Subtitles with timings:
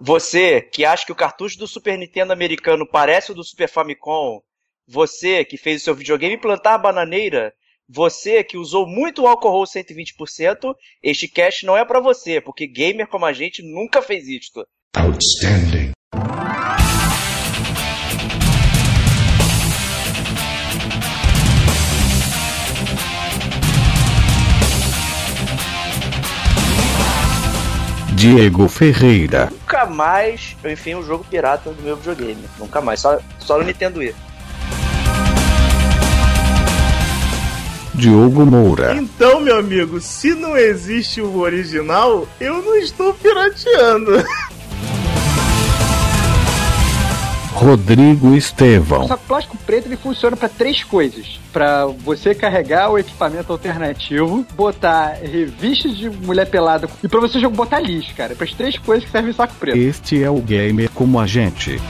[0.00, 4.40] Você que acha que o cartucho do Super Nintendo americano parece o do Super Famicom,
[4.86, 7.54] você que fez o seu videogame plantar a bananeira,
[7.88, 13.24] você que usou muito álcool 120%, este cast não é para você, porque gamer como
[13.24, 14.66] a gente nunca fez isto.
[14.96, 15.92] Outstanding.
[28.16, 29.50] Diego Ferreira.
[29.52, 32.42] Nunca mais eu enfim um jogo pirata no meu videogame.
[32.58, 32.98] Nunca mais.
[32.98, 34.14] Só, só no Nintendo Wii.
[37.92, 38.96] Diogo Moura.
[38.96, 44.24] Então, meu amigo, se não existe o original, eu não estou pirateando.
[47.56, 49.06] Rodrigo Estevão.
[49.06, 55.16] O plástico preto ele funciona para três coisas: para você carregar o equipamento alternativo, botar
[55.22, 58.34] revistas de mulher pelada e para você botar lixo, cara.
[58.34, 59.78] Para as três coisas que serve o saco preto.
[59.78, 61.80] Este é o gamer como a gente.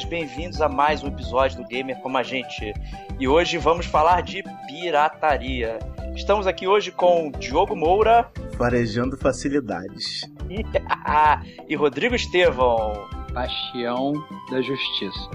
[0.00, 2.72] Gamers, bem-vindos a mais um episódio do Gamer Como a Gente.
[3.18, 5.78] E hoje vamos falar de pirataria.
[6.14, 8.30] Estamos aqui hoje com Diogo Moura.
[8.56, 10.22] Farejando facilidades.
[11.68, 13.08] e Rodrigo Estevão.
[13.32, 14.12] Paixão
[14.50, 15.30] da Justiça.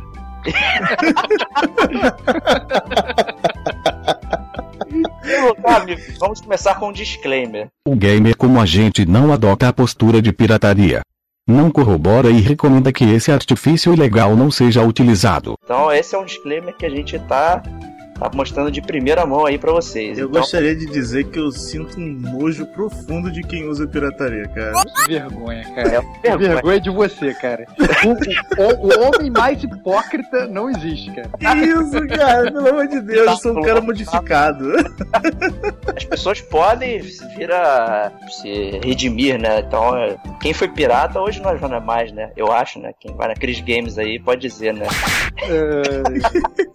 [6.19, 7.67] vamos começar com um disclaimer.
[7.88, 11.02] O gamer como a gente não adota a postura de pirataria
[11.47, 15.55] não corrobora e recomenda que esse artifício ilegal não seja utilizado.
[15.63, 17.61] Então, esse é um disclaimer que a gente tá
[18.19, 20.17] tá mostrando de primeira mão aí para vocês.
[20.17, 20.41] Eu então...
[20.41, 24.73] gostaria de dizer que eu sinto um nojo profundo de quem usa pirataria, cara.
[25.05, 25.88] Que vergonha, cara.
[25.88, 26.38] É vergonha.
[26.38, 27.66] vergonha de você, cara.
[28.05, 31.30] O, o, o, homem mais hipócrita não existe, cara.
[31.55, 34.71] Isso, cara, pelo amor de Deus, eu sou um cara modificado.
[35.95, 39.59] As pessoas podem vir a se redimir, né?
[39.59, 39.93] Então,
[40.42, 42.32] quem foi pirata hoje não é mais, né?
[42.37, 42.93] Eu acho, né?
[42.99, 44.87] Quem vai na Cris Games aí pode dizer, né?
[45.43, 46.74] É...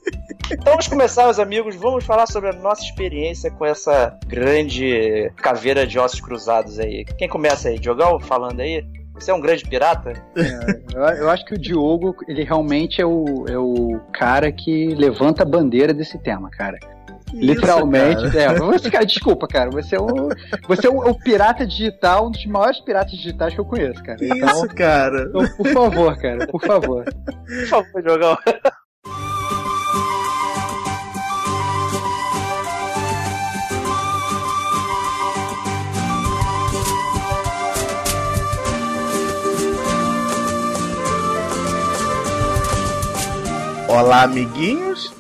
[0.53, 1.77] Então vamos começar, meus amigos.
[1.77, 7.05] Vamos falar sobre a nossa experiência com essa grande caveira de ossos cruzados aí.
[7.17, 7.79] Quem começa aí?
[7.79, 8.85] Diogão, falando aí?
[9.15, 10.13] Você é um grande pirata?
[10.37, 15.43] É, eu, acho que o Diogo, ele realmente é o, é o cara que levanta
[15.43, 16.79] a bandeira desse tema, cara.
[17.33, 18.55] Isso, Literalmente, cara.
[18.55, 18.59] é.
[18.59, 19.71] Você, cara, desculpa, cara.
[19.71, 20.31] Você é, o,
[20.67, 24.19] você é o, o, pirata digital, um dos maiores piratas digitais que eu conheço, cara.
[24.21, 25.23] Então, Isso, cara.
[25.29, 27.05] Então, por favor, cara, por favor.
[27.05, 28.39] Por favor, Diogão.
[44.01, 45.13] Olá, amiguinhos.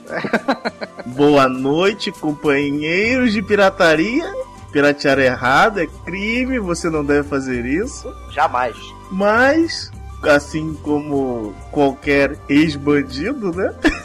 [1.04, 4.32] Boa noite, companheiros de pirataria.
[4.72, 8.10] Piratear é errado é crime, você não deve fazer isso.
[8.30, 8.74] Jamais.
[9.10, 9.92] Mas,
[10.22, 13.74] assim como qualquer ex-bandido, né?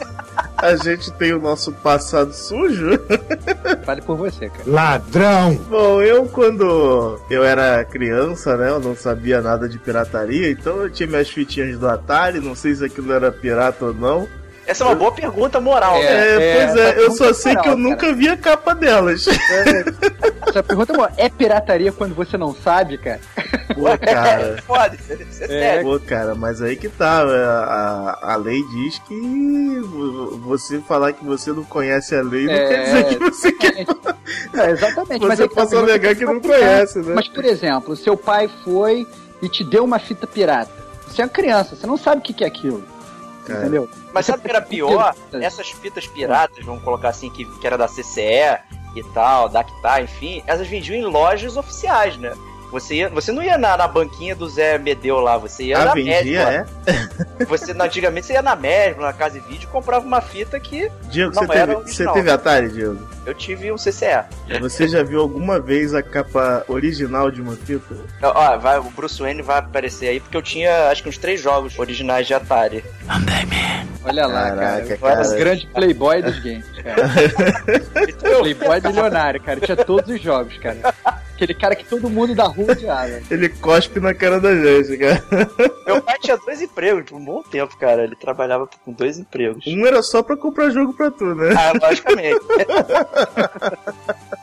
[0.58, 3.00] A gente tem o nosso passado sujo.
[3.82, 4.64] Fale por você, cara.
[4.66, 5.54] Ladrão!
[5.70, 8.68] Bom, eu quando eu era criança, né?
[8.68, 12.74] Eu não sabia nada de pirataria, então eu tinha minhas fitinhas do Atari, não sei
[12.74, 14.28] se aquilo era pirata ou não.
[14.66, 16.28] Essa é uma boa pergunta moral, é, né?
[16.28, 17.88] É, pois é, eu só sei moral, que eu cara.
[17.88, 19.26] nunca vi a capa delas.
[19.28, 19.84] É,
[20.48, 23.20] essa pergunta é, é pirataria quando você não sabe, cara?
[23.74, 24.62] Pô, cara.
[24.66, 24.98] Pode,
[25.40, 27.24] é, Pô, cara, mas aí que tá.
[27.28, 29.80] É, a, a lei diz que
[30.44, 33.86] você falar que você não conhece a lei não é, quer dizer que você quer.
[34.54, 35.20] É, exatamente.
[35.20, 37.14] Você mas é pode alegar que não conhece, né?
[37.14, 39.06] Mas, por exemplo, seu pai foi
[39.40, 40.72] e te deu uma fita pirata.
[41.06, 42.82] Você é uma criança, você não sabe o que é aquilo.
[43.46, 43.60] Cara.
[43.60, 43.88] Entendeu?
[44.12, 45.14] Mas sabe o que era pior?
[45.32, 48.58] Essas fitas piratas, vamos colocar assim, que, que era da CCE
[48.96, 52.32] e tal, da Actar, enfim, elas vendiam em lojas oficiais, né?
[52.72, 55.84] Você, ia, você não ia na, na banquinha do Zé Medeu lá, você ia ah,
[55.84, 57.44] na vendia, É?
[57.46, 60.90] Você, antigamente você ia na Mesma, na Casa de Vídeo, e comprava uma fita que
[61.10, 63.15] Diego, não você, era teve, você teve Atari, Diego?
[63.26, 64.24] Eu tive um CCE.
[64.60, 67.96] Você já viu alguma vez a capa original de uma fita?
[68.22, 71.40] Ó, vai, o Bruce Wayne vai aparecer aí, porque eu tinha acho que uns três
[71.40, 72.84] jogos originais de Atari.
[74.04, 74.98] Olha lá, Caraca, cara.
[74.98, 75.20] cara.
[75.22, 77.08] Os grandes playboy dos games, cara.
[78.40, 79.58] playboy milionário, cara.
[79.58, 80.94] Tinha todos os jogos, cara.
[81.34, 83.20] Aquele cara que todo mundo da rua odiava.
[83.30, 85.22] Ele cospe na cara da gente, cara.
[85.86, 88.04] Meu pai tinha dois empregos por um bom tempo, cara.
[88.04, 89.64] Ele trabalhava com dois empregos.
[89.66, 91.54] Um era só pra comprar jogo pra tu, né?
[91.54, 92.40] Ah, logicamente.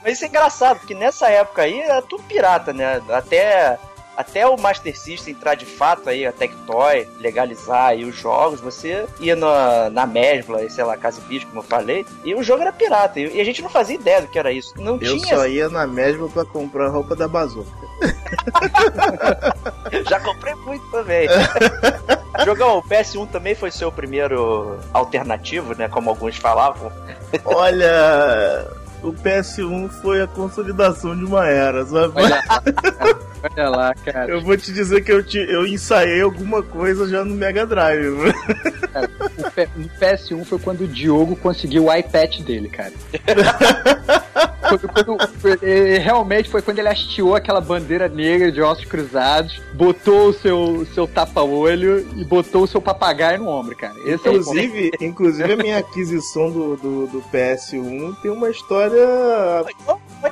[0.03, 3.01] Mas isso é engraçado, porque nessa época aí era tudo pirata, né?
[3.09, 3.77] Até
[4.15, 9.05] até o Master System entrar de fato aí, a Tectoy, legalizar aí os jogos, você
[9.19, 12.71] ia na, na Mesbla, sei lá, Casa Bicho, como eu falei, e o jogo era
[12.71, 13.19] pirata.
[13.19, 14.73] E, a gente não fazia ideia do que era isso.
[14.77, 15.35] Não eu tinha...
[15.35, 17.71] só ia na Mesbla pra comprar roupa da Bazooka.
[20.09, 21.27] Já comprei muito também.
[22.45, 25.87] Jogão, o PS1 também foi seu primeiro alternativo, né?
[25.87, 26.91] Como alguns falavam.
[27.45, 28.67] Olha,
[29.03, 32.13] o PS1 foi a consolidação de uma era, sabe?
[32.15, 32.43] Olha,
[33.43, 34.31] olha lá, cara.
[34.31, 38.33] Eu vou te dizer que eu, te, eu ensaiei alguma coisa já no Mega Drive.
[38.93, 39.09] Cara,
[39.75, 42.93] no PS1 foi quando o Diogo conseguiu o iPad dele, cara.
[44.67, 45.17] quando, quando,
[46.01, 51.07] realmente foi quando ele hasteou aquela bandeira negra de ossos cruzados, botou o seu, seu
[51.07, 53.93] tapa-olho e botou o seu papagaio no ombro, cara.
[54.05, 59.05] Esse inclusive, é inclusive a minha aquisição do, do, do PS1 tem uma história.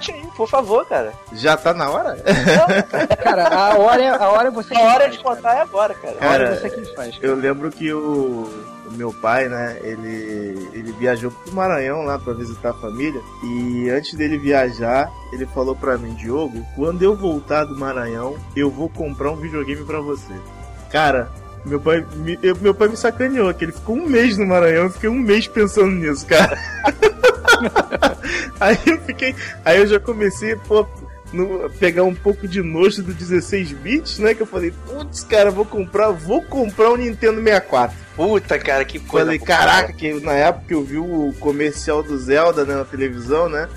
[0.09, 1.13] Ir, por favor, cara.
[1.33, 2.15] Já tá na hora?
[2.15, 5.59] Não, cara, a hora, é, a hora é você A hora faz, de contar cara.
[5.59, 6.13] é agora, cara.
[6.15, 6.29] cara.
[6.29, 7.15] A hora é você que faz.
[7.17, 7.27] Cara.
[7.27, 8.49] Eu lembro que o
[8.91, 14.13] meu pai, né, ele, ele viajou pro Maranhão lá para visitar a família e antes
[14.15, 19.31] dele viajar, ele falou para mim, Diogo, quando eu voltar do Maranhão, eu vou comprar
[19.31, 20.33] um videogame para você.
[20.91, 21.31] Cara,
[21.65, 24.83] meu pai, me, eu, meu pai me sacaneou, que ele ficou um mês no Maranhão,
[24.83, 26.57] eu fiquei um mês pensando nisso, cara.
[28.59, 30.87] aí eu fiquei, aí eu já comecei, pô,
[31.33, 34.33] no, pegar um pouco de nojo do 16 bits, né?
[34.33, 37.95] Que eu falei, putz, cara, vou comprar, vou comprar um Nintendo 64.
[38.15, 39.27] Puta, cara, que coisa.
[39.27, 43.69] Falei, caraca, que na época eu vi o comercial do Zelda né, na televisão, né?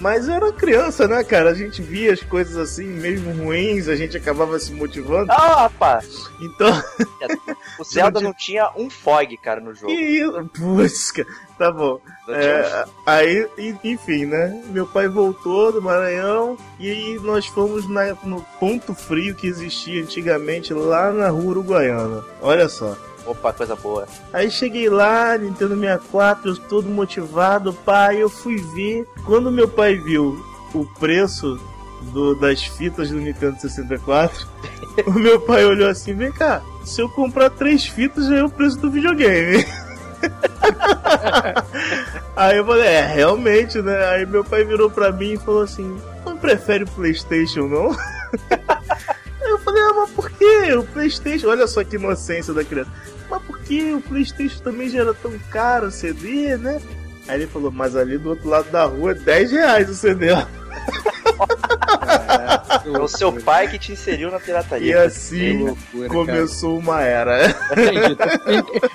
[0.00, 1.50] Mas eu era criança, né, cara?
[1.50, 5.30] A gente via as coisas assim, mesmo ruins, a gente acabava se motivando.
[5.32, 6.30] Ah, rapaz!
[6.40, 6.82] Então.
[7.78, 9.92] o Zelda não tinha um fog, cara, no jogo.
[9.92, 10.22] Que
[10.56, 11.12] Putz,
[11.58, 12.00] tá bom.
[12.28, 13.48] É, aí,
[13.82, 14.62] enfim, né?
[14.66, 20.72] Meu pai voltou do Maranhão e nós fomos na, no ponto frio que existia antigamente
[20.72, 22.24] lá na rua Uruguaiana.
[22.40, 22.96] Olha só.
[23.28, 24.08] Opa, coisa boa.
[24.32, 29.06] Aí cheguei lá, Nintendo 64, eu todo motivado, pai, eu fui ver.
[29.26, 30.42] Quando meu pai viu
[30.72, 31.60] o preço
[32.12, 34.48] do, das fitas do Nintendo 64,
[35.06, 38.48] o meu pai olhou assim, vem cá, se eu comprar três fitas já é o
[38.48, 39.62] preço do videogame.
[42.34, 44.06] Aí eu falei, é, realmente, né?
[44.06, 47.94] Aí meu pai virou pra mim e falou assim, não prefere o Playstation, não?
[49.40, 50.74] Eu falei, ah, mas por que?
[50.74, 52.90] O Playstation, olha só que inocência da criança
[53.68, 56.80] que o Playstation também já era tão caro o CD, né?
[57.28, 60.28] Aí ele falou, mas ali do outro lado da rua é 10 reais o CD.
[62.08, 64.94] É, o seu pai que te inseriu na pirataria.
[64.94, 66.82] E assim loucura, começou cara.
[66.82, 67.56] uma era.
[67.72, 68.16] Entendi.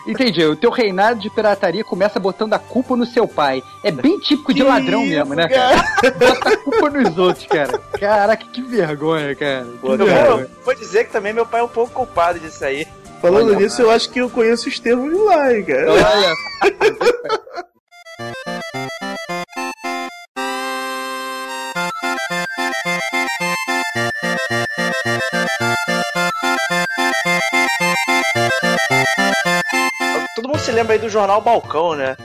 [0.07, 0.45] Entendi.
[0.45, 3.63] O teu reinado de pirataria começa botando a culpa no seu pai.
[3.83, 5.83] É bem típico de que ladrão isso, mesmo, né, cara?
[6.17, 7.77] Bota a culpa nos outros, cara.
[7.99, 9.67] Caraca, que vergonha, cara.
[9.79, 10.47] Pô, vergonha.
[10.63, 12.87] Vou dizer que também meu pai é um pouco culpado disso aí.
[13.23, 15.93] Falando Olha, nisso, eu acho que eu conheço o Estevão de lá, hein, cara.
[15.93, 16.33] Olha.
[30.35, 32.17] Todo mundo se lembra aí do jornal Balcão, né?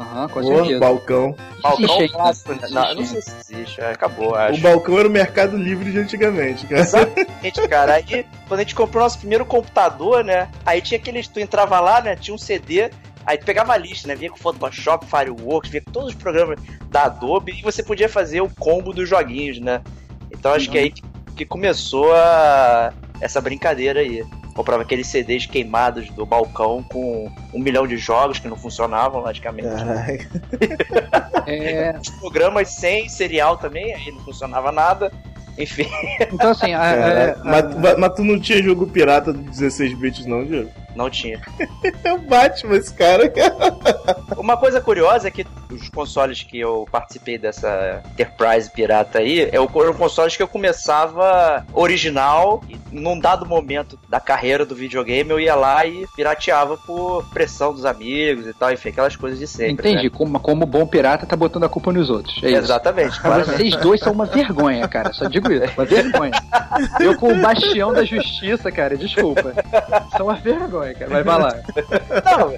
[0.00, 0.76] Aham, uhum, com certeza.
[0.76, 1.36] O balcão.
[1.62, 2.68] Balcão clássico, né?
[2.70, 4.58] Não, não sei se existe, é, acabou, acho.
[4.58, 6.80] O balcão era o mercado livre de antigamente, cara.
[6.80, 7.94] Exatamente, cara.
[7.94, 10.48] Aí, quando a gente comprou nosso primeiro computador, né?
[10.64, 11.28] Aí tinha aqueles.
[11.28, 12.16] Tu entrava lá, né?
[12.16, 12.90] Tinha um CD.
[13.26, 14.14] Aí tu pegava a lista, né?
[14.14, 18.40] Vinha com Photoshop, Fireworks, vinha com todos os programas da Adobe e você podia fazer
[18.40, 19.82] o combo dos joguinhos, né?
[20.32, 20.72] Então acho uhum.
[20.72, 20.94] que é aí
[21.36, 22.92] que começou a...
[23.20, 24.24] essa brincadeira aí
[24.54, 29.68] comprava aqueles CDs queimados do balcão com um milhão de jogos que não funcionavam, logicamente.
[31.46, 31.96] é...
[32.00, 35.12] Os programas sem serial também, aí não funcionava nada.
[35.58, 35.86] Enfim.
[36.32, 36.72] Então, assim.
[36.72, 40.70] A, a, a, mas, mas, tu não tinha jogo pirata de 16 bits, não, Diego?
[41.00, 41.40] Não tinha.
[42.04, 43.32] é o Batman, esse cara.
[44.36, 49.54] Uma coisa curiosa é que os consoles que eu participei dessa Enterprise pirata aí, é
[49.54, 55.40] eram consoles que eu começava original e num dado momento da carreira do videogame eu
[55.40, 59.88] ia lá e pirateava por pressão dos amigos e tal, enfim, aquelas coisas de sempre.
[59.88, 60.10] Entendi, né?
[60.10, 62.42] como, como bom pirata tá botando a culpa nos outros.
[62.42, 63.20] É Exatamente.
[63.20, 63.44] Claro.
[63.44, 65.12] Vocês dois são uma vergonha, cara.
[65.12, 66.32] Só digo isso, uma vergonha.
[67.00, 69.54] Eu com o bastião da justiça, cara, desculpa.
[70.16, 71.10] São uma vergonha, cara.
[71.10, 71.56] Vai falar.
[72.24, 72.52] Não,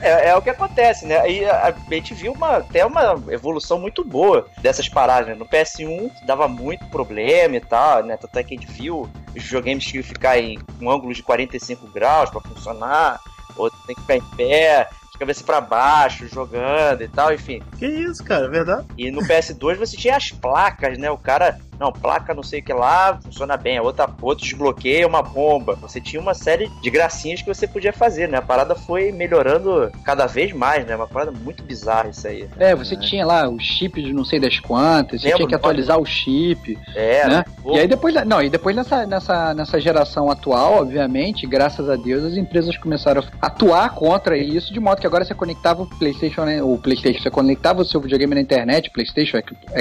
[0.00, 1.18] é, é, o que acontece, né?
[1.18, 5.34] Aí a, a gente viu uma, até uma evolução muito boa dessas paradas, né?
[5.34, 8.16] No PS1 dava muito problema e tal, né?
[8.16, 11.86] Tanto é que a gente viu os videogames que ficar em um ângulo de 45
[11.88, 13.20] graus para funcionar,
[13.56, 14.88] outro tem que ficar em pé.
[15.18, 17.62] cabeça para baixo, jogando e tal, enfim.
[17.78, 18.86] Que isso, cara, é verdade?
[18.98, 21.10] E no PS2 você tinha as placas, né?
[21.10, 23.80] O cara não, placa não sei o que lá, funciona bem.
[23.80, 25.74] Outra, outro desbloqueia uma bomba.
[25.76, 28.38] Você tinha uma série de gracinhas que você podia fazer, né?
[28.38, 30.96] A parada foi melhorando cada vez mais, né?
[30.96, 32.48] Uma parada muito bizarra isso aí.
[32.58, 32.98] É, você é.
[32.98, 36.10] tinha lá o chip de não sei das quantas, você Lembro, tinha que atualizar pode...
[36.10, 36.78] o chip.
[36.94, 37.44] É, né?
[37.66, 42.24] E aí depois, não, e depois nessa, nessa, nessa geração atual, obviamente, graças a Deus,
[42.24, 46.44] as empresas começaram a atuar contra isso, de modo que agora você conectava o PlayStation,
[46.44, 46.62] né?
[46.62, 49.38] o PlayStation, você conectava o seu videogame na internet, PlayStation,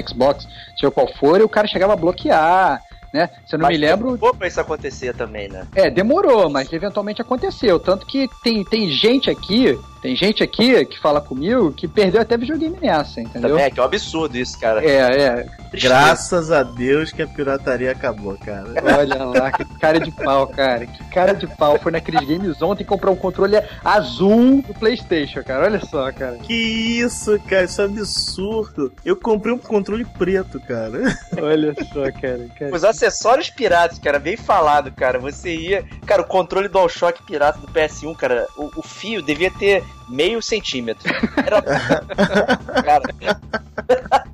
[0.08, 0.48] Xbox,
[0.78, 2.82] seja qual for, e o cara chegava chegava a bloquear,
[3.14, 3.30] né?
[3.46, 4.12] Se eu não mas me lembro.
[4.14, 5.68] Demorou pra isso acontecer também, né?
[5.76, 7.80] É, demorou, mas eventualmente aconteceu.
[7.80, 12.36] Tanto que tem, tem gente aqui tem gente aqui que fala comigo que perdeu até
[12.36, 13.52] videogame nessa, entendeu?
[13.52, 14.84] Também é, que é um absurdo isso, cara.
[14.84, 15.46] É, é.
[15.72, 18.68] Graças a Deus que a pirataria acabou, cara.
[19.00, 20.86] Olha lá, que cara de pau, cara.
[20.86, 21.80] Que cara de pau.
[21.80, 25.66] Foi naqueles games ontem comprar um controle azul do Playstation, cara.
[25.66, 26.36] Olha só, cara.
[26.38, 27.64] Que isso, cara.
[27.64, 28.92] Isso é absurdo.
[29.06, 31.18] Eu comprei um controle preto, cara.
[31.42, 32.46] Olha só, cara.
[32.60, 32.76] cara.
[32.76, 35.18] Os acessórios piratas, cara, bem falado, cara.
[35.18, 35.86] Você ia...
[36.06, 41.14] Cara, o controle DualShock pirata do PS1, cara, o, o fio devia ter meio centímetro.
[41.38, 41.62] Era...
[42.84, 44.26] cara.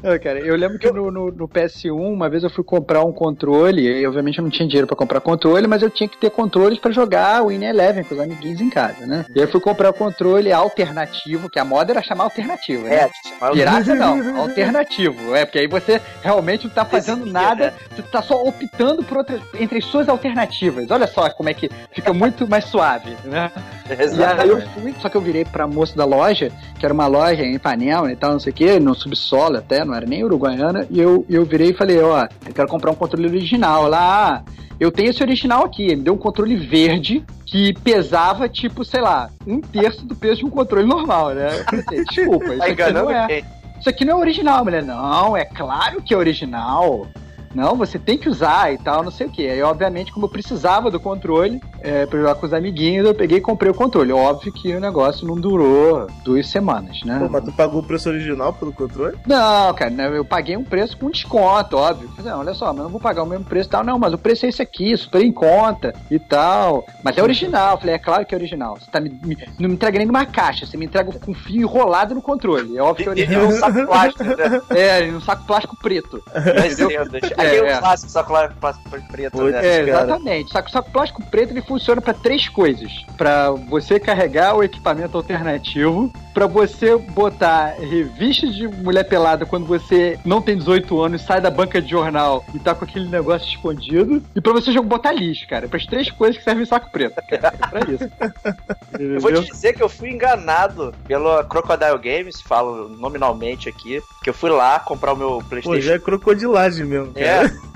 [0.00, 3.82] Cara, eu lembro que no, no, no, PS1, uma vez eu fui comprar um controle,
[3.82, 6.78] e obviamente eu não tinha dinheiro para comprar controle, mas eu tinha que ter controles
[6.78, 9.26] para jogar o In Eleven com os amiguinhos em casa, né?
[9.34, 12.94] E aí eu fui comprar o controle alternativo, que a moda era chamar alternativo, né?
[12.94, 15.34] É, chamar Pirata não, alternativo.
[15.34, 17.72] É, porque aí você realmente não tá fazendo nada, né?
[17.90, 20.92] você tá só optando por outras, entre as suas alternativas.
[20.92, 23.50] Olha só como é que fica muito mais suave, né?
[23.88, 27.06] E aí eu fui, só que eu virei pra moça da loja, que era uma
[27.06, 30.22] loja em Ipanema e tal, não sei o que, no subsolo até, não era nem
[30.22, 33.88] uruguaiana, e eu, eu virei e falei, ó, eu quero comprar um controle original.
[33.88, 38.48] Lá, ah, eu tenho esse original aqui, ele me deu um controle verde que pesava,
[38.48, 41.48] tipo, sei lá, um terço do peso de um controle normal, né?
[41.48, 43.42] Eu falei, assim, desculpa, isso aqui não é.
[43.80, 44.82] Isso aqui não é original, mulher.
[44.82, 47.06] Não, é claro que é original.
[47.54, 49.48] Não, você tem que usar e tal, não sei o que.
[49.48, 53.38] Aí, obviamente, como eu precisava do controle é, pra jogar com os amiguinhos, eu peguei
[53.38, 54.12] e comprei o controle.
[54.12, 57.18] Óbvio que o negócio não durou duas semanas, né?
[57.18, 59.16] Pô, mas tu pagou o preço original pelo controle?
[59.26, 62.08] Não, cara, né, eu paguei um preço com desconto, óbvio.
[62.16, 63.84] Falei, não, olha só, mas eu não vou pagar o mesmo preço e tal.
[63.84, 66.84] Não, mas o preço é esse aqui, super em conta e tal.
[67.02, 67.78] Mas é original.
[67.78, 68.76] Falei, é claro que é original.
[68.78, 71.62] Você tá me, me, não me entrega nem numa caixa, você me entrega com fio
[71.62, 72.76] enrolado no controle.
[72.76, 73.44] É óbvio que é original.
[73.44, 74.62] E um saco plástico, né?
[74.70, 76.22] É, um saco plástico preto.
[76.36, 76.90] Entendeu?
[77.38, 77.78] É, é, é.
[77.78, 79.66] clássico saco plástico preto, né?
[79.66, 80.52] É, exatamente.
[80.52, 86.12] Saco, saco plástico preto ele funciona para três coisas: para você carregar o equipamento alternativo,
[86.38, 91.50] para você botar revistas de mulher pelada quando você não tem 18 anos, sai da
[91.50, 95.66] banca de jornal e tá com aquele negócio escondido, e para você botar lixo, cara.
[95.68, 97.54] Para as três coisas que servem saco preto, cara.
[97.60, 98.08] É pra isso.
[98.98, 104.30] eu vou te dizer que eu fui enganado pelo Crocodile Games, falo nominalmente aqui, que
[104.30, 105.76] eu fui lá comprar o meu PlayStation.
[105.76, 107.12] Pô, já é crocodilagem mesmo.
[107.14, 107.26] Cara.
[107.26, 107.27] É.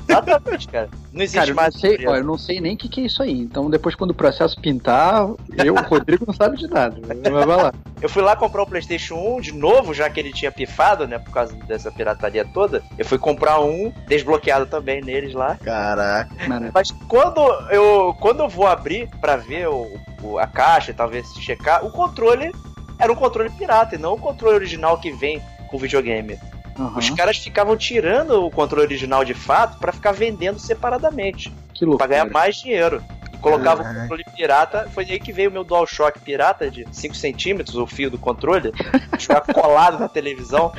[0.09, 0.89] Exatamente, cara.
[1.13, 1.75] Não existe cara, eu mais.
[1.75, 3.41] Não sei, ó, eu não sei nem o que, que, é isso aí.
[3.41, 5.29] Então, depois, quando o processo pintar,
[5.65, 6.97] eu, o Rodrigo, não sabe de nada.
[7.07, 7.73] Vai lá.
[8.01, 11.19] Eu fui lá comprar o PlayStation 1 de novo, já que ele tinha pifado, né?
[11.19, 12.83] Por causa dessa pirataria toda.
[12.99, 15.57] Eu fui comprar um desbloqueado também neles lá.
[15.63, 16.31] Caraca.
[16.73, 17.41] Mas quando
[17.71, 19.89] eu, quando eu vou abrir para ver o,
[20.23, 22.53] o, a caixa, talvez checar, o controle
[22.99, 26.39] era um controle pirata e não o controle original que vem com o videogame.
[26.79, 26.99] Uhum.
[26.99, 31.53] Os caras ficavam tirando o controle original de fato para ficar vendendo separadamente.
[31.75, 32.09] Que loucura.
[32.09, 33.03] Pra ganhar mais dinheiro.
[33.33, 34.89] E colocava o controle pirata.
[34.93, 38.73] Foi aí que veio o meu DualShock pirata de 5 centímetros, o fio do controle.
[39.19, 40.73] Ficava colado na televisão.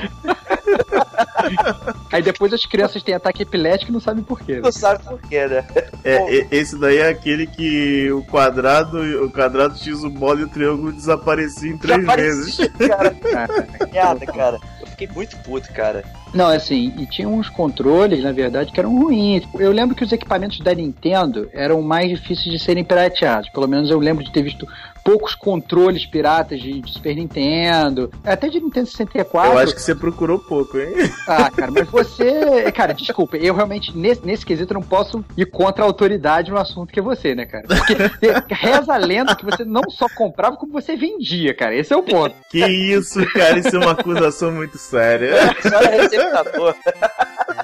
[2.11, 4.53] Aí depois as crianças têm ataque epilético e não sabem porquê.
[4.53, 4.61] Né?
[4.61, 5.65] Não sabem porquê, né?
[6.03, 10.49] É, esse daí é aquele que o quadrado, o quadrado X, o bola e o
[10.49, 12.57] triângulo desapareciam em três vezes.
[12.87, 13.11] Cara,
[13.91, 14.59] cara, cara
[14.93, 16.03] fiquei muito puto, cara.
[16.33, 19.43] Não, assim, e tinha uns controles, na verdade, que eram ruins.
[19.55, 23.49] Eu lembro que os equipamentos da Nintendo eram mais difíceis de serem pirateados.
[23.49, 24.67] Pelo menos eu lembro de ter visto
[25.03, 29.51] poucos controles piratas de, de, Super Nintendo, até de Nintendo 64.
[29.51, 30.93] Eu acho que você procurou pouco, hein?
[31.27, 32.71] Ah, cara, mas você.
[32.73, 36.91] Cara, desculpa, eu realmente, nesse, nesse quesito, não posso ir contra a autoridade no assunto
[36.91, 37.65] que é você, né, cara?
[37.67, 41.75] Porque reza a lenda que você não só comprava, como você vendia, cara.
[41.75, 42.35] Esse é o ponto.
[42.49, 45.27] Que isso, cara, isso é uma acusação muito séria.
[45.27, 45.53] É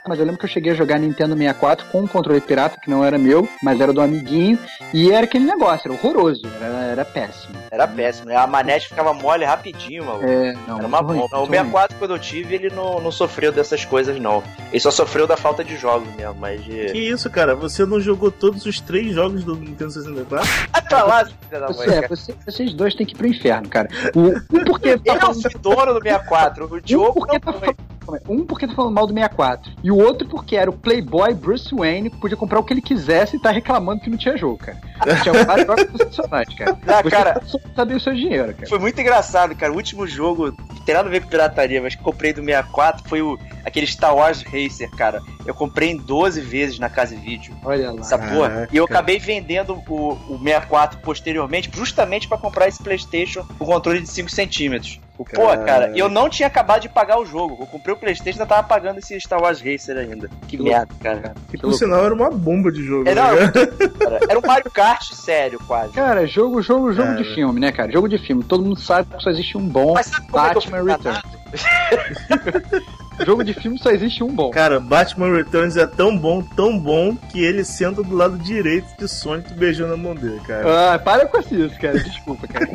[0.07, 2.89] mas eu lembro que eu cheguei a jogar Nintendo 64 com um controle pirata, que
[2.89, 4.57] não era meu, mas era do amiguinho,
[4.93, 7.28] e era aquele negócio, era horroroso, era, era péssimo.
[7.71, 8.35] Era péssimo, né?
[8.35, 10.23] A manete ficava mole rapidinho, mano.
[10.23, 11.13] É, não, Era uma bomba.
[11.13, 11.47] O muito ruim.
[11.49, 14.43] 64, quando eu tive, ele não, não sofreu dessas coisas, não.
[14.71, 16.91] Ele só sofreu da falta de jogos mesmo, mas de.
[16.91, 17.55] Que isso, cara?
[17.55, 20.47] Você não jogou todos os três jogos do Nintendo 64?
[20.71, 21.75] Vai pra lá, filha da mãe.
[21.75, 23.89] Você, é, você- vocês dois têm que ir pro inferno, cara.
[24.15, 27.59] O, um porque tá Eu fui dono do 64, o um Diogo porque não tá
[27.59, 27.75] foi.
[28.09, 29.71] Falando, um porque tá falando mal do 64.
[29.83, 32.81] E o outro porque era o Playboy Bruce Wayne, que podia comprar o que ele
[32.81, 34.77] quisesse e tá reclamando que não tinha jogo, cara.
[35.21, 36.77] Tinha vários jogos sensacionais, cara.
[36.87, 38.67] Ah, Você cara, só sabia o seu dinheiro, cara.
[38.67, 39.71] Foi muito engraçado, cara.
[39.71, 43.07] O último jogo, não tem nada a ver com pirataria, mas que comprei do 64
[43.07, 45.21] foi o, aquele Star Wars Racer, cara.
[45.45, 47.55] Eu comprei em 12 vezes na Casa e Vídeo.
[47.63, 48.01] Olha lá.
[48.01, 48.49] Essa porra.
[48.49, 48.69] Caraca.
[48.71, 54.01] E eu acabei vendendo o, o 64 posteriormente, justamente pra comprar esse PlayStation com controle
[54.01, 54.99] de 5 centímetros.
[55.25, 55.63] Pô, Caraca.
[55.65, 57.57] cara, eu não tinha acabado de pagar o jogo.
[57.59, 60.29] Eu comprei o PlayStation e ainda tava pagando esse Star Wars Racer ainda.
[60.47, 61.33] Que Que merda, cara.
[61.49, 63.07] Que por sinal era uma bomba de jogo.
[63.09, 63.51] É, não, né?
[63.99, 65.93] Cara, Era um Mario Kart sério, quase.
[65.93, 67.23] Cara, jogo, jogo, jogo Cara.
[67.23, 67.91] de filme, né, cara?
[67.91, 68.43] Jogo de filme.
[68.43, 69.93] Todo mundo sabe que só existe um bom.
[69.93, 71.27] Mas sabe como é que eu Batman enganado?
[73.25, 74.51] Jogo de filme só existe um bom.
[74.51, 79.07] Cara, Batman Returns é tão bom, tão bom, que ele senta do lado direito de
[79.07, 80.93] Sonic beijando a mão dele, cara.
[80.93, 81.99] Ah, para com isso, cara.
[81.99, 82.67] Desculpa, cara.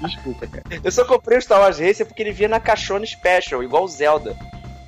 [0.00, 0.64] Desculpa, cara.
[0.82, 3.88] Eu só comprei o Star Wars Racer porque ele vinha na caixona Special, igual o
[3.88, 4.36] Zelda.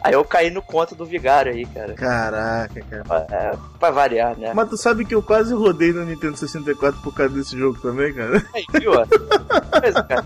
[0.04, 1.94] Aí eu caí no conto do Vigário aí, cara.
[1.94, 3.26] Caraca, cara.
[3.30, 4.52] É, pra variar, né?
[4.54, 8.12] Mas tu sabe que eu quase rodei no Nintendo 64 por causa desse jogo também,
[8.12, 8.44] cara?
[8.54, 8.92] Aí, viu?
[8.92, 10.24] Pois é, cara.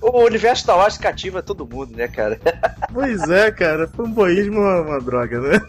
[0.00, 2.40] O universo Star Wars cativa todo mundo, né, cara?
[2.92, 3.86] Pois é, cara.
[3.86, 5.60] Fanboyismo é uma droga, né?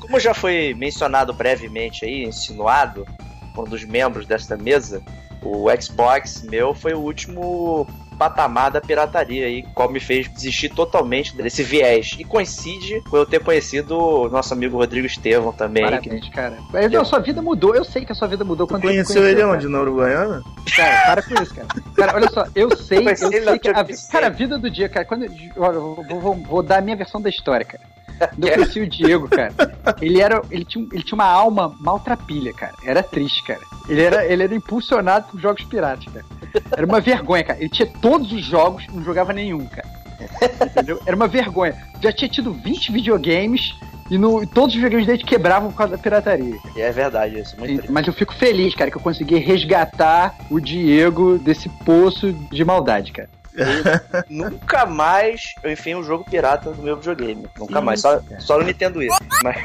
[0.00, 3.06] Como já foi mencionado brevemente aí, insinuado
[3.54, 5.00] por um dos membros desta mesa,
[5.40, 7.86] o Xbox meu foi o último
[8.18, 12.14] patamar da pirataria aí, qual me fez desistir totalmente desse viés.
[12.18, 15.84] E coincide com eu ter conhecido o nosso amigo Rodrigo Estevão também.
[15.84, 16.58] que- Parabéns, cara.
[16.72, 17.74] Mas, não, sua vida mudou.
[17.74, 19.52] Eu sei que a sua vida mudou quando conheceu você ele cara.
[19.52, 19.68] onde?
[19.68, 20.42] Na Uruguaiana?
[20.74, 21.68] Cara, para com isso, cara.
[21.94, 25.04] Cara, olha só, eu sei, eu sei que a, cara, a vida do dia, cara,
[25.04, 27.82] quando eu, olha, vou, vou- vou dar a minha versão da história, cara.
[28.40, 29.52] Eu conheci o Diego, cara,
[30.00, 32.72] ele era, ele tinha, um- ele tinha uma alma maltrapilha, cara.
[32.82, 33.60] Era triste, cara.
[33.88, 36.24] Ele era, ele era impulsionado por jogos piratas, cara.
[36.76, 37.58] Era uma vergonha, cara.
[37.60, 39.88] Ele tinha todos os jogos, não jogava nenhum, cara.
[40.66, 41.00] Entendeu?
[41.06, 41.74] Era uma vergonha.
[42.02, 43.74] Já tinha tido 20 videogames
[44.10, 46.56] e no, e todos os videogames dele quebravam por causa da pirataria.
[46.76, 47.92] E é verdade isso, muito triste.
[47.92, 53.12] Mas eu fico feliz, cara, que eu consegui resgatar o Diego desse poço de maldade,
[53.12, 53.28] cara.
[54.28, 57.46] Nunca mais eu enfiei um jogo pirata no meu videogame.
[57.58, 58.00] Nunca mais.
[58.00, 59.08] Só, só no Nintendo Wii.
[59.42, 59.56] Mas,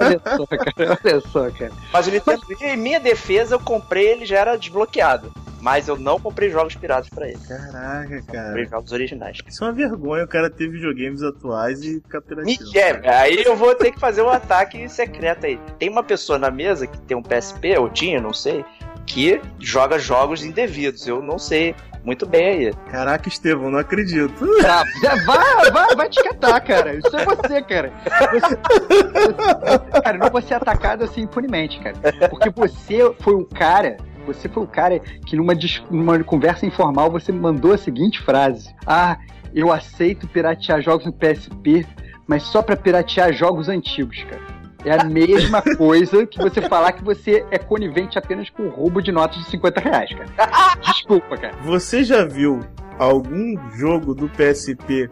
[0.00, 0.98] olha só, cara.
[1.04, 1.72] Olha só, cara.
[1.92, 5.32] mas o Nintendo Wii, em minha defesa, eu comprei ele já era desbloqueado.
[5.60, 7.38] Mas eu não comprei jogos piratas pra ele.
[7.46, 8.64] Caraca, Comprei cara.
[8.70, 9.38] jogos originais.
[9.46, 12.72] Isso é uma vergonha o cara ter videogames atuais e ficar Me pirateando.
[12.72, 15.60] quer, aí eu vou ter que fazer um ataque secreto aí.
[15.78, 18.64] Tem uma pessoa na mesa que tem um PSP, ou tinha, não sei,
[19.04, 21.06] que joga jogos indevidos.
[21.06, 21.74] Eu não sei
[22.04, 22.72] muito bem.
[22.90, 24.46] Caraca, Estevão, não acredito.
[24.62, 24.84] Tá,
[25.26, 26.94] vai, vai, vai te catar, cara.
[26.94, 27.92] Isso é você, cara.
[28.32, 31.96] Você- cara, não vou ser atacado assim impunemente, cara.
[32.28, 33.96] Porque você foi o cara.
[34.26, 35.54] Você foi o cara que numa,
[35.90, 39.16] numa conversa informal você mandou a seguinte frase: Ah,
[39.54, 41.86] eu aceito piratear jogos no PSP,
[42.26, 44.59] mas só pra piratear jogos antigos, cara.
[44.84, 49.02] É a mesma coisa que você falar que você é conivente apenas com o roubo
[49.02, 50.50] de notas de 50 reais, cara.
[50.92, 51.54] Desculpa, cara.
[51.64, 52.60] Você já viu
[52.98, 55.08] algum jogo do PSP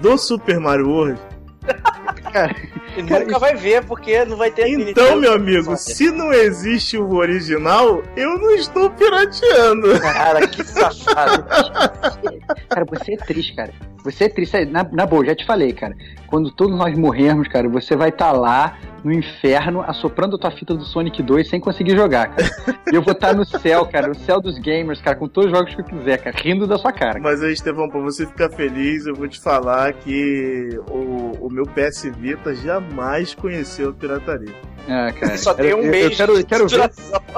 [0.00, 1.20] do Super Mario World?
[2.94, 6.30] E Cara, nunca isso- vai ver, porque não vai ter Então, meu amigo, se não
[6.32, 9.98] existe o original, eu não estou pirateando.
[10.00, 11.44] Cara, que safado.
[12.68, 13.72] Cara, você é triste, cara.
[14.04, 14.64] Você é triste.
[14.66, 15.94] Na, na boa, já te falei, cara.
[16.26, 20.74] Quando todos nós morrermos, cara, você vai estar lá no inferno assoprando a tua fita
[20.74, 22.48] do Sonic 2 sem conseguir jogar, cara.
[22.90, 25.56] E eu vou estar no céu, cara, no céu dos gamers, cara, com todos os
[25.56, 27.18] jogos que eu quiser, cara, rindo da sua cara.
[27.20, 31.64] Mas aí, Estevão, pra você ficar feliz, eu vou te falar que o, o meu
[31.64, 34.71] PS Vita jamais conheceu a pirataria.
[34.88, 35.38] Ah, cara.
[35.38, 36.90] Só tem eu, um eu- mês eu quero, eu quero ver,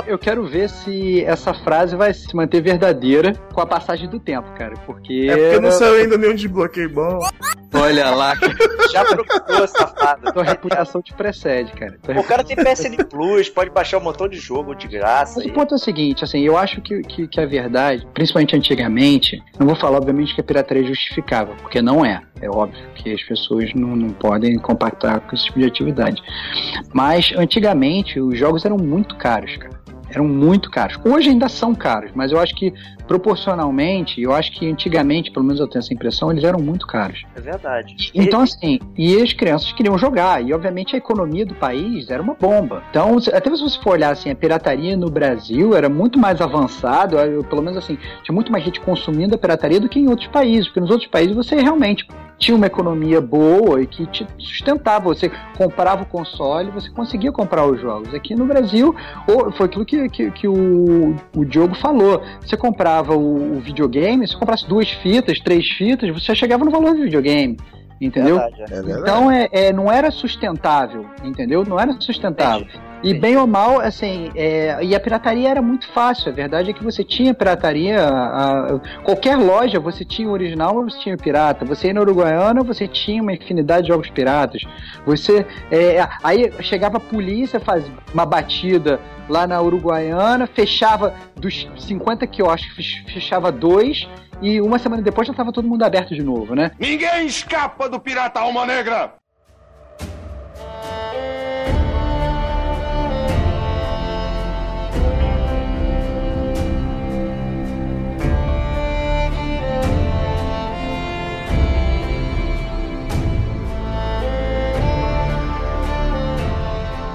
[0.07, 4.49] eu quero ver se essa frase vai se manter verdadeira com a passagem do tempo,
[4.57, 4.75] cara.
[4.87, 5.29] Porque.
[5.31, 7.19] É porque não saiu ainda nenhum desbloqueio bom.
[7.77, 8.55] Olha lá, cara,
[8.93, 10.33] Já procurou, safado.
[10.33, 11.99] tua reputação te precede, cara.
[12.03, 15.41] Tua O cara tem PSN Plus, pode baixar um montão de jogo de graça.
[15.41, 18.55] Mas o ponto é o seguinte, assim, eu acho que, que, que a verdade, principalmente
[18.55, 22.23] antigamente, não vou falar, obviamente, que a pirataria é justificável, porque não é.
[22.41, 26.23] É óbvio que as pessoas não, não podem compactar com esse tipo de atividade.
[26.93, 29.83] Mas, antigamente, os jogos eram muito caros, cara.
[30.11, 30.97] Eram muito caros.
[31.05, 32.73] Hoje ainda são caros, mas eu acho que
[33.09, 37.25] proporcionalmente, eu acho que antigamente, pelo menos eu tenho essa impressão, eles eram muito caros.
[37.35, 38.13] É verdade.
[38.15, 42.35] Então, assim, e as crianças queriam jogar, e obviamente a economia do país era uma
[42.35, 42.83] bomba.
[42.91, 47.17] Então, até se você for olhar assim, a pirataria no Brasil era muito mais avançado,
[47.49, 50.69] pelo menos assim, tinha muito mais gente consumindo a pirataria do que em outros países,
[50.69, 52.07] porque nos outros países você realmente
[52.45, 55.05] tinha uma economia boa e que te sustentava.
[55.09, 58.13] Você comprava o console, você conseguia comprar os jogos.
[58.15, 58.95] Aqui no Brasil,
[59.57, 62.23] foi aquilo que, que, que o, o Diogo falou.
[62.41, 66.71] Você comprava o, o videogame, se comprasse duas fitas, três fitas, você já chegava no
[66.71, 67.57] valor do videogame
[68.01, 68.39] entendeu?
[68.39, 68.77] Verdade, é.
[68.77, 71.65] é então é, é, não era sustentável, entendeu?
[71.65, 72.67] Não era sustentável.
[73.05, 76.33] E bem ou mal, assim, é, e a pirataria era muito fácil.
[76.33, 80.75] A verdade é que você tinha pirataria, a, a, qualquer loja você tinha o original,
[80.75, 81.67] mas você tinha o pirata.
[81.67, 84.63] Você ia na Uruguaiana, você tinha uma infinidade de jogos piratas.
[85.05, 92.27] Você, é, aí chegava a polícia, faz uma batida lá na Uruguaiana, fechava dos 50
[92.27, 94.09] quiosques, fechava dois
[94.41, 96.71] e uma semana depois já estava todo mundo aberto de novo, né?
[96.79, 99.13] Ninguém escapa do pirata Alma Negra!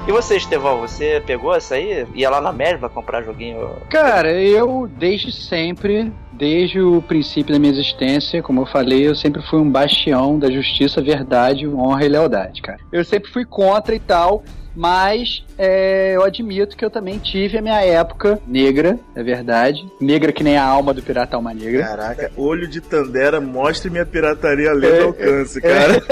[0.10, 2.04] E você, Estevão, você pegou essa aí?
[2.15, 3.74] Ia lá na Merva comprar joguinho?
[3.91, 9.39] Cara, eu desde sempre, desde o princípio da minha existência, como eu falei, eu sempre
[9.43, 12.80] fui um bastião da justiça, verdade, honra e lealdade, cara.
[12.91, 14.43] Eu sempre fui contra e tal,
[14.76, 19.88] mas é, eu admito que eu também tive a minha época negra, é verdade.
[20.02, 21.84] Negra que nem a alma do Pirata Alma Negra.
[21.84, 26.04] Caraca, olho de Tandera, mostre minha pirataria além é, do alcance, é, cara.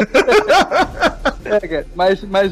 [1.49, 1.85] É, cara.
[1.95, 2.51] Mas, mas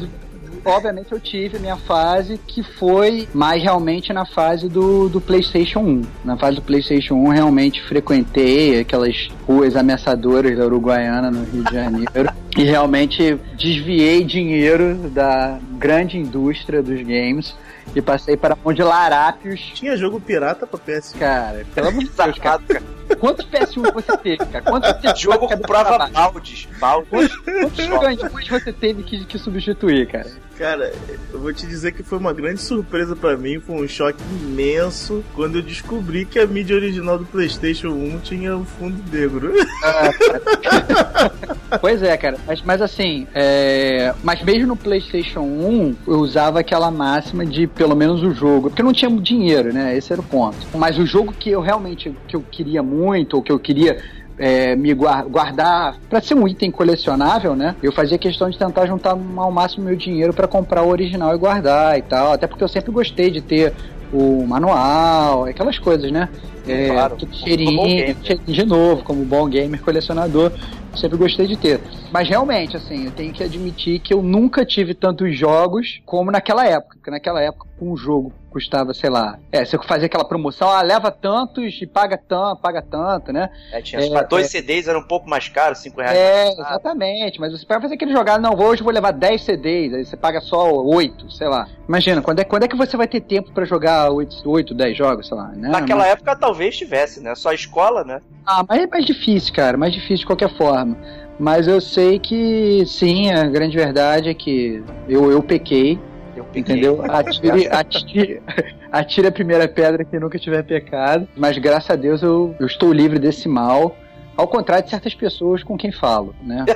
[0.70, 6.02] obviamente eu tive minha fase que foi mais realmente na fase do, do PlayStation 1.
[6.24, 11.72] Na fase do PlayStation 1 realmente frequentei aquelas ruas ameaçadoras da Uruguaiana no Rio de
[11.72, 17.54] Janeiro e realmente desviei dinheiro da grande indústria dos games
[17.94, 19.60] e passei para a mão de larápios.
[19.74, 21.14] Tinha jogo pirata pra PS.
[21.18, 22.95] Cara, pelo amor de Deus, cara.
[23.18, 24.62] Quantos PS1 você teve, cara?
[24.62, 26.68] Quantos PS1 jogo comprava baldes.
[26.78, 27.08] Baldes.
[27.10, 30.30] Quantos, quantos jogos você teve que, que substituir, cara?
[30.58, 30.90] Cara,
[31.32, 35.22] eu vou te dizer que foi uma grande surpresa para mim, foi um choque imenso
[35.34, 39.52] quando eu descobri que a mídia original do PlayStation 1 tinha um fundo negro.
[39.84, 40.10] Ah,
[41.78, 42.38] pois é, cara.
[42.46, 44.14] Mas, mas assim, é...
[44.24, 48.80] mas mesmo no PlayStation 1, eu usava aquela máxima de pelo menos o jogo, porque
[48.80, 49.94] eu não tinha dinheiro, né?
[49.94, 50.56] Esse era o ponto.
[50.74, 52.95] Mas o jogo que eu realmente que eu queria muito,
[53.36, 53.98] ou que eu queria
[54.38, 57.76] é, me guardar para ser um item colecionável, né?
[57.82, 61.38] Eu fazia questão de tentar juntar ao máximo meu dinheiro para comprar o original e
[61.38, 63.74] guardar e tal, até porque eu sempre gostei de ter
[64.12, 66.28] o manual, aquelas coisas, né?
[66.66, 70.52] É, claro, cheirinho, de novo, como bom gamer colecionador,
[70.96, 71.80] sempre gostei de ter.
[72.10, 76.66] Mas realmente, assim, eu tenho que admitir que eu nunca tive tantos jogos como naquela
[76.66, 76.96] época.
[76.96, 79.38] Porque naquela época, um jogo custava, sei lá.
[79.52, 83.50] É, você fazia aquela promoção, ah, leva tantos e paga tanto, paga tanto, né?
[83.70, 86.16] É, tinha é, dois é, CDs era um pouco mais caro, 5 reais.
[86.16, 87.38] É, exatamente.
[87.38, 90.16] Mas você pode fazer aquele jogar, não, hoje eu vou levar 10 CDs, aí você
[90.16, 91.68] paga só 8, sei lá.
[91.86, 94.96] Imagina, quando é, quando é que você vai ter tempo para jogar 8, 8, 10
[94.96, 95.68] jogos, sei lá, né?
[95.68, 96.12] Naquela mas...
[96.12, 97.34] época talvez tivesse, né?
[97.34, 98.22] Só escola, né?
[98.46, 100.96] Ah, mas é mais difícil, cara, mais difícil de qualquer forma.
[101.38, 105.98] Mas eu sei que sim, a grande verdade é que eu, eu pequei.
[106.56, 107.02] Entendeu?
[107.02, 108.42] Atire, atire,
[108.90, 111.28] atire a primeira pedra que nunca tiver pecado.
[111.36, 113.96] Mas graças a Deus eu, eu estou livre desse mal.
[114.36, 116.66] Ao contrário de certas pessoas com quem falo, né?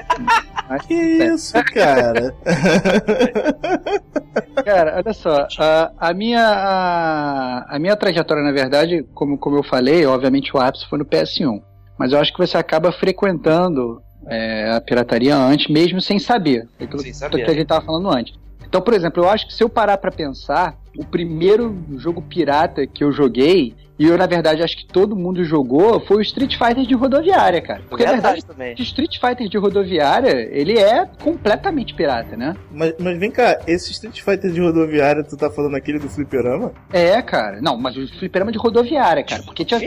[0.67, 2.35] Mas, que isso, cara?
[4.65, 9.63] cara, olha só, a, a minha a, a, minha trajetória, na verdade, como, como eu
[9.63, 11.61] falei, obviamente o ápice foi no PS1.
[11.99, 16.67] Mas eu acho que você acaba frequentando é, a pirataria antes, mesmo sem saber.
[16.79, 17.45] É aquilo sem saber.
[17.45, 18.33] que a gente estava falando antes.
[18.71, 22.87] Então, por exemplo, eu acho que se eu parar para pensar, o primeiro jogo pirata
[22.87, 26.57] que eu joguei, e eu, na verdade, acho que todo mundo jogou, foi o Street
[26.57, 27.83] Fighter de rodoviária, cara.
[27.91, 28.75] Porque, na verdade, também.
[28.75, 32.55] o Street Fighter de rodoviária, ele é completamente pirata, né?
[32.73, 36.73] Mas, mas vem cá, esse Street Fighter de rodoviária, tu tá falando aquele do fliperama?
[36.93, 37.61] É, cara.
[37.61, 39.43] Não, mas o fliperama de rodoviária, cara.
[39.43, 39.81] Porque tinha...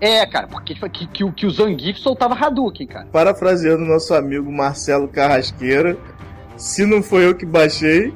[0.00, 3.06] É, cara, porque que, que, que o Zangief soltava Hadouken, cara.
[3.12, 5.96] Parafraseando nosso amigo Marcelo Carrasqueira,
[6.60, 8.12] se não foi eu que baixei.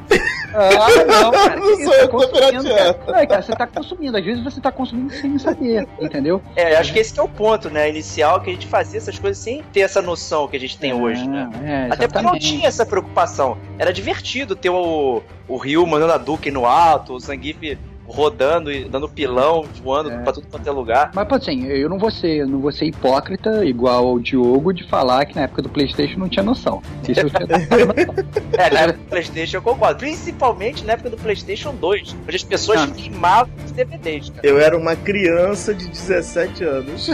[0.53, 1.57] Ah, não, cara.
[1.59, 2.69] não sou eu que tô pirateando.
[2.69, 3.27] Cara.
[3.27, 4.17] cara, você tá consumindo.
[4.17, 6.43] Às vezes você tá consumindo sem saber, entendeu?
[6.55, 7.89] É, acho que esse que é o ponto, né?
[7.89, 10.91] Inicial, que a gente fazia essas coisas sem ter essa noção que a gente tem
[10.91, 11.51] é, hoje, né?
[11.65, 13.57] É, Até porque não tinha essa preocupação.
[13.79, 18.85] Era divertido ter o, o Ryu mandando a Duke no alto, o Zangief rodando e
[18.85, 20.19] dando pilão, voando é.
[20.19, 21.11] pra tudo quanto é lugar.
[21.15, 24.85] Mas assim, eu não vou ser, eu não vou ser hipócrita igual ao Diogo de
[24.89, 26.83] falar que na época do Playstation não tinha noção.
[27.09, 27.29] Isso eu
[28.59, 29.99] é, na época do Playstation eu concordo.
[29.99, 32.87] Principalmente na época do Playstation 2, onde as pessoas ah.
[32.89, 34.47] queimavam os DVDs, cara.
[34.47, 37.11] Eu era uma criança de 17 anos.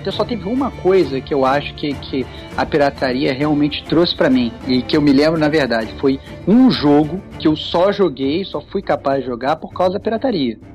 [0.00, 4.28] Então só teve uma coisa que eu acho que, que a pirataria realmente trouxe para
[4.28, 8.44] mim, e que eu me lembro na verdade, foi um jogo que eu só joguei,
[8.44, 10.11] só fui capaz de jogar por causa da pirataria.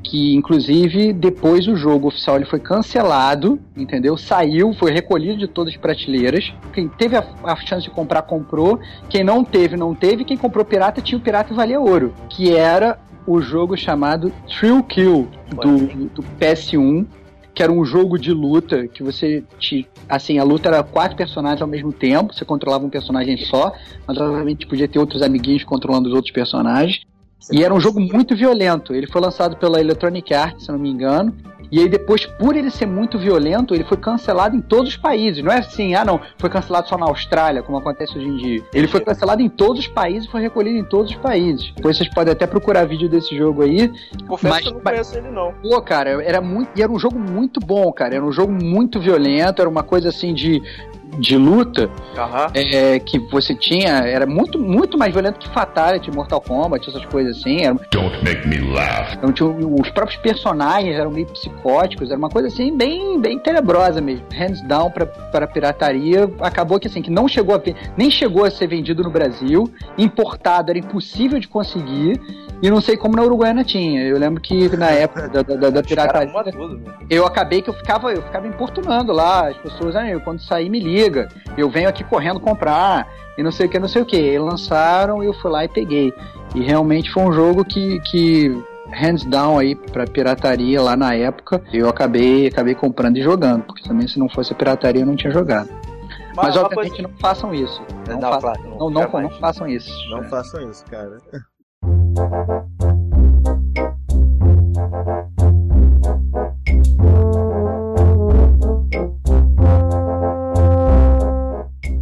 [0.03, 4.17] Que inclusive depois o jogo oficial ele foi cancelado, entendeu?
[4.17, 6.53] Saiu, foi recolhido de todas as prateleiras.
[6.73, 8.79] Quem teve a, a chance de comprar, comprou.
[9.09, 10.23] Quem não teve, não teve.
[10.23, 12.13] Quem comprou pirata tinha o pirata e valia ouro.
[12.29, 15.27] Que era o jogo chamado Thrill Kill
[15.61, 17.05] do, do PS1
[17.57, 21.59] que era um jogo de luta que você te, assim, a luta era quatro personagens
[21.59, 23.73] ao mesmo tempo, você controlava um personagem só,
[24.05, 27.01] mas obviamente podia ter outros amiguinhos controlando os outros personagens.
[27.51, 28.93] E era um jogo muito violento.
[28.93, 31.33] Ele foi lançado pela Electronic Arts, se não me engano.
[31.71, 35.43] E aí depois, por ele ser muito violento, ele foi cancelado em todos os países.
[35.43, 38.63] Não é assim, ah não, foi cancelado só na Austrália, como acontece hoje em dia.
[38.73, 41.71] Ele foi cancelado em todos os países e foi recolhido em todos os países.
[41.75, 43.91] Depois vocês podem até procurar vídeo desse jogo aí.
[44.27, 45.53] Confesso mas, que eu não conheço ele não.
[45.61, 46.69] Pô, cara, era muito.
[46.75, 48.15] E era um jogo muito bom, cara.
[48.15, 50.61] Era um jogo muito violento, era uma coisa assim de
[51.19, 52.47] de luta uhum.
[52.53, 57.37] é, que você tinha era muito, muito mais violento que Fatality, Mortal Kombat, essas coisas
[57.37, 57.63] assim.
[57.63, 57.75] Era...
[57.91, 59.13] Don't make me laugh.
[59.13, 64.01] Então, tinha, os próprios personagens eram meio psicóticos, era uma coisa assim bem, bem tenebrosa
[64.01, 64.25] mesmo.
[64.33, 66.29] Hands down pra, pra pirataria.
[66.41, 67.61] Acabou que assim, que não chegou a
[67.97, 72.19] nem chegou a ser vendido no Brasil, importado era impossível de conseguir.
[72.61, 74.01] E não sei como na Uruguaiana tinha.
[74.01, 76.33] Eu lembro que na época da, da, da pirataria.
[76.51, 76.93] Tudo, né?
[77.07, 80.69] eu acabei que eu ficava, eu ficava importunando lá, as pessoas, ah, eu, quando sair
[80.69, 80.96] me liga,
[81.57, 83.07] eu venho aqui correndo comprar,
[83.37, 84.17] e não sei o que, não sei o que.
[84.17, 86.13] E lançaram e eu fui lá e peguei.
[86.55, 91.61] E realmente foi um jogo que, que hands down aí pra pirataria lá na época,
[91.71, 95.15] eu acabei, acabei comprando e jogando, porque também se não fosse a pirataria eu não
[95.15, 95.69] tinha jogado.
[96.35, 97.07] Mas, Mas obviamente coisa...
[97.07, 97.81] não façam isso.
[98.07, 99.91] Não, não, façam, não, não, não, façam isso.
[100.09, 101.17] Não façam isso, cara.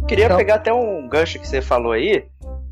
[0.06, 0.36] Queria então...
[0.36, 2.24] pegar até um gancho que você falou aí,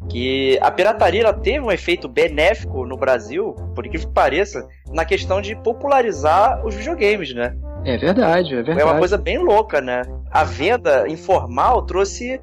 [0.09, 5.41] que a pirataria teve um efeito benéfico no Brasil, por incrível que pareça, na questão
[5.41, 7.57] de popularizar os videogames, né?
[7.85, 8.81] É verdade, é verdade.
[8.81, 10.03] É uma coisa bem louca, né?
[10.31, 12.41] A venda informal trouxe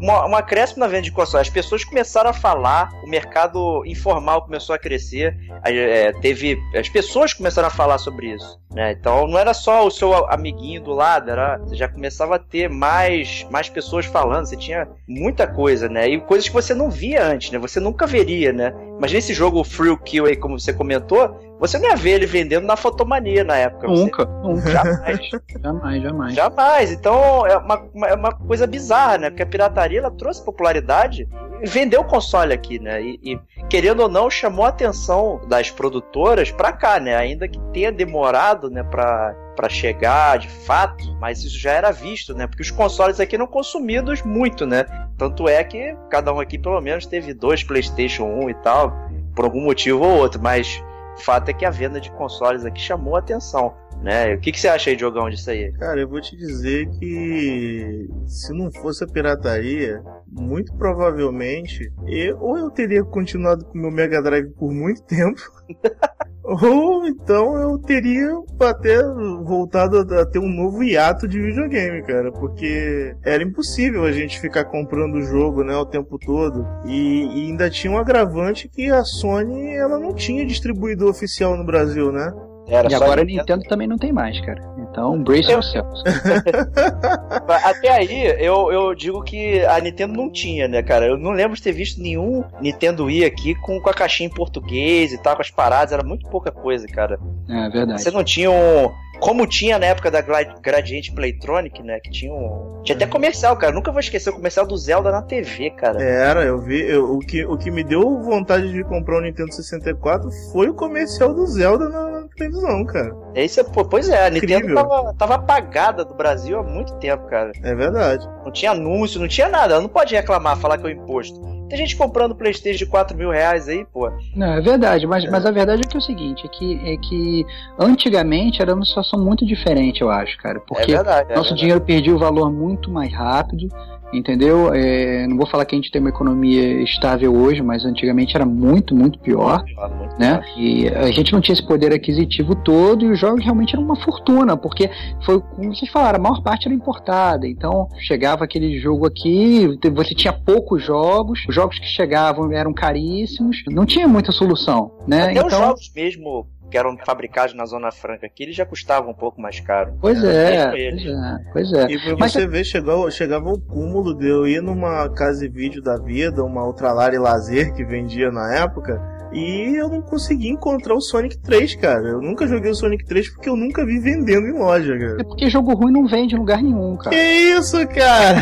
[0.00, 1.46] uma, um acréscimo na venda de consoles.
[1.46, 6.58] As pessoas começaram a falar, o mercado informal começou a crescer, é, teve.
[6.74, 8.58] As pessoas começaram a falar sobre isso.
[8.72, 8.92] Né?
[8.92, 12.70] Então não era só o seu amiguinho do lado, era, você já começava a ter
[12.70, 16.08] mais, mais pessoas falando, você tinha muita coisa, né?
[16.08, 17.58] E coisas que você não via antes, né?
[17.58, 18.72] Você nunca veria, né?
[18.96, 22.66] Imagina esse jogo Free Kill aí, como você comentou, você não ia ver ele vendendo
[22.66, 23.86] na fotomania na época.
[23.86, 24.48] Nunca, você...
[24.48, 24.70] nunca.
[24.70, 25.30] Jamais.
[25.62, 26.34] jamais, jamais.
[26.34, 26.90] Jamais.
[26.90, 29.30] Então é uma, uma, é uma, coisa bizarra, né?
[29.30, 31.28] Porque a pirataria ela trouxe popularidade
[31.62, 33.02] e vendeu o console aqui, né?
[33.02, 37.14] E, e, querendo ou não, chamou a atenção das produtoras pra cá, né?
[37.14, 42.34] Ainda que tenha demorado, né, pra, pra chegar de fato, mas isso já era visto,
[42.34, 42.46] né?
[42.46, 44.86] Porque os consoles aqui eram consumidos muito, né?
[45.18, 48.96] Tanto é que cada um aqui pelo menos teve dois PlayStation 1 e tal,
[49.36, 50.82] por algum motivo ou outro, mas
[51.20, 53.74] o fato é que a venda de consoles aqui chamou a atenção.
[54.02, 54.34] Né?
[54.34, 55.70] O que, que você acha aí, Diogão, disso aí?
[55.72, 62.56] Cara, eu vou te dizer que se não fosse a pirataria, muito provavelmente, eu, ou
[62.56, 65.38] eu teria continuado com o meu Mega Drive por muito tempo,
[66.42, 69.02] ou então eu teria até
[69.42, 74.64] voltado a ter um novo hiato de videogame, cara, porque era impossível a gente ficar
[74.64, 76.66] comprando o jogo, né, o tempo todo.
[76.86, 81.64] E, e ainda tinha um agravante que a Sony ela não tinha distribuidor oficial no
[81.64, 82.32] Brasil, né?
[82.66, 84.62] Era e agora a Nintendo também não tem mais, cara.
[84.90, 86.02] Então, brace yourselves.
[87.64, 91.06] Até aí, eu, eu digo que a Nintendo não tinha, né, cara?
[91.06, 94.32] Eu não lembro de ter visto nenhum Nintendo Wii aqui com, com a caixinha em
[94.32, 95.92] português e tal, com as paradas.
[95.92, 97.18] Era muito pouca coisa, cara.
[97.48, 98.02] É verdade.
[98.02, 102.00] Você não tinha um como tinha na época da Gradiente Playtronic, né?
[102.00, 102.80] Que tinha um.
[102.82, 103.72] Tinha até comercial, cara.
[103.72, 106.02] Nunca vou esquecer o comercial do Zelda na TV, cara.
[106.02, 106.80] Era, eu vi.
[106.80, 110.74] Eu, o, que, o que me deu vontade de comprar o Nintendo 64 foi o
[110.74, 113.14] comercial do Zelda na, televisão, cara.
[113.34, 117.52] Esse, pô, pois é, a Nintendo tava, tava, apagada do Brasil há muito tempo, cara.
[117.62, 118.26] É verdade.
[118.44, 119.74] Não tinha anúncio, não tinha nada.
[119.74, 121.40] Ela não pode reclamar, falar que é o imposto.
[121.68, 124.10] Tem gente comprando Playstation de 4 mil reais aí, pô.
[124.34, 125.30] Não, é verdade, mas, é.
[125.30, 127.46] mas a verdade é que é o seguinte, é que, é que
[127.78, 130.58] antigamente era uma situação muito diferente, eu acho, cara.
[130.60, 131.60] Porque é verdade, é nosso verdade.
[131.60, 133.68] dinheiro perdia o valor muito mais rápido
[134.12, 134.72] entendeu?
[134.72, 138.44] É, não vou falar que a gente tem uma economia estável hoje, mas antigamente era
[138.44, 140.42] muito, muito pior, muito né?
[140.56, 143.96] E a gente não tinha esse poder aquisitivo todo e os jogos realmente eram uma
[143.96, 144.90] fortuna, porque
[145.24, 147.46] foi, como vocês falaram, a maior parte era importada.
[147.46, 153.62] Então chegava aquele jogo aqui, você tinha poucos jogos, os jogos que chegavam eram caríssimos,
[153.68, 155.22] não tinha muita solução, né?
[155.22, 159.10] Até então, os jogos mesmo que eram fabricados na Zona Franca aqui, eles já custavam
[159.10, 159.94] um pouco mais caro.
[160.00, 161.86] Pois é, pois é, pois é.
[161.90, 162.46] E pra Mas você é...
[162.46, 166.64] ver, chegou, chegava o cúmulo de eu ir numa casa de vídeo da vida, uma
[166.64, 169.00] Ultralar e Lazer que vendia na época,
[169.32, 172.08] e eu não consegui encontrar o Sonic 3, cara.
[172.08, 175.20] Eu nunca joguei o Sonic 3 porque eu nunca vi vendendo em loja, cara.
[175.20, 177.14] É porque jogo ruim não vende em lugar nenhum, cara.
[177.14, 178.40] Que isso, cara?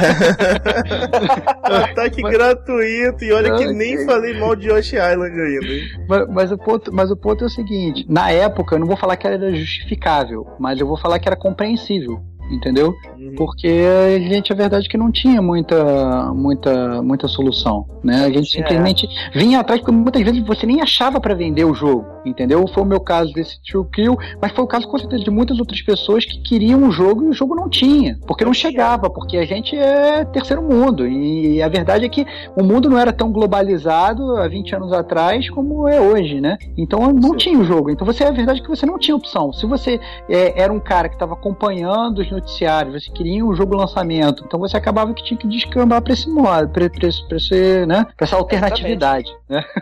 [1.85, 2.33] Ataque mas...
[2.33, 3.25] gratuito.
[3.25, 6.07] E olha que nem falei mal de Yoshi Island ainda?
[6.09, 8.97] Mas, mas, o ponto, mas o ponto é o seguinte: na época, eu não vou
[8.97, 12.21] falar que era justificável, mas eu vou falar que era compreensível
[12.51, 12.95] entendeu?
[13.19, 13.35] Uhum.
[13.37, 18.25] Porque a gente, a verdade é que não tinha muita, muita, muita solução, né?
[18.25, 19.39] A gente simplesmente é.
[19.39, 22.67] vinha atrás, porque muitas vezes você nem achava para vender o jogo, entendeu?
[22.69, 25.59] Foi o meu caso desse True Kill, mas foi o caso com certeza de muitas
[25.59, 29.37] outras pessoas que queriam o jogo e o jogo não tinha, porque não chegava, porque
[29.37, 33.31] a gente é terceiro mundo, e a verdade é que o mundo não era tão
[33.31, 36.57] globalizado há 20 anos atrás como é hoje, né?
[36.77, 37.37] Então não Sim.
[37.37, 39.53] tinha o jogo, então você, a verdade é que você não tinha opção.
[39.53, 43.77] Se você é, era um cara que estava acompanhando os noticiários, você queria um jogo
[43.77, 48.25] lançamento, então você acabava que tinha que descambar para esse modo, para esse, né, pra
[48.25, 49.31] essa alternatividade.
[49.49, 49.65] Né?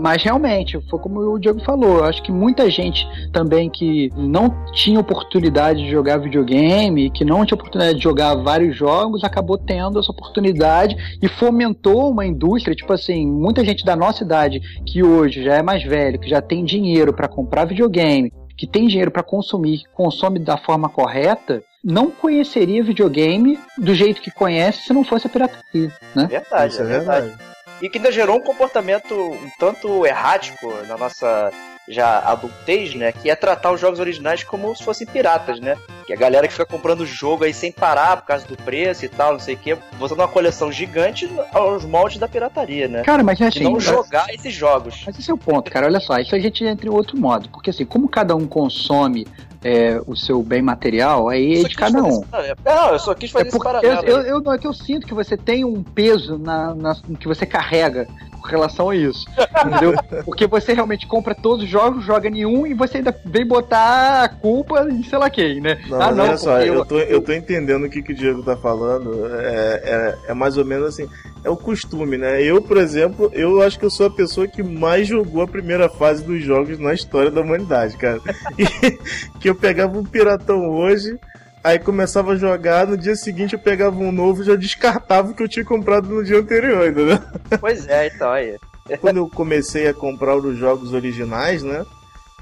[0.00, 4.50] Mas realmente, foi como o Diego falou, eu acho que muita gente também que não
[4.72, 9.98] tinha oportunidade de jogar videogame, que não tinha oportunidade de jogar vários jogos, acabou tendo
[9.98, 15.44] essa oportunidade e fomentou uma indústria, tipo assim, muita gente da nossa idade que hoje
[15.44, 19.22] já é mais velho, que já tem dinheiro para comprar videogame, que tem dinheiro para
[19.22, 25.26] consumir, consome da forma correta, não conheceria videogame do jeito que conhece se não fosse
[25.26, 26.26] a pirataria, né?
[26.26, 27.26] Verdade, Isso é verdade.
[27.28, 27.50] verdade.
[27.80, 31.50] E que ainda gerou um comportamento um tanto errático na nossa
[31.90, 33.12] já adultez, né?
[33.12, 35.76] Que é tratar os jogos originais como se fossem piratas, né?
[36.06, 39.08] Que a galera que fica comprando jogo aí sem parar por causa do preço e
[39.08, 43.02] tal, não sei o quê, botando uma coleção gigante aos moldes da pirataria, né?
[43.02, 43.60] Cara, mas é assim.
[43.60, 45.02] E não jogar esses jogos.
[45.04, 45.86] Mas esse é o ponto, cara.
[45.86, 47.48] Olha só, isso a gente entra em outro modo.
[47.48, 49.26] Porque assim, como cada um consome
[49.62, 52.22] é, o seu bem material, aí é de cada um.
[52.64, 54.02] Não, eu só quis fazer é esse paralelo.
[54.04, 57.28] Eu, eu, eu, é que eu sinto que você tem um peso na, na, que
[57.28, 58.08] você carrega
[58.40, 59.26] com relação a isso.
[59.64, 59.94] Entendeu?
[60.24, 64.28] Porque você realmente compra todos os jogos, joga nenhum e você ainda vem botar a
[64.28, 65.78] culpa em sei lá quem, né?
[65.88, 68.16] Não, ah, não, olha só, eu, eu, tô, eu tô entendendo o que, que o
[68.16, 69.26] Diego tá falando.
[69.36, 69.80] É,
[70.26, 71.08] é, é mais ou menos assim
[71.44, 72.42] é o costume, né?
[72.42, 75.88] Eu, por exemplo, eu acho que eu sou a pessoa que mais jogou a primeira
[75.88, 78.20] fase dos jogos na história da humanidade, cara.
[78.58, 78.98] E,
[79.38, 81.18] que eu pegava um piratão hoje,
[81.62, 85.34] aí começava a jogar, no dia seguinte eu pegava um novo e já descartava o
[85.34, 87.18] que eu tinha comprado no dia anterior, entendeu?
[87.60, 88.56] Pois é, então aí.
[89.00, 91.84] Quando eu comecei a comprar os jogos originais, né?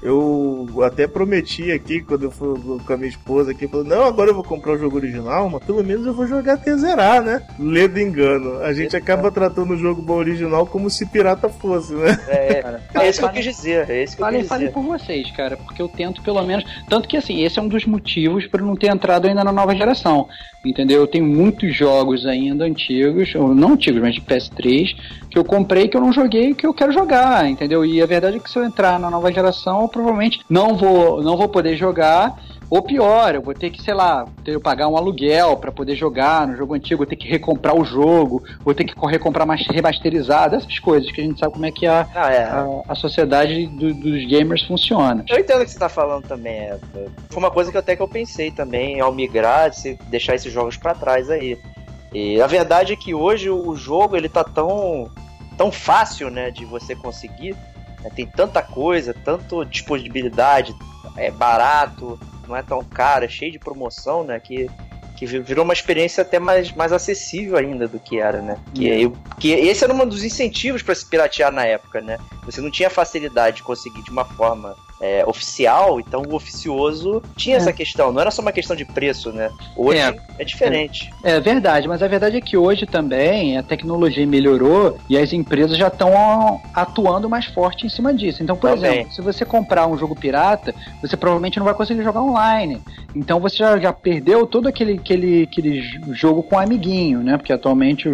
[0.01, 4.29] Eu até prometi aqui, quando eu fui com a minha esposa aqui, falou, não, agora
[4.29, 7.45] eu vou comprar o jogo original, mas pelo menos eu vou jogar até zerar, né?
[7.59, 8.59] Ledo engano.
[8.59, 12.17] A gente acaba tratando o jogo original como se pirata fosse, né?
[12.27, 13.89] É, é, é isso que eu quis dizer.
[13.89, 14.71] É isso que falem, eu quis dizer.
[14.71, 16.63] por vocês, cara, porque eu tento pelo menos.
[16.87, 19.75] Tanto que assim, esse é um dos motivos para não ter entrado ainda na nova
[19.75, 20.27] geração.
[20.63, 21.01] Entendeu?
[21.01, 24.95] Eu tenho muitos jogos ainda antigos, ou não antigos, mas de PS3,
[25.29, 27.85] que eu comprei que eu não joguei que eu quero jogar, entendeu?
[27.85, 31.21] E a verdade é que se eu entrar na nova geração, eu provavelmente não vou,
[31.21, 32.35] não vou poder jogar.
[32.69, 35.95] Ou pior, eu vou ter que, sei lá, ter que pagar um aluguel para poder
[35.95, 39.65] jogar no jogo antigo, vou ter que recomprar o jogo, vou ter que recomprar mais
[39.65, 42.43] remasterizado, essas coisas que a gente sabe como é que a, ah, é.
[42.43, 45.25] a, a, sociedade do, dos gamers funciona.
[45.27, 46.59] Eu entendo o que você tá falando também.
[46.59, 46.77] É,
[47.29, 50.77] foi uma coisa que até que eu pensei também ao migrar, se deixar esses jogos
[50.77, 51.57] para trás aí.
[52.13, 55.11] E a verdade é que hoje o jogo ele tá tão,
[55.57, 57.55] tão fácil né, de você conseguir.
[58.03, 58.09] Né?
[58.15, 60.75] Tem tanta coisa, tanta disponibilidade,
[61.15, 64.39] é barato, não é tão caro, é cheio de promoção, né?
[64.39, 64.69] Que,
[65.15, 68.57] que virou uma experiência até mais, mais acessível ainda do que era, né?
[68.73, 72.17] Que, que esse era um dos incentivos para se piratear na época, né?
[72.45, 77.55] Você não tinha facilidade de conseguir de uma forma é, oficial, então o oficioso tinha
[77.55, 77.57] é.
[77.57, 79.49] essa questão, não era só uma questão de preço, né?
[79.75, 81.09] Hoje é, é diferente.
[81.23, 85.31] É, é, verdade, mas a verdade é que hoje também a tecnologia melhorou e as
[85.31, 88.43] empresas já estão atuando mais forte em cima disso.
[88.43, 88.91] Então, por também.
[88.91, 92.81] exemplo, se você comprar um jogo pirata, você provavelmente não vai conseguir jogar online.
[93.15, 95.81] Então você já, já perdeu todo aquele, aquele, aquele
[96.13, 97.37] jogo com amiguinho, né?
[97.37, 98.07] Porque atualmente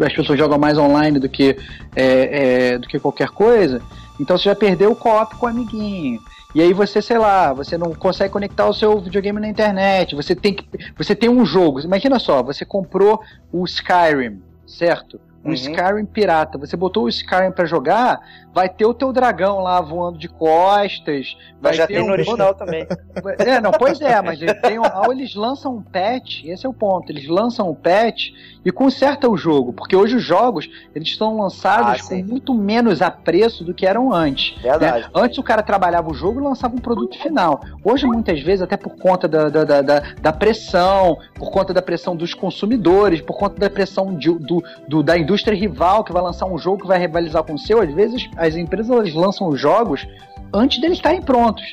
[0.00, 1.56] as pessoas jogam mais online do que,
[1.94, 3.82] é, é, do que qualquer coisa.
[4.20, 6.20] Então você já perdeu o co-op com o amiguinho.
[6.54, 10.34] E aí você, sei lá, você não consegue conectar o seu videogame na internet, você
[10.34, 10.66] tem que
[10.96, 11.80] você tem um jogo.
[11.80, 13.20] Imagina só, você comprou
[13.52, 15.20] o Skyrim, certo?
[15.44, 15.54] Um uhum.
[15.54, 16.58] Skyrim pirata.
[16.58, 18.20] Você botou o Skyrim para jogar,
[18.52, 21.36] vai ter o teu dragão lá voando de costas.
[21.60, 22.06] Mas já tem um...
[22.06, 22.86] no original também.
[23.38, 25.12] É, não, pois é, mas tem um...
[25.12, 27.10] eles lançam um patch, esse é o ponto.
[27.10, 28.30] Eles lançam um patch
[28.64, 33.02] e conserta o jogo, porque hoje os jogos eles estão lançados ah, com muito menos
[33.02, 34.56] apreço do que eram antes.
[34.56, 34.70] Né?
[34.70, 35.04] Verdade.
[35.04, 35.10] Né?
[35.14, 37.60] Antes o cara trabalhava o jogo e lançava um produto final.
[37.84, 42.16] Hoje, muitas vezes, até por conta da, da, da, da pressão, por conta da pressão
[42.16, 46.46] dos consumidores, por conta da pressão de, do, do, da indústria rival que vai lançar
[46.46, 50.06] um jogo que vai rivalizar com o seu, às vezes as empresas lançam os jogos
[50.52, 51.64] antes deles estarem prontos.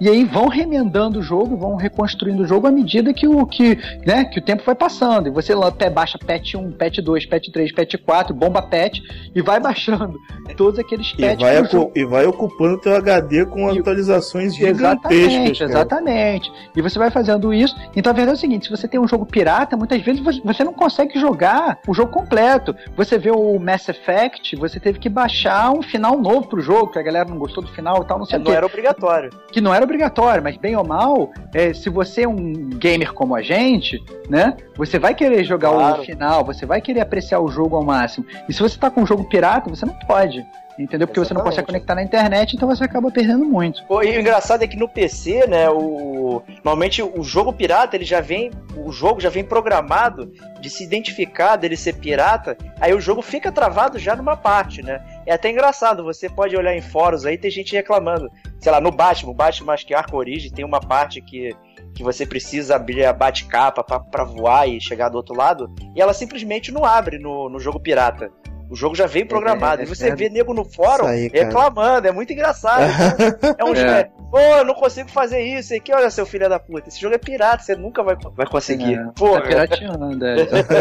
[0.00, 3.78] E aí vão remendando o jogo, vão reconstruindo o jogo à medida que o, que,
[4.06, 5.28] né, que o tempo vai passando.
[5.28, 9.00] E você até baixa patch 1, patch 2, patch 3, patch 4, bomba patch
[9.34, 10.18] e vai baixando
[10.56, 11.40] todos aqueles patches.
[11.40, 15.12] E vai, e vai ocupando o teu HD com e, atualizações gigantescas.
[15.12, 16.52] Exatamente, exatamente.
[16.76, 17.74] E você vai fazendo isso.
[17.94, 20.62] Então a verdade é o seguinte: se você tem um jogo pirata, muitas vezes você
[20.62, 22.74] não consegue jogar o jogo completo.
[22.96, 26.98] Você vê o Mass Effect, você teve que baixar um final novo pro jogo, que
[26.98, 28.50] a galera não gostou do final e tal, não sei é, o quê.
[28.50, 29.30] Não era obrigatório.
[29.50, 33.34] Que não era obrigatório, mas bem ou mal, é, se você é um gamer como
[33.34, 34.56] a gente, né?
[34.76, 36.02] Você vai querer jogar claro.
[36.02, 38.26] o final, você vai querer apreciar o jogo ao máximo.
[38.48, 40.44] E se você tá com um jogo pirata, você não pode.
[40.78, 41.06] Entendeu?
[41.06, 41.28] Porque Exatamente.
[41.28, 43.82] você não consegue conectar na internet, então você acaba perdendo muito.
[43.84, 48.04] Pô, e o engraçado é que no PC, né, o normalmente o jogo pirata, ele
[48.04, 53.00] já vem, o jogo já vem programado de se identificar dele ser pirata, aí o
[53.00, 55.02] jogo fica travado já numa parte, né?
[55.24, 58.30] É até engraçado, você pode olhar em fóruns aí, tem gente reclamando.
[58.60, 61.56] Sei lá, no Batman, o Batman acho que Arco Origem tem uma parte que
[61.96, 66.12] que você precisa abrir a bate-capa para voar e chegar do outro lado, e ela
[66.12, 68.30] simplesmente não abre no, no jogo pirata.
[68.68, 69.80] O jogo já veio programado.
[69.80, 72.08] É, é, e você é, vê nego no fórum aí, reclamando.
[72.08, 72.82] É muito engraçado.
[73.56, 73.90] é um jogo.
[73.90, 74.10] É.
[74.30, 75.92] Pô, eu não consigo fazer isso aqui.
[75.92, 76.88] Olha, seu filho da puta.
[76.88, 77.62] Esse jogo é pirata.
[77.62, 78.94] Você nunca vai, vai conseguir.
[78.94, 80.26] É, Pô, tá pirateando.
[80.26, 80.36] É.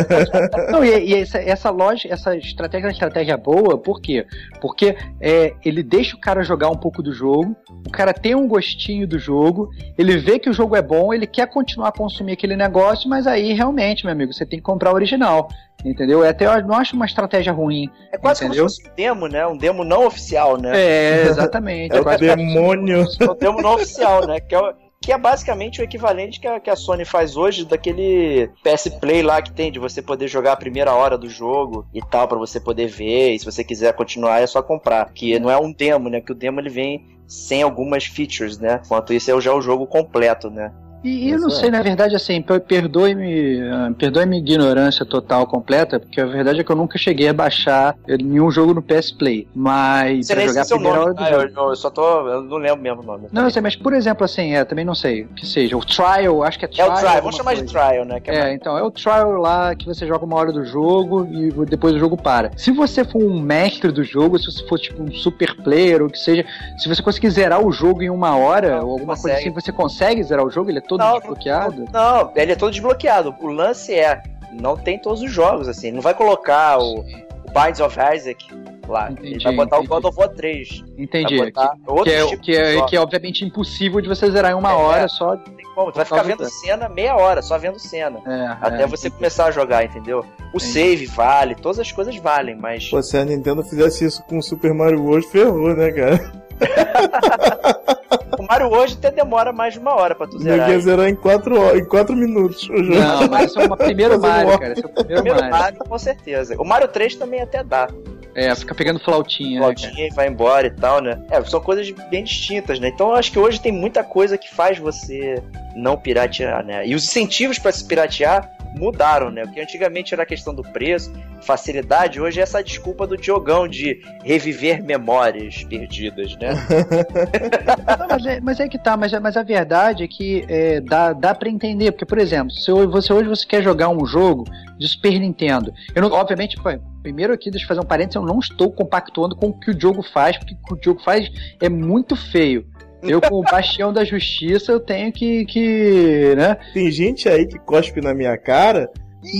[0.71, 3.77] não, e, e essa, essa loja, essa estratégia é uma estratégia boa.
[3.77, 4.25] Por quê?
[4.59, 7.55] Porque é, ele deixa o cara jogar um pouco do jogo.
[7.87, 9.69] O cara tem um gostinho do jogo.
[9.97, 11.13] Ele vê que o jogo é bom.
[11.13, 13.07] Ele quer continuar a consumir aquele negócio.
[13.07, 15.49] Mas aí, realmente, meu amigo, você tem que comprar o original.
[15.85, 16.23] Entendeu?
[16.23, 17.89] É até eu não acho uma estratégia ruim.
[18.11, 18.63] É quase entendeu?
[18.63, 19.45] como se fosse um demo, né?
[19.45, 20.71] Um demo não oficial, né?
[20.73, 21.95] É, exatamente.
[21.95, 23.05] é o demônio.
[23.21, 24.39] É um demo não oficial, né?
[24.39, 28.49] Que é, que é basicamente o equivalente que a, que a Sony faz hoje daquele
[28.63, 32.01] PS Play lá que tem, de você poder jogar a primeira hora do jogo e
[32.01, 35.11] tal, para você poder ver, e se você quiser continuar é só comprar.
[35.13, 36.19] Que não é um demo, né?
[36.19, 38.81] Que o demo ele vem sem algumas features, né?
[38.83, 40.71] Enquanto isso é já o jogo completo, né?
[41.05, 46.19] E eu não sei, na verdade, assim, perdoe-me ah, perdoe minha ignorância total, completa, porque
[46.19, 49.47] a verdade é que eu nunca cheguei a baixar nenhum jogo no PS Play.
[49.53, 51.53] Mas pra jogar a primeira hora do ah, jogo.
[51.55, 52.27] Eu, eu, só tô.
[52.27, 53.27] Eu não lembro mesmo o nome.
[53.31, 55.25] Não, eu sei, mas por exemplo, assim, é, também não sei.
[55.35, 55.77] Que seja.
[55.77, 56.89] O Trial, acho que é Trial.
[56.89, 57.65] É o Trial, vamos chamar coisa.
[57.65, 58.21] de Trial, né?
[58.25, 61.51] É, é então, é o Trial lá que você joga uma hora do jogo e
[61.65, 62.51] depois o jogo para.
[62.57, 66.09] Se você for um mestre do jogo, se você for tipo um super player ou
[66.09, 66.43] que seja,
[66.79, 69.21] se você conseguir zerar o jogo em uma hora não, ou alguma consegue.
[69.21, 70.71] coisa assim, você consegue zerar o jogo?
[70.71, 71.85] Ele é todo não, desbloqueado?
[71.91, 73.35] Não, ele é todo desbloqueado.
[73.39, 74.21] O lance é,
[74.51, 75.91] não tem todos os jogos, assim.
[75.91, 78.45] Não vai colocar o, o Binds of Isaac
[78.87, 79.11] lá.
[79.11, 79.91] Entendi, ele vai botar entendi.
[79.91, 80.83] o God of War 3.
[80.97, 81.37] Entendi.
[81.37, 84.71] Que, que, é, tipo que, é, que é obviamente impossível de você zerar em uma
[84.71, 85.37] é, hora só.
[85.73, 88.19] Como, tu vai ficar vendo cena meia hora, só vendo cena.
[88.25, 90.19] É, até é, você começar a jogar, entendeu?
[90.53, 90.65] O entendi.
[90.65, 92.89] save vale, todas as coisas valem, mas.
[92.89, 96.45] Pô, se a Nintendo fizesse isso com o Super Mario World, ferrou, né, cara?
[98.45, 100.69] o Mario hoje até demora mais de uma hora pra tu zerar.
[100.69, 102.69] Ia zerar em 4 horas, em 4 minutos.
[102.69, 104.73] Não, mas é o primeiro Mario, cara.
[104.73, 105.59] Esse é o primeiro, primeiro Mario.
[105.59, 105.79] Mario.
[105.79, 106.55] Com certeza.
[106.59, 107.87] O Mario 3 também até dá.
[108.35, 109.59] É, fica pegando flautinha.
[109.59, 111.21] Né, flautinha né, e vai embora e tal, né?
[111.31, 112.89] É, são coisas bem distintas, né?
[112.89, 115.41] Então eu acho que hoje tem muita coisa que faz você
[115.75, 116.85] não piratear, né?
[116.85, 119.43] E os incentivos para se piratear mudaram, né?
[119.43, 121.11] Porque antigamente era a questão do preço,
[121.41, 126.53] facilidade, hoje é essa desculpa do Diogão de reviver memórias perdidas, né?
[127.99, 130.81] Não, mas, é, mas, é, que tá, mas, é, mas a verdade é que é,
[130.81, 134.45] dá, dá para entender, porque, por exemplo, se você hoje você quer jogar um jogo
[134.77, 136.57] de Super Nintendo, eu não, obviamente,
[137.01, 139.79] primeiro aqui, deixa eu fazer um parênteses, eu não estou compactuando com o que o
[139.79, 142.65] jogo faz, porque o que o jogo faz é muito feio.
[143.07, 146.33] Eu, com o bastião da justiça, eu tenho que, que.
[146.35, 146.57] né?
[146.73, 148.89] Tem gente aí que cospe na minha cara,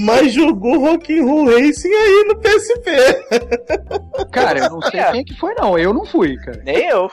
[0.05, 2.91] mas jogou Rock'n'Roll Racing aí no PSP.
[4.31, 5.77] Cara, eu não sei quem é que foi, não.
[5.77, 6.61] Eu não fui, cara.
[6.63, 7.09] Nem eu.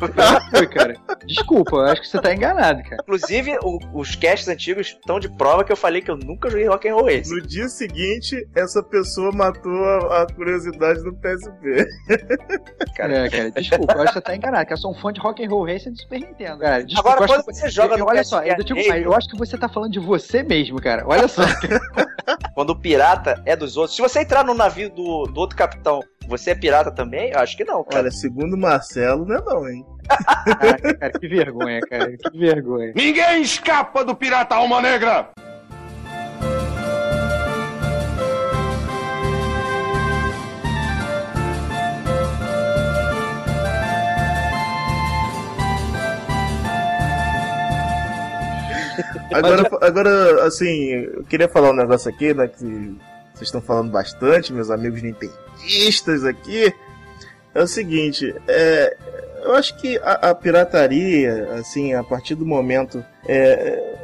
[0.00, 0.94] Eu não fui, cara.
[1.26, 3.02] Desculpa, eu acho que você tá enganado, cara.
[3.02, 6.66] Inclusive, o- os casts antigos estão de prova que eu falei que eu nunca joguei
[6.66, 7.30] Rock'n'Roll Race.
[7.30, 11.86] No dia seguinte, essa pessoa matou a, a curiosidade do PSP.
[12.98, 15.20] É, cara, desculpa, eu acho que você tá enganado, que eu sou um fã de
[15.20, 16.58] Rock and Roll Racer do Super Nintendo.
[16.58, 19.14] Cara, desculpa, Agora, quando que- você joga eu- no Olha só, PSP eu, tipo, eu
[19.14, 21.04] acho que você tá falando de você mesmo, cara.
[21.06, 21.42] Olha só.
[22.54, 23.96] Quando o pirata é dos outros.
[23.96, 27.30] Se você entrar no navio do, do outro capitão, você é pirata também?
[27.30, 28.02] Eu acho que não, cara.
[28.02, 29.86] Olha, segundo o Marcelo, não é não, hein?
[30.06, 32.16] Caraca, cara, que vergonha, cara.
[32.16, 32.92] Que vergonha.
[32.94, 35.30] Ninguém escapa do pirata Alma Negra!
[49.38, 52.46] Agora, agora, assim, eu queria falar um negócio aqui, né?
[52.48, 52.64] Que
[53.34, 56.72] vocês estão falando bastante, meus amigos nintendistas aqui.
[57.54, 58.96] É o seguinte, é,
[59.42, 63.02] eu acho que a, a pirataria, assim, a partir do momento.
[63.26, 63.94] é,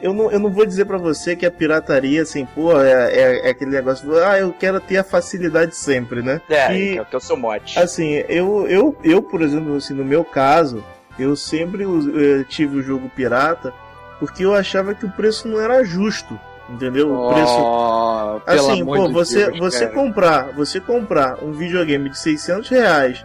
[0.00, 3.46] eu, não, eu não vou dizer pra você que a pirataria, assim, pô, é, é-
[3.48, 6.40] é aquele negócio, ah, eu quero ter a facilidade sempre, né?
[6.48, 7.76] É, E- que é- que é o seu mote.
[7.78, 10.84] Assim, eu, eu, eu por exemplo, assim, no meu caso,
[11.18, 13.74] eu sempre eh, tive o jogo pirata
[14.18, 16.38] porque eu achava que o preço não era justo,
[16.68, 17.12] entendeu?
[17.12, 17.52] O preço.
[17.58, 19.94] Oh, pelo Assim, pô, você, Deus, você cara.
[19.94, 23.24] comprar, você comprar um videogame de 600 reais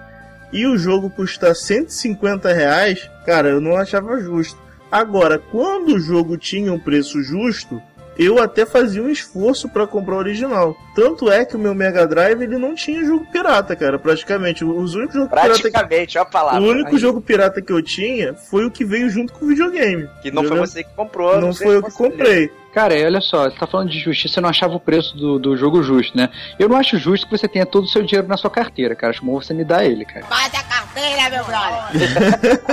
[0.51, 4.61] e o jogo custar 150 reais, cara, eu não achava justo.
[4.91, 7.81] Agora, quando o jogo tinha um preço justo,
[8.17, 10.75] eu até fazia um esforço pra comprar o original.
[10.95, 14.63] Tanto é que o meu Mega Drive ele não tinha jogo pirata, cara, praticamente.
[14.63, 16.61] Os únicos jogos pirata que Praticamente, olha a palavra.
[16.61, 19.47] o único Aí, jogo pirata que eu tinha foi o que veio junto com o
[19.47, 20.09] videogame.
[20.21, 20.67] Que não foi entendeu?
[20.67, 21.41] você que comprou.
[21.41, 22.51] Não sei foi eu que comprei.
[22.73, 25.37] Cara, e olha só, você tá falando de justiça, você não achava o preço do,
[25.37, 26.29] do jogo justo, né?
[26.57, 29.11] Eu não acho justo que você tenha todo o seu dinheiro na sua carteira, cara.
[29.11, 30.25] Acho bom você me dar ele, cara.
[30.25, 32.63] Faz a carteira, meu brother.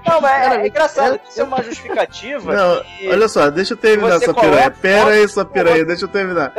[0.06, 1.20] Não, mas é, é engraçado.
[1.28, 2.54] Isso é uma justificativa.
[2.54, 4.70] Não, que- olha só, deixa eu terminar essa piranha.
[4.70, 6.52] Pera aí, sua piranha, deixa eu terminar.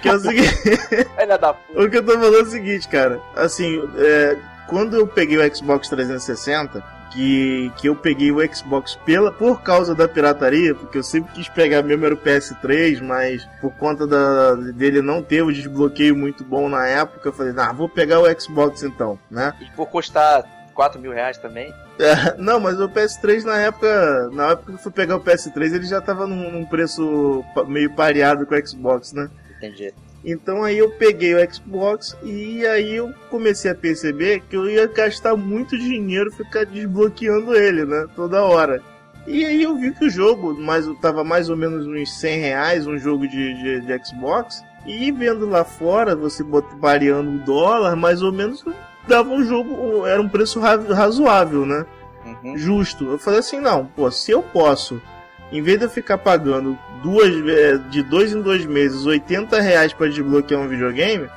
[0.00, 0.54] Que é o seguinte,
[1.18, 1.80] Filha da puta.
[1.82, 3.20] o que eu tô falando é o seguinte, cara.
[3.36, 4.36] Assim, é,
[4.68, 9.94] quando eu peguei o Xbox 360, que, que eu peguei o Xbox pela, por causa
[9.94, 14.54] da pirataria, porque eu sempre quis pegar mesmo era o PS3, mas por conta da,
[14.54, 18.40] dele não ter o desbloqueio muito bom na época, eu falei, ah, vou pegar o
[18.40, 19.52] Xbox então, né?
[19.60, 20.44] E por custar
[20.74, 21.74] 4 mil reais também.
[21.98, 25.74] É, não, mas o PS3 na época, na época que eu fui pegar o PS3,
[25.74, 29.28] ele já tava num, num preço meio pareado com o Xbox, né?
[29.58, 29.92] Entendi.
[30.24, 34.86] Então aí eu peguei o Xbox e aí eu comecei a perceber que eu ia
[34.86, 38.06] gastar muito dinheiro ficar desbloqueando ele, né?
[38.14, 38.82] Toda hora.
[39.26, 42.86] E aí eu vi que o jogo mais, tava mais ou menos uns 100 reais,
[42.86, 44.62] um jogo de, de, de Xbox.
[44.86, 46.42] E vendo lá fora, você
[46.78, 48.64] variando o dólar, mais ou menos
[49.06, 51.84] dava um jogo, era um preço ra- razoável, né?
[52.24, 52.56] Uhum.
[52.58, 53.04] justo.
[53.10, 55.00] Eu falei assim, não, pô, se eu posso,
[55.50, 59.92] em vez de eu ficar pagando duas, eh, de dois em dois meses 80 reais
[59.92, 61.28] pra desbloquear um videogame,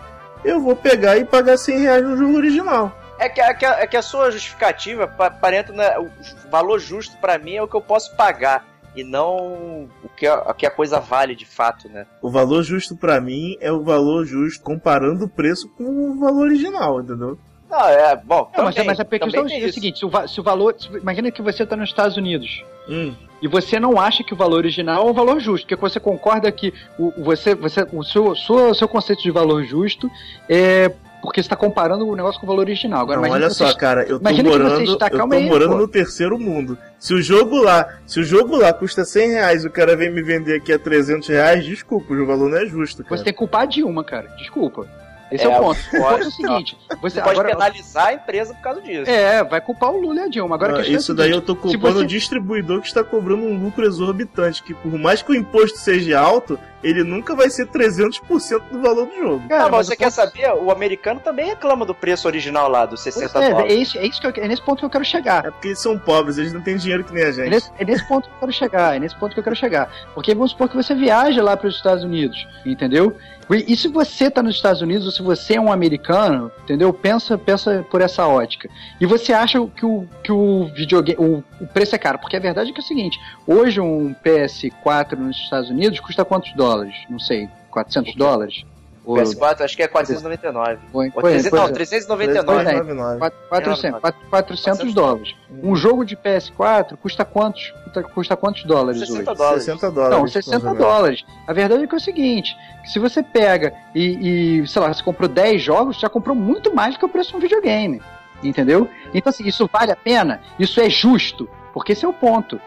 [0.44, 2.92] eu vou pegar e pagar 100 reais no jogo original.
[3.20, 6.10] É que, é, que, a- é que a sua justificativa pa- aparenta né, o
[6.50, 10.40] valor justo pra mim é o que eu posso pagar e não o que a,
[10.42, 12.06] o que a coisa vale de fato, né?
[12.22, 16.44] O valor justo pra mim é o valor justo comparando o preço com o valor
[16.44, 17.38] original, entendeu?
[17.70, 18.52] Não, é bom.
[18.56, 20.76] Não, mas, também, mas a questão é tem o seguinte: se o, se o valor.
[20.78, 22.64] se- imagina que você tá nos Estados Unidos.
[22.88, 23.16] Hum.
[23.44, 26.50] E você não acha que o valor original é o valor justo, porque você concorda
[26.50, 30.10] que o, você, você, o seu, sua, seu conceito de valor justo
[30.48, 30.90] é
[31.22, 33.02] porque você está comparando o negócio com o valor original.
[33.02, 35.78] Agora, Não, olha só, cara, eu tô imagina morando, está- eu tô aí, morando pô.
[35.78, 36.78] no terceiro mundo.
[36.98, 40.10] Se o jogo lá, se o jogo lá custa 100 reais e o cara vem
[40.10, 43.18] me vender aqui a 300 reais, desculpa, o valor não é justo, cara.
[43.18, 44.30] Você tem que culpar de uma, cara.
[44.38, 44.88] Desculpa.
[45.34, 45.80] Esse é, É, o ponto.
[45.94, 47.50] O ponto é o seguinte: você Você pode agora.
[47.50, 49.10] penalizar a empresa por causa disso.
[49.10, 50.56] É, vai culpar o Lula e a Dilma.
[50.56, 53.58] Agora Ah, é isso daí eu tô culpando você- o distribuidor que está cobrando um
[53.64, 58.62] lucro exorbitante, que por mais que o imposto seja alto, ele nunca vai ser 300%
[58.72, 59.48] do valor do jogo.
[59.48, 60.52] Cara, ah, mas mas você quer ponto- saber?
[60.62, 63.72] O americano também reclama do preço original lá, dos Pois 60 é, dólares.
[63.72, 65.46] é, isso, é, isso que eu- é nesse ponto que eu quero chegar.
[65.46, 67.50] É porque eles são pobres, eles não têm dinheiro que nem a É gente.
[67.50, 69.90] nesse, é nesse ponto que eu quero chegar, é nesse ponto que eu quero chegar.
[70.14, 73.16] Porque vamos supor que você viaja lá para os Estados Unidos, entendeu?
[73.52, 76.94] E, e se você tá nos Estados Unidos, ou se você é um americano, entendeu?
[76.94, 78.70] Pensa, pensa por essa ótica.
[79.02, 82.18] E você acha que o, que o videogame, o, o preço é caro.
[82.20, 86.24] Porque a verdade é que é o seguinte, hoje um PS4 nos Estados Unidos custa
[86.24, 86.73] quantos dólares?
[87.10, 88.64] Não sei, 400 dólares?
[89.06, 90.78] O- PS4 acho que é 499.
[90.90, 91.74] Foi, Ou foi, 300, foi, não, foi.
[91.76, 92.62] 399.
[92.62, 92.64] é.
[92.64, 93.20] 399.
[93.20, 95.36] Quatro- 400, quatro- 400 dólares.
[95.62, 99.38] Um jogo de PS4 custa quantos, custa, custa quantos dólares 60 hoje?
[99.38, 99.64] dólares.
[99.66, 100.18] 60 dólares.
[100.18, 100.88] Não, 60 mais ou menos.
[100.88, 101.26] dólares.
[101.46, 104.94] A verdade é que é o seguinte: que se você pega e, e, sei lá,
[104.94, 108.02] você comprou 10 jogos, já comprou muito mais do que o preço de um videogame.
[108.42, 108.90] Entendeu?
[109.14, 110.40] Então, assim, isso vale a pena?
[110.58, 111.50] Isso é justo?
[111.74, 112.60] Porque esse é o ponto.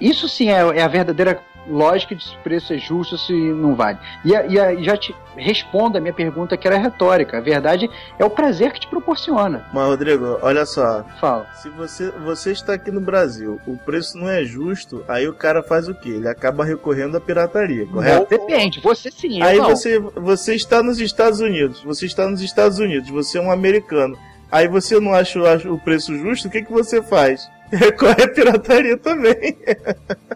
[0.00, 3.74] Isso sim é, é a verdadeira lógica de se o preço é justo se não
[3.74, 3.98] vale.
[4.24, 7.38] E, e já te respondo a minha pergunta que era retórica.
[7.38, 7.88] A verdade
[8.18, 9.66] é o prazer que te proporciona.
[9.72, 11.04] Mas, Rodrigo, olha só.
[11.20, 11.46] Fala.
[11.54, 15.62] Se você, você está aqui no Brasil, o preço não é justo, aí o cara
[15.62, 16.08] faz o quê?
[16.10, 18.26] Ele acaba recorrendo à pirataria, correto?
[18.28, 19.70] Depende, você sim, Aí não.
[19.70, 24.16] você, você está nos Estados Unidos, você está nos Estados Unidos, você é um americano.
[24.50, 27.48] Aí você não acha, o- acha o preço justo, o que, que você faz?
[27.76, 29.56] Recorre à pirataria também.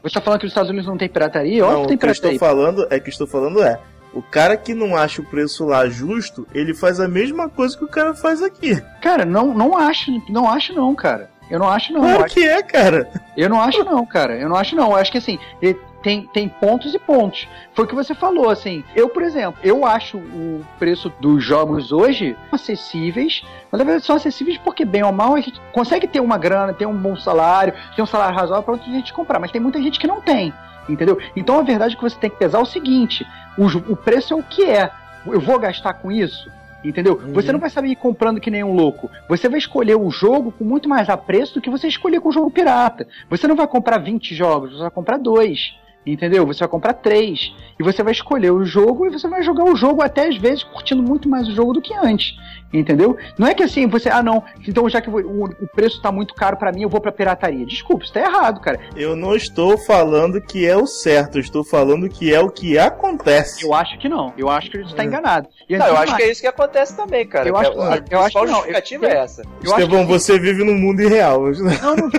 [0.03, 1.65] Você tá falando que os Estados Unidos não tem pirataria?
[1.65, 2.39] Óbvio que tem o que eu estou pirataria.
[2.39, 3.79] falando é que estou falando é.
[4.15, 7.85] O cara que não acha o preço lá justo, ele faz a mesma coisa que
[7.85, 8.79] o cara faz aqui.
[9.01, 11.31] Cara, não, não acho, não acho não, cara.
[11.51, 12.01] Eu não acho não.
[12.01, 13.09] Claro acho- que é, cara.
[13.37, 14.39] Eu não acho não, cara.
[14.39, 14.91] Eu não acho não.
[14.91, 17.49] Eu acho que assim, ele tem, tem pontos e pontos.
[17.75, 18.85] Foi o que você falou, assim.
[18.95, 23.43] Eu, por exemplo, eu acho o preço dos jogos hoje acessíveis.
[23.71, 26.73] Mas na verdade são acessíveis porque, bem ou mal, a gente consegue ter uma grana,
[26.73, 29.39] ter um bom salário, ter um salário razoável pra muita gente comprar.
[29.39, 30.53] Mas tem muita gente que não tem.
[30.89, 31.19] Entendeu?
[31.37, 33.25] Então a verdade é que você tem que pesar o seguinte:
[33.57, 34.91] o, o preço é o que é.
[35.25, 36.51] Eu vou gastar com isso?
[36.85, 37.21] Entendeu?
[37.33, 39.09] Você não vai saber ir comprando que nem um louco.
[39.29, 42.33] Você vai escolher o jogo com muito mais apreço do que você escolher com o
[42.33, 43.07] jogo pirata.
[43.31, 45.77] Você não vai comprar 20 jogos, você vai comprar dois.
[46.05, 46.45] Entendeu?
[46.47, 47.55] Você vai comprar três.
[47.79, 50.65] E você vai escolher o jogo e você vai jogar o jogo até às vezes
[50.65, 52.35] curtindo muito mais o jogo do que antes.
[52.73, 53.17] Entendeu?
[53.39, 56.35] Não é que assim, você, ah não, então já que o, o preço tá muito
[56.35, 57.67] caro pra mim, eu vou pra pirataria.
[57.67, 58.81] Desculpa, isso tá errado, cara.
[58.97, 62.79] Eu não estou falando que é o certo, eu estou falando que é o que
[62.79, 63.65] acontece.
[63.65, 64.33] Eu acho que não.
[64.39, 65.49] Eu acho que a gente tá enganado.
[65.69, 67.47] E Não, eu acho que é isso que acontece também, cara.
[67.49, 67.85] Eu Que acho a- que não.
[67.93, 68.55] a Eu acho que não.
[68.55, 69.43] justificativa Eu- é essa.
[69.43, 71.43] eu acho que Estevão, assim, você vive no mundo irreal.
[71.83, 72.11] Não, não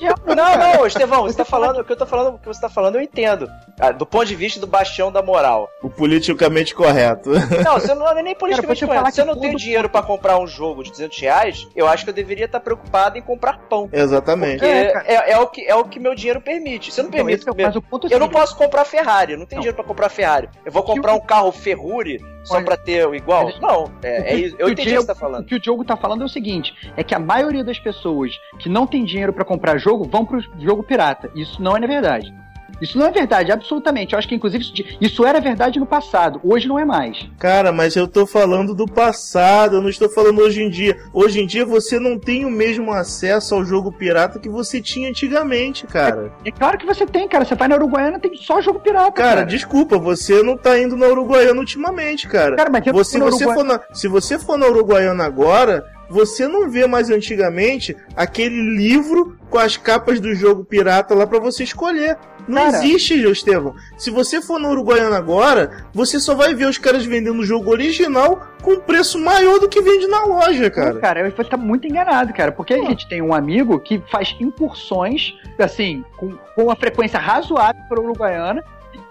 [0.00, 0.34] não.
[0.34, 0.76] Não, cara.
[0.78, 2.96] não, Estevão, você tá falando, o que eu tô falando, o que você tá falando,
[2.96, 3.48] eu entendo.
[3.78, 5.68] Ah, do ponto de vista do bastião da moral.
[5.82, 7.30] O politicamente correto.
[7.64, 9.10] Não, você não é nem politicamente você correto.
[9.12, 12.10] Se eu não tenho dinheiro pra comprar um jogo de 200 reais, eu acho que
[12.10, 13.88] eu deveria estar preocupado em comprar pão.
[13.92, 14.64] Exatamente.
[14.64, 15.04] É, cara.
[15.06, 16.92] é, é o que, é o que meu dinheiro permite.
[16.92, 17.40] Se eu não Então, permito.
[17.42, 19.46] esse é o- mas o ponto é eu não seguinte, posso comprar Ferrari, eu não
[19.46, 19.62] tenho Não.
[19.62, 20.48] dinheiro pra comprar Ferrari.
[20.64, 23.46] Eu vou comprar um carro Ferrari só pra ter o igual?
[23.46, 24.56] olha, Não, é, é isso.
[24.58, 25.42] Eu o entendi o que você tá falando.
[25.42, 28.32] O que o Diogo tá falando é o seguinte: é que a maioria das pessoas
[28.58, 31.30] que não tem dinheiro pra comprar jogo vão pro jogo pirata.
[31.34, 32.32] Isso não é na verdade.
[32.80, 34.12] Isso não é verdade, absolutamente.
[34.12, 34.64] Eu acho que, inclusive,
[35.00, 36.40] isso, era verdade no passado.
[36.44, 37.28] Hoje não é mais.
[37.38, 40.96] Cara, mas eu tô falando do passado, eu não estou falando hoje em dia.
[41.12, 45.08] Hoje em dia você não tem o mesmo acesso ao jogo pirata que você tinha
[45.08, 46.32] antigamente, cara.
[46.44, 47.44] É claro que você tem, cara.
[47.44, 49.12] Você vai na Uruguaiana, tem só jogo pirata.
[49.12, 52.56] Cara, Cara, desculpa, você não tá indo na Uruguaiana ultimamente, cara.
[52.56, 56.86] Cara, mas eu Você, você na, se você for na Uruguaiana agora, você não vê
[56.88, 62.18] mais antigamente aquele livro com as capas do jogo pirata lá pra você escolher.
[62.48, 62.78] Não Cara.
[62.78, 63.74] existe, Estevão.
[63.96, 67.70] Se você for na Uruguaiana agora, você só vai ver os caras vendendo o jogo
[67.70, 70.94] original com preço maior do que vende na loja, cara.
[70.94, 72.50] Não, cara, você tá muito enganado, cara.
[72.50, 77.82] Porque a gente tem um amigo que faz incursões, assim, com, com uma frequência razoável
[77.88, 78.64] para Uruguaiana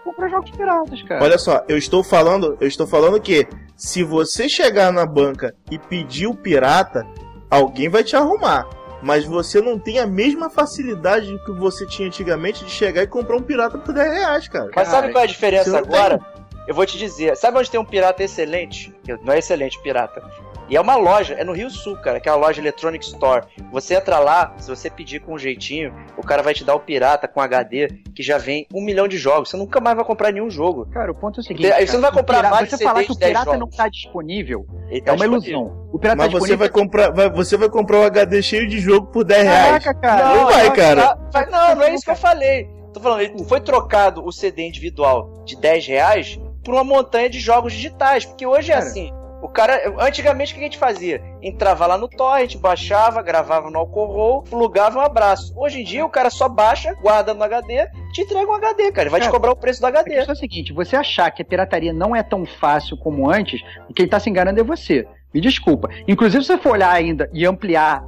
[0.10, 1.24] e compra jogos piratas, cara.
[1.24, 5.78] Olha só, eu estou falando, eu estou falando que se você chegar na banca e
[5.78, 7.06] pedir o pirata,
[7.50, 8.68] alguém vai te arrumar.
[9.02, 13.38] Mas você não tem a mesma facilidade que você tinha antigamente de chegar e comprar
[13.38, 14.66] um pirata por 10 reais, cara.
[14.76, 16.20] Mas Cara, sabe qual é a diferença agora?
[16.68, 17.36] Eu vou te dizer.
[17.38, 18.94] Sabe onde tem um pirata excelente?
[19.24, 20.22] Não é excelente pirata.
[20.70, 23.44] E é uma loja, é no Rio Sul, cara, que é uma loja Electronic Store.
[23.72, 26.80] Você entra lá, se você pedir com um jeitinho, o cara vai te dar o
[26.80, 29.50] pirata com HD, que já vem um milhão de jogos.
[29.50, 30.86] Você nunca mais vai comprar nenhum jogo.
[30.92, 31.72] Cara, o ponto é o seguinte.
[31.72, 33.58] Aí você não vai o comprar pirata- vários Você falar que o de 10 pirata
[33.58, 35.60] não tá disponível é tá uma disponível.
[35.60, 35.90] ilusão.
[35.92, 36.58] O pirata Mas tá você disponível.
[36.60, 39.84] vai comprar, vai- você vai comprar um HD cheio de jogo por 10 reais.
[39.84, 40.36] Caraca, cara.
[40.36, 41.16] Não vai, eu- cara.
[41.32, 42.70] tá- não, não é isso que eu falei.
[42.94, 47.40] Tô falando, ele foi trocado o CD individual de 10 reais por uma montanha de
[47.40, 48.24] jogos digitais.
[48.26, 48.86] Porque hoje é Cara.
[48.86, 49.12] assim.
[49.42, 51.22] O cara, antigamente o que a gente fazia?
[51.42, 55.54] Entrava lá no torrent, baixava, gravava no Alcorroll, plugava um abraço.
[55.56, 59.04] Hoje em dia o cara só baixa, guarda no HD, te entrega um HD, cara.
[59.04, 60.16] Ele vai te Cara, cobrar o preço do A HD.
[60.16, 63.62] questão é a seguinte: você achar que a pirataria não é tão fácil como antes,
[63.96, 65.08] quem tá se enganando é você.
[65.34, 65.90] Me desculpa.
[66.08, 68.04] Inclusive, se você for olhar ainda e ampliar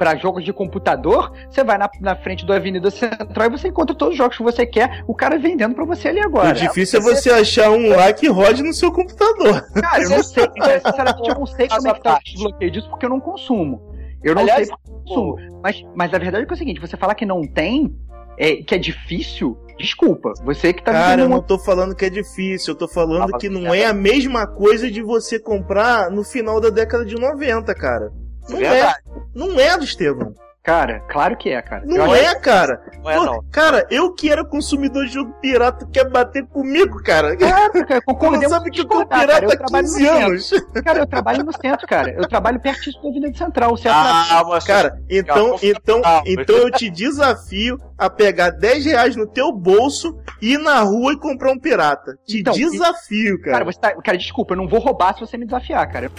[0.00, 3.94] para jogos de computador, você vai na, na frente do Avenida Central e você encontra
[3.94, 6.54] todos os jogos que você quer, o cara vendendo pra você ali O agora.
[6.54, 9.60] difícil é você achar um lá que rode no seu computador.
[9.74, 12.70] Cara, eu não sei, cara, sinceramente, eu não sei como é que tá o desbloqueio
[12.70, 13.94] disso, porque eu não consumo.
[14.24, 15.60] Eu não Aliás, sei porque eu não consumo.
[15.62, 17.94] Mas, mas a verdade é que é o seguinte, você falar que não tem,
[18.38, 20.32] é, que é difícil, desculpa.
[20.46, 21.42] Você que tá Cara, eu não uma...
[21.42, 24.90] tô falando que é difícil, eu tô falando Ah, que não é a mesma coisa
[24.90, 28.10] de você comprar no final da década de 90, cara.
[28.50, 28.98] Não é, Verdade.
[29.34, 30.34] não é do Estevão.
[30.62, 31.82] Cara, claro que é, cara.
[31.86, 32.82] Eu Não é, cara.
[33.02, 33.44] Não é, Pô, não.
[33.50, 37.34] Cara, eu que era consumidor de jogo pirata, quer bater comigo, cara?
[37.34, 39.42] Claro, cara, Tu não sabe que eu tô pirata.
[39.42, 40.26] Eu há trabalho 15 no centro.
[40.26, 40.50] anos.
[40.84, 42.10] Cara, eu trabalho no centro, cara.
[42.12, 43.72] Eu trabalho pertíssimo da Avenida Central.
[43.72, 49.14] O centro Ah, mas Cara, então, então, então eu te desafio a pegar 10 reais
[49.16, 52.16] no teu bolso, ir na rua e comprar um pirata.
[52.26, 53.52] Te Então, desafio, cara.
[53.58, 53.94] Cara, você tá.
[54.02, 56.10] Cara, desculpa, eu não vou roubar se você me desafiar, cara.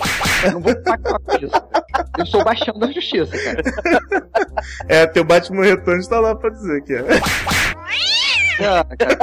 [0.45, 1.61] Eu não vou pactuar com isso.
[2.19, 3.61] Eu sou o bastião da justiça, cara.
[4.87, 7.03] É, teu Batman Returns tá lá pra dizer que é.
[8.63, 9.17] Ah, cara,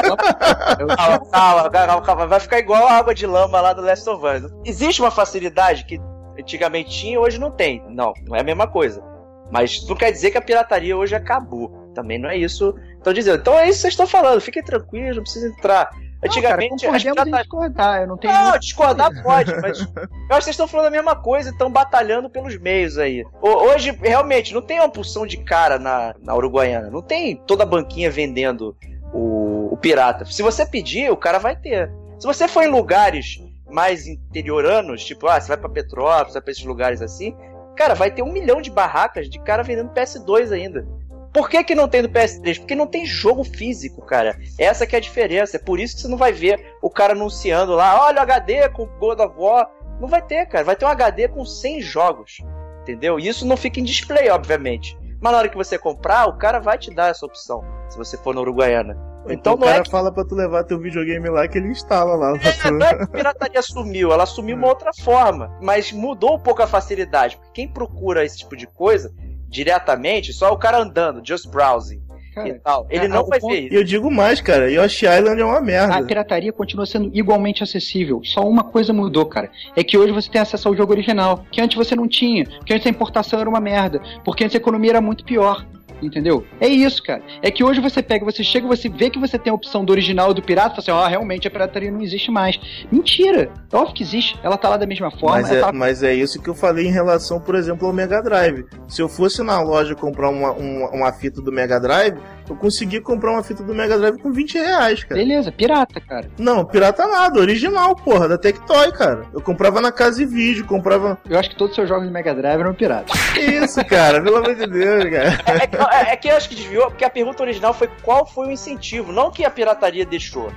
[0.81, 2.27] eu- Calma, calma, calma, calma.
[2.27, 4.51] Vai ficar igual a água de lama lá do Last of Us.
[4.65, 6.01] Existe uma facilidade que
[6.39, 7.85] antigamente tinha hoje não tem.
[7.89, 9.03] Não, não é a mesma coisa.
[9.51, 11.88] Mas isso não quer dizer que a pirataria hoje acabou.
[12.01, 12.77] Também não é isso.
[12.97, 13.41] Estão dizendo.
[13.41, 14.41] Então é isso que vocês estão falando.
[14.41, 15.91] Fiquem tranquilos, não precisa entrar.
[16.25, 17.03] Antigamente, não, cara, as
[17.43, 18.01] discordar.
[18.03, 18.33] Eu não tenho.
[18.33, 21.69] Não, discordar pode, mas eu acho que vocês estão falando a mesma coisa e estão
[21.71, 23.25] batalhando pelos meios aí.
[23.43, 26.89] Ho- Hoje, realmente, não tem uma porção de cara na, na Uruguaiana.
[26.89, 28.77] Não tem toda a banquinha vendendo
[29.13, 30.25] o, o pirata.
[30.25, 31.91] Se você pedir, o cara vai ter.
[32.21, 36.51] Se você for em lugares mais interioranos, tipo, ah, você vai pra Petrópolis, vai pra
[36.53, 37.37] esses lugares assim,
[37.77, 40.87] cara, vai ter um milhão de barracas de cara vendendo PS2 ainda.
[41.33, 42.59] Por que, que não tem do PS3?
[42.59, 44.39] Porque não tem jogo físico, cara.
[44.59, 45.57] Essa que é a diferença.
[45.57, 48.69] É por isso que você não vai ver o cara anunciando lá, olha o HD
[48.71, 49.71] com God of War.
[50.01, 50.65] Não vai ter, cara.
[50.65, 52.39] Vai ter um HD com 100 jogos.
[52.83, 53.19] Entendeu?
[53.19, 54.97] E isso não fica em display, obviamente.
[55.21, 57.63] Mas na hora que você comprar, o cara vai te dar essa opção.
[57.89, 58.97] Se você for na Uruguaiana.
[59.25, 61.59] Então, Então o não é cara que fala pra tu levar teu videogame lá que
[61.59, 62.29] ele instala lá.
[62.37, 65.55] é, não é que a pirataria sumiu, ela sumiu de uma outra forma.
[65.61, 67.37] Mas mudou um pouco a facilidade.
[67.37, 69.13] Porque quem procura esse tipo de coisa
[69.49, 72.01] diretamente, só o cara andando, just browsing
[72.35, 73.75] Cara, e tal, ele ah, não o vai ponto- ver E isso.
[73.75, 76.03] eu digo mais, cara, Yoshi Island é uma A merda.
[76.07, 78.21] pirataria continua sendo igualmente acessível.
[78.23, 79.51] Só uma coisa mudou, cara.
[79.75, 81.45] É que hoje você tem acesso ao jogo original.
[81.51, 82.45] Que antes você não tinha.
[82.65, 84.01] Que antes a importação era uma merda.
[84.25, 85.67] Porque antes a economia era muito pior.
[86.01, 86.45] Entendeu?
[86.61, 87.23] É isso, cara.
[87.43, 89.91] É que hoje você pega, você chega, você vê que você tem a opção do
[89.91, 92.59] original e do pirata, e fala assim, ó, realmente a pirataria não existe mais.
[92.91, 93.51] Mentira!
[93.73, 94.39] É óbvio que existe.
[94.43, 95.41] Ela tá lá da mesma forma.
[95.41, 98.23] Mas é, tá- mas é isso que eu falei em relação, por exemplo, ao Mega
[98.23, 98.65] Drive.
[98.87, 102.17] Se eu fosse na loja comprar uma, uma, uma fita do Mega Drive,
[102.51, 105.21] eu conseguia comprar uma fita do Mega Drive com 20 reais, cara.
[105.21, 106.31] Beleza, pirata, cara.
[106.39, 109.25] Não, pirata nada, original, porra, da Tectoy, cara.
[109.33, 111.19] Eu comprava na casa e vídeo, comprava.
[111.29, 113.19] Eu acho que todos os seus jogos de Mega Drive eram piratas.
[113.33, 114.23] Que isso, cara?
[114.23, 115.39] Pelo amor de Deus, cara.
[115.63, 118.27] É, que- é- é que eu acho que desviou, porque a pergunta original foi qual
[118.27, 120.51] foi o incentivo, não que a pirataria deixou.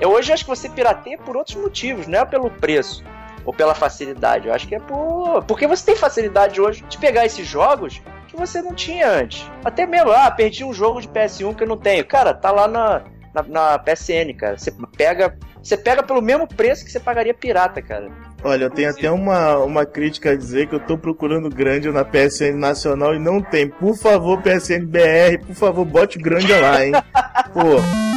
[0.00, 3.02] Eu hoje acho que você pirateia por outros motivos, não é pelo preço
[3.44, 4.48] ou pela facilidade.
[4.48, 5.42] Eu acho que é por.
[5.44, 8.02] Porque você tem facilidade hoje de pegar esses jogos
[8.36, 9.50] que você não tinha antes.
[9.64, 12.04] Até mesmo, ah, perdi um jogo de PS1 que eu não tenho.
[12.04, 13.02] Cara, tá lá na,
[13.34, 14.58] na, na PSN, cara.
[14.58, 15.36] Você pega.
[15.62, 18.08] Você pega pelo mesmo preço que você pagaria pirata, cara.
[18.44, 22.04] Olha, eu tenho até uma, uma crítica a dizer que eu tô procurando grande na
[22.04, 23.68] PSN Nacional e não tem.
[23.68, 26.92] Por favor, PSN BR, por favor, bote o grande lá, hein?
[27.52, 28.15] Pô.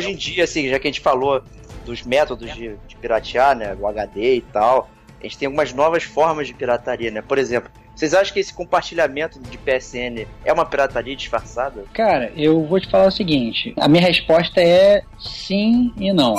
[0.00, 1.42] Hoje em dia, assim, já que a gente falou
[1.84, 3.76] dos métodos de, de piratear, né?
[3.78, 4.90] O HD e tal,
[5.20, 7.22] a gente tem algumas novas formas de pirataria, né?
[7.22, 7.70] Por exemplo,
[8.00, 11.84] vocês acham que esse compartilhamento de PSN é uma pirataria disfarçada?
[11.92, 16.34] Cara, eu vou te falar o seguinte: a minha resposta é sim e não.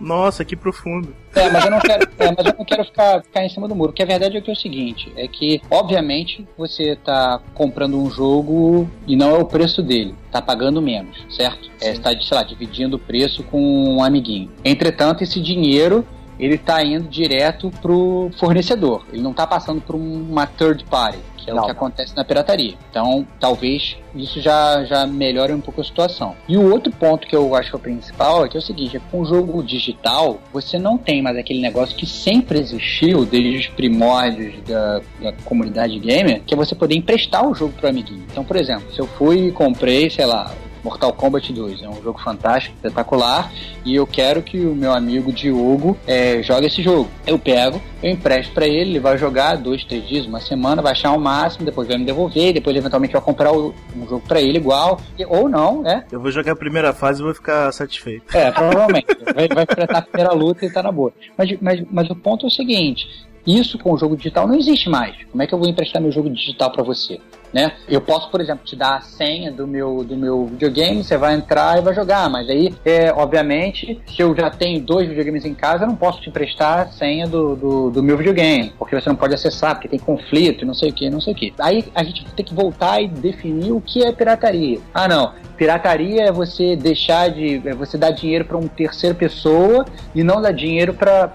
[0.00, 1.14] Nossa, que profundo.
[1.34, 3.74] É, mas eu não quero, é, mas eu não quero ficar, ficar em cima do
[3.74, 3.90] muro.
[3.90, 8.10] Porque a verdade é que é o seguinte: é que, obviamente, você tá comprando um
[8.10, 10.14] jogo e não é o preço dele.
[10.30, 11.70] Tá pagando menos, certo?
[11.78, 13.60] É, você tá, sei lá, dividindo o preço com
[13.96, 14.50] um amiguinho.
[14.64, 16.06] Entretanto, esse dinheiro.
[16.38, 19.04] Ele tá indo direto pro fornecedor.
[19.12, 21.62] Ele não tá passando por uma third party, que é Não.
[21.62, 22.74] o que acontece na pirataria.
[22.90, 26.34] Então, talvez isso já, já melhore um pouco a situação.
[26.48, 28.62] E o outro ponto que eu acho que é o principal é que é o
[28.62, 33.24] seguinte: é com o jogo digital, você não tem mais aquele negócio que sempre existiu
[33.24, 37.88] desde os primórdios da, da comunidade gamer, que é você poder emprestar o jogo pro
[37.88, 38.24] amiguinho.
[38.30, 40.52] Então, por exemplo, se eu fui e comprei, sei lá,
[40.82, 41.82] Mortal Kombat 2.
[41.82, 43.52] É um jogo fantástico, espetacular.
[43.84, 47.08] E eu quero que o meu amigo Diogo é, jogue esse jogo.
[47.26, 50.92] Eu pego, eu empresto pra ele, ele vai jogar dois, três dias, uma semana, vai
[50.92, 53.72] achar o máximo, depois vai me devolver, depois eventualmente vai comprar um
[54.08, 55.00] jogo pra ele igual.
[55.28, 56.04] Ou não, é.
[56.10, 58.36] Eu vou jogar a primeira fase e vou ficar satisfeito.
[58.36, 59.06] É, provavelmente.
[59.34, 61.12] vai, vai enfrentar a primeira luta e tá na boa.
[61.36, 63.06] Mas, mas, mas o ponto é o seguinte:
[63.46, 65.16] isso com o jogo digital não existe mais.
[65.30, 67.20] Como é que eu vou emprestar meu jogo digital pra você?
[67.52, 67.72] Né?
[67.88, 71.34] Eu posso, por exemplo, te dar a senha do meu, do meu videogame, você vai
[71.34, 75.54] entrar e vai jogar, mas aí, é, obviamente, se eu já tenho dois videogames em
[75.54, 79.08] casa, eu não posso te emprestar a senha do, do, do meu videogame, porque você
[79.08, 81.52] não pode acessar, porque tem conflito, não sei o que, não sei o que.
[81.58, 84.80] Aí a gente tem que voltar e definir o que é pirataria.
[84.94, 85.32] Ah, não.
[85.62, 87.62] Pirataria é você deixar de.
[87.64, 91.30] É você dar dinheiro para uma terceira pessoa e não dar dinheiro para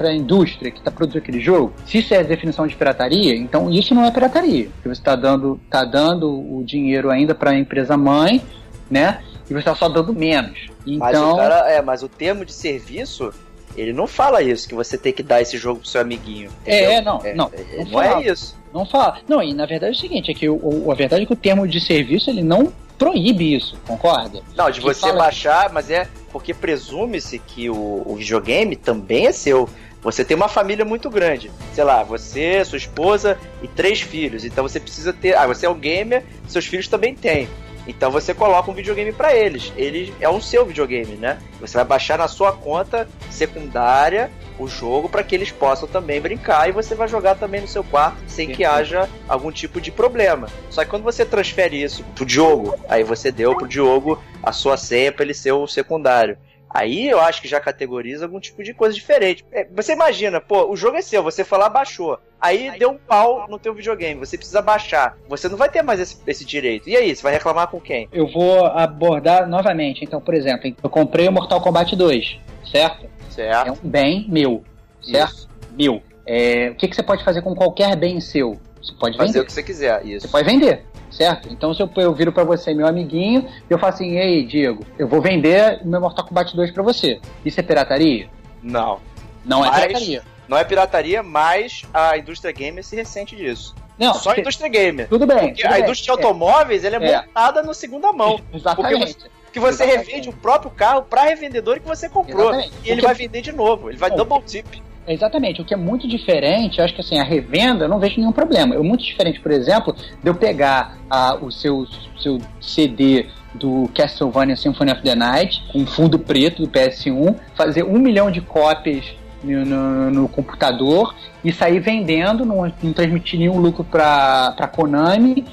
[0.00, 1.72] a indústria que está produzindo aquele jogo.
[1.86, 4.68] Se isso é a definição de pirataria, então isso não é pirataria.
[4.74, 8.42] Porque você está dando, tá dando o dinheiro ainda para a empresa mãe,
[8.90, 9.20] né?
[9.48, 10.58] E você está só dando menos.
[10.84, 10.98] Então...
[10.98, 13.32] Mas o cara, é, mas o termo de serviço
[13.76, 16.50] ele não fala isso, que você tem que dar esse jogo pro seu amiguinho.
[16.62, 16.90] Entendeu?
[16.90, 17.50] É, não, é, não.
[17.54, 18.56] É, não, não é isso.
[18.74, 19.18] Não fala.
[19.28, 21.32] Não, e na verdade é o seguinte, é que o, o, a verdade é que
[21.32, 24.42] o termo de serviço ele não proíbe isso, concorda?
[24.56, 25.14] Não, de que você fala...
[25.14, 29.68] baixar, mas é porque presume-se que o, o videogame também é seu.
[30.02, 31.50] Você tem uma família muito grande.
[31.74, 34.44] Sei lá, você, sua esposa e três filhos.
[34.44, 35.36] Então você precisa ter.
[35.36, 37.48] Ah, você é um gamer, seus filhos também têm.
[37.88, 39.72] Então você coloca um videogame para eles.
[39.74, 41.38] Ele é o seu videogame, né?
[41.58, 46.68] Você vai baixar na sua conta secundária o jogo para que eles possam também brincar
[46.68, 50.48] e você vai jogar também no seu quarto sem que haja algum tipo de problema.
[50.68, 54.76] Só que quando você transfere isso pro Diogo, aí você deu pro Diogo a sua
[54.76, 56.36] senha para ele ser o secundário.
[56.70, 59.44] Aí eu acho que já categoriza algum tipo de coisa diferente.
[59.50, 62.18] É, você imagina, pô, o jogo é seu, você foi lá, baixou.
[62.40, 65.16] Aí deu um pau no teu videogame, você precisa baixar.
[65.28, 66.88] Você não vai ter mais esse, esse direito.
[66.88, 68.08] E aí, você vai reclamar com quem?
[68.12, 70.04] Eu vou abordar novamente.
[70.04, 72.38] Então, por exemplo, eu comprei o Mortal Kombat 2,
[72.70, 73.06] certo?
[73.30, 73.68] Certo.
[73.68, 74.62] É um bem meu,
[75.02, 75.32] certo?
[75.32, 75.48] Isso.
[75.76, 76.02] Meu.
[76.26, 78.60] É, o que, que você pode fazer com qualquer bem seu?
[78.80, 79.40] Você pode fazer vender.
[79.40, 80.26] o que você quiser, isso.
[80.26, 80.84] Você pode vender
[81.18, 81.48] certo?
[81.50, 84.84] Então se eu, eu viro para você, meu amiguinho, e eu falo assim, ei, Diego,
[84.98, 87.20] eu vou vender meu Mortal Kombat 2 para você.
[87.44, 88.28] Isso é pirataria?
[88.62, 89.00] Não.
[89.44, 90.22] Não é mas, é pirataria.
[90.48, 93.74] Não é pirataria, mas a indústria gamer se ressente disso.
[93.98, 95.08] Não, Só a indústria gamer.
[95.08, 95.54] Tudo bem.
[95.54, 96.86] Tudo a bem, indústria de automóveis é.
[96.86, 98.40] ela é, é montada no segunda mão.
[98.54, 99.16] Exatamente.
[99.18, 100.06] Porque você, que você Exatamente.
[100.06, 102.50] revende o próprio carro para revendedor que você comprou.
[102.50, 102.74] Exatamente.
[102.84, 103.90] E ele vai vender de novo.
[103.90, 104.66] Ele vai Bom, double tip.
[105.08, 108.32] Exatamente, o que é muito diferente, acho que assim, a revenda eu não vejo nenhum
[108.32, 108.74] problema.
[108.74, 111.86] É muito diferente, por exemplo, de eu pegar ah, o seu,
[112.18, 117.98] seu CD do Castlevania Symphony of the Night, com fundo preto do PS1, fazer um
[117.98, 119.04] milhão de cópias
[119.42, 125.44] no, no, no computador e sair vendendo, não, não transmitir nenhum lucro para Konami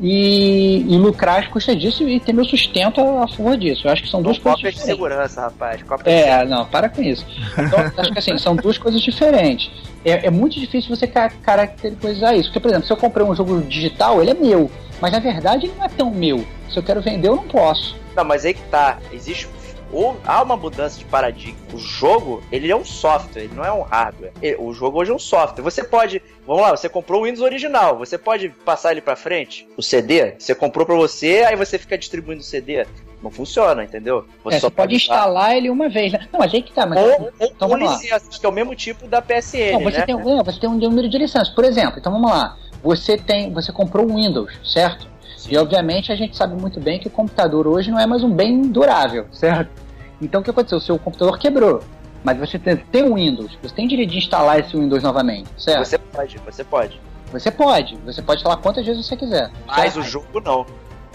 [0.00, 3.86] e, e, lucrar as custas disso e ter meu sustento a favor disso.
[3.86, 4.82] Eu acho que são duas coisas diferentes.
[4.82, 5.80] de segurança, rapaz.
[6.04, 7.26] é, não, para com isso.
[7.58, 9.70] Então, acho que assim, são duas coisas diferentes.
[10.04, 12.48] É, é muito difícil você caracterizar isso.
[12.48, 14.70] Porque, por exemplo, se eu comprei um jogo digital, ele é meu.
[15.00, 16.46] Mas na verdade ele não é tão meu.
[16.70, 17.96] Se eu quero vender, eu não posso.
[18.14, 18.98] Não, mas aí que tá.
[19.12, 19.48] Existe
[19.96, 21.58] ou há uma mudança de paradigma.
[21.72, 24.30] O jogo, ele é um software, ele não é um hardware.
[24.58, 25.62] O jogo hoje é um software.
[25.62, 29.66] Você pode, vamos lá, você comprou o Windows original, você pode passar ele para frente,
[29.74, 32.86] o CD, você comprou para você, aí você fica distribuindo o CD.
[33.22, 34.26] Não funciona, entendeu?
[34.44, 36.12] Você, é, só você pode, instalar ele uma vez.
[36.12, 36.28] Né?
[36.30, 36.84] Não, mas aí que tá.
[36.84, 40.04] Mas ou, então, ou licenças, que é o mesmo tipo da PSN, não, você né?
[40.04, 41.48] Tem, um, você tem um número de licenças.
[41.48, 42.58] Por exemplo, então vamos lá.
[42.82, 45.08] Você tem, você comprou o Windows, certo?
[45.48, 48.30] E obviamente a gente sabe muito bem que o computador hoje não é mais um
[48.30, 49.85] bem durável, certo?
[50.20, 50.78] Então o que aconteceu?
[50.78, 51.82] O seu computador quebrou.
[52.24, 55.84] Mas você tem, tem um Windows, você tem direito de instalar esse Windows novamente, certo?
[55.84, 57.00] Você pode, você pode.
[57.32, 59.50] Você pode, você pode instalar quantas vezes você quiser.
[59.66, 60.00] Mas certo?
[60.00, 60.66] o jogo não.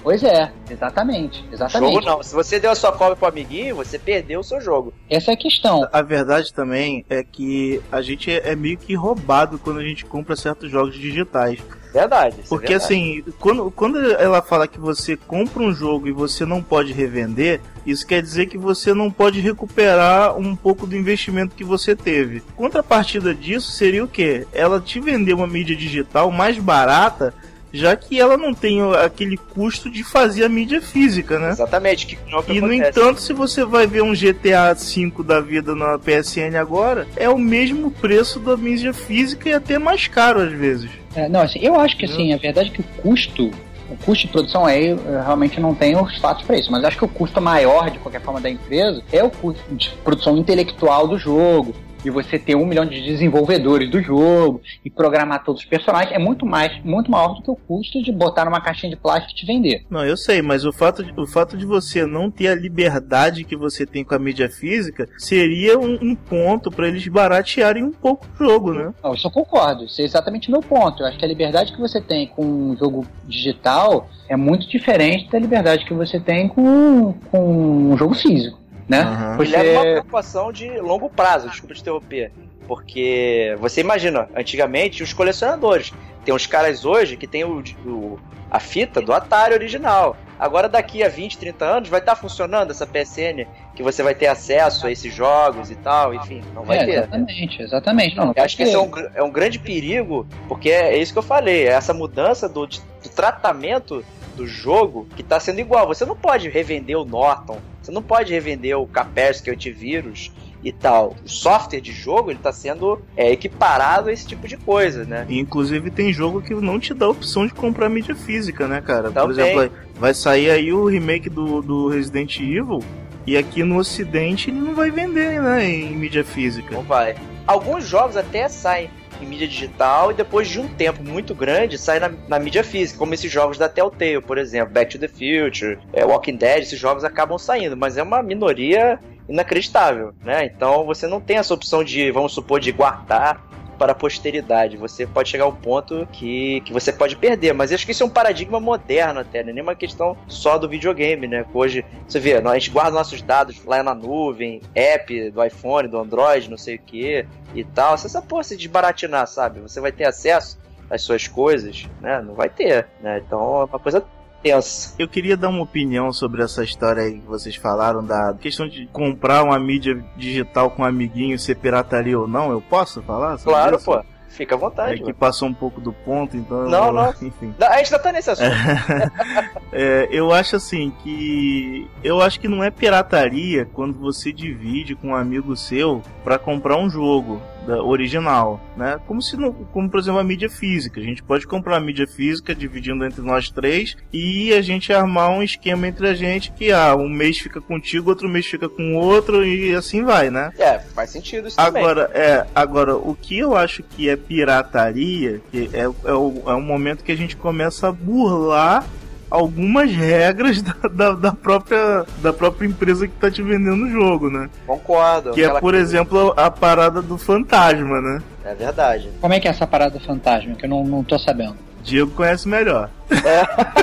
[0.03, 1.93] Pois é, exatamente, exatamente.
[1.93, 2.23] Jogo não.
[2.23, 4.93] Se você deu a sua cópia pro amiguinho, você perdeu o seu jogo.
[5.09, 5.87] Essa é a questão.
[5.91, 10.35] A verdade também é que a gente é meio que roubado quando a gente compra
[10.35, 11.59] certos jogos digitais.
[11.93, 12.37] Verdade.
[12.39, 12.93] É Porque é verdade.
[12.93, 17.61] assim, quando, quando ela fala que você compra um jogo e você não pode revender,
[17.85, 22.41] isso quer dizer que você não pode recuperar um pouco do investimento que você teve.
[22.55, 24.47] Contrapartida disso seria o quê?
[24.53, 27.33] Ela te vender uma mídia digital mais barata
[27.73, 31.51] já que ela não tem aquele custo de fazer a mídia física, né?
[31.51, 32.05] Exatamente.
[32.05, 32.17] Que
[32.49, 37.07] e no entanto, se você vai ver um GTA V da vida na PSN agora,
[37.15, 41.00] é o mesmo preço da mídia física e até mais caro às vezes.
[41.15, 43.51] É, não, assim, eu acho que assim, a verdade é que o custo
[43.89, 46.97] o custo de produção aí eu realmente não tenho os fatos para isso, mas acho
[46.97, 51.07] que o custo maior de qualquer forma da empresa é o custo de produção intelectual
[51.07, 55.67] do jogo, e você ter um milhão de desenvolvedores do jogo e programar todos os
[55.67, 58.95] personagens é muito mais, muito maior do que o custo de botar numa caixinha de
[58.95, 59.85] plástico e te vender.
[59.89, 63.43] Não, eu sei, mas o fato de, o fato de você não ter a liberdade
[63.43, 67.91] que você tem com a mídia física seria um, um ponto para eles baratearem um
[67.91, 68.93] pouco o jogo, né?
[69.03, 69.85] Não, isso eu concordo.
[69.85, 71.03] Isso é exatamente o meu ponto.
[71.03, 75.29] Eu acho que a liberdade que você tem com um jogo digital é muito diferente
[75.29, 79.03] da liberdade que você tem com, com um jogo físico né?
[79.03, 79.37] Uhum.
[79.37, 79.51] Porque...
[79.51, 82.31] leva uma preocupação de longo prazo, desculpa te interromper.
[82.67, 85.91] Porque você imagina, antigamente os colecionadores,
[86.23, 88.19] Tem uns caras hoje que tem o, o
[88.51, 90.17] a fita do Atari original.
[90.37, 94.13] Agora, daqui a 20, 30 anos, vai estar tá funcionando essa PSN, que você vai
[94.13, 96.91] ter acesso a esses jogos e tal, enfim, não vai é, ter.
[96.91, 98.17] Exatamente, exatamente.
[98.17, 100.97] Não, não Eu acho que esse é um, é um grande perigo, porque é, é
[100.97, 104.03] isso que eu falei, é essa mudança do, do tratamento
[104.41, 105.87] do jogo que está sendo igual.
[105.87, 110.31] Você não pode revender o Norton, você não pode revender o Kaspersky Antivírus
[110.63, 111.15] e tal.
[111.23, 115.25] O software de jogo ele está sendo é, equiparado a esse tipo de coisa, né?
[115.29, 119.11] Inclusive tem jogo que não te dá a opção de comprar mídia física, né, cara?
[119.11, 119.23] Também.
[119.23, 122.79] Por exemplo, vai sair aí o remake do, do Resident Evil
[123.25, 126.73] e aqui no Ocidente ele não vai vender, né, em mídia física.
[126.73, 127.15] Não vai.
[127.45, 128.89] Alguns jogos até saem
[129.23, 132.99] em mídia digital e depois de um tempo muito grande sai na, na, mídia física,
[132.99, 136.79] como esses jogos da Telltale, por exemplo, Back to the Future, é, Walking Dead, esses
[136.79, 140.45] jogos acabam saindo, mas é uma minoria inacreditável, né?
[140.45, 143.41] Então você não tem essa opção de, vamos supor, de guardar
[143.81, 144.77] para a posteridade.
[144.77, 147.51] Você pode chegar a um ponto que, que você pode perder.
[147.51, 149.51] Mas acho que isso é um paradigma moderno até, né?
[149.51, 151.43] Nem uma questão só do videogame, né?
[151.51, 155.97] Hoje, você vê, a gente guarda nossos dados lá na nuvem, app do iPhone, do
[155.97, 157.25] Android, não sei o que
[157.55, 157.97] e tal.
[157.97, 159.59] Se essa porra se desbaratinar, sabe?
[159.61, 162.21] Você vai ter acesso às suas coisas, né?
[162.21, 163.19] Não vai ter, né?
[163.25, 164.05] Então é uma coisa
[164.41, 164.95] tensa.
[164.97, 168.87] Eu queria dar uma opinião sobre essa história aí que vocês falaram da questão de
[168.87, 172.51] comprar uma mídia digital com um amiguinho, ser pirataria ou não.
[172.51, 173.37] Eu posso falar?
[173.37, 173.85] Claro, isso?
[173.85, 174.03] pô.
[174.31, 175.01] Fica à vontade.
[175.01, 176.69] É que passou um pouco do ponto, então.
[176.69, 177.13] Não, não.
[177.21, 177.53] Enfim.
[177.59, 178.49] A gente já tá nesse assunto.
[179.73, 181.85] é, eu acho assim que.
[182.01, 186.77] Eu acho que não é pirataria quando você divide com um amigo seu para comprar
[186.77, 188.99] um jogo da original, né?
[189.07, 190.99] Como se não, como por exemplo a mídia física.
[190.99, 195.29] A gente pode comprar a mídia física dividindo entre nós três e a gente armar
[195.31, 198.95] um esquema entre a gente que ah, um mês fica contigo, outro mês fica com
[198.95, 200.51] o outro e assim vai, né?
[200.57, 202.21] É, faz sentido isso agora, também.
[202.21, 206.61] É, agora o que eu acho que é pirataria que é, é, o, é o
[206.61, 208.85] momento que a gente começa a burlar
[209.31, 214.29] algumas regras da, da, da, própria, da própria empresa que tá te vendendo o jogo,
[214.29, 214.49] né?
[214.67, 215.31] Concordo.
[215.31, 218.21] Que é, por exemplo, a parada do fantasma, né?
[218.43, 219.09] É verdade.
[219.21, 220.55] Como é que é essa parada do fantasma?
[220.55, 221.55] Que eu não, não tô sabendo.
[221.81, 222.89] Diego conhece melhor.
[223.09, 223.81] É.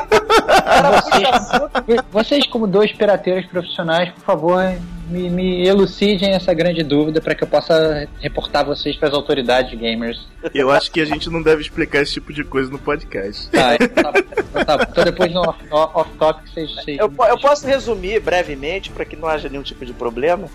[1.00, 4.62] vocês, vocês, como dois pirateiros profissionais, por favor,
[5.08, 9.78] me, me elucidem essa grande dúvida para que eu possa reportar vocês para as autoridades
[9.78, 10.26] gamers.
[10.54, 13.50] Eu acho que a gente não deve explicar esse tipo de coisa no podcast.
[13.50, 14.12] Tá, então
[14.52, 16.98] tá, tá, então depois no off-topic vocês, vocês...
[16.98, 20.48] Eu, eu posso resumir brevemente para que não haja nenhum tipo de problema.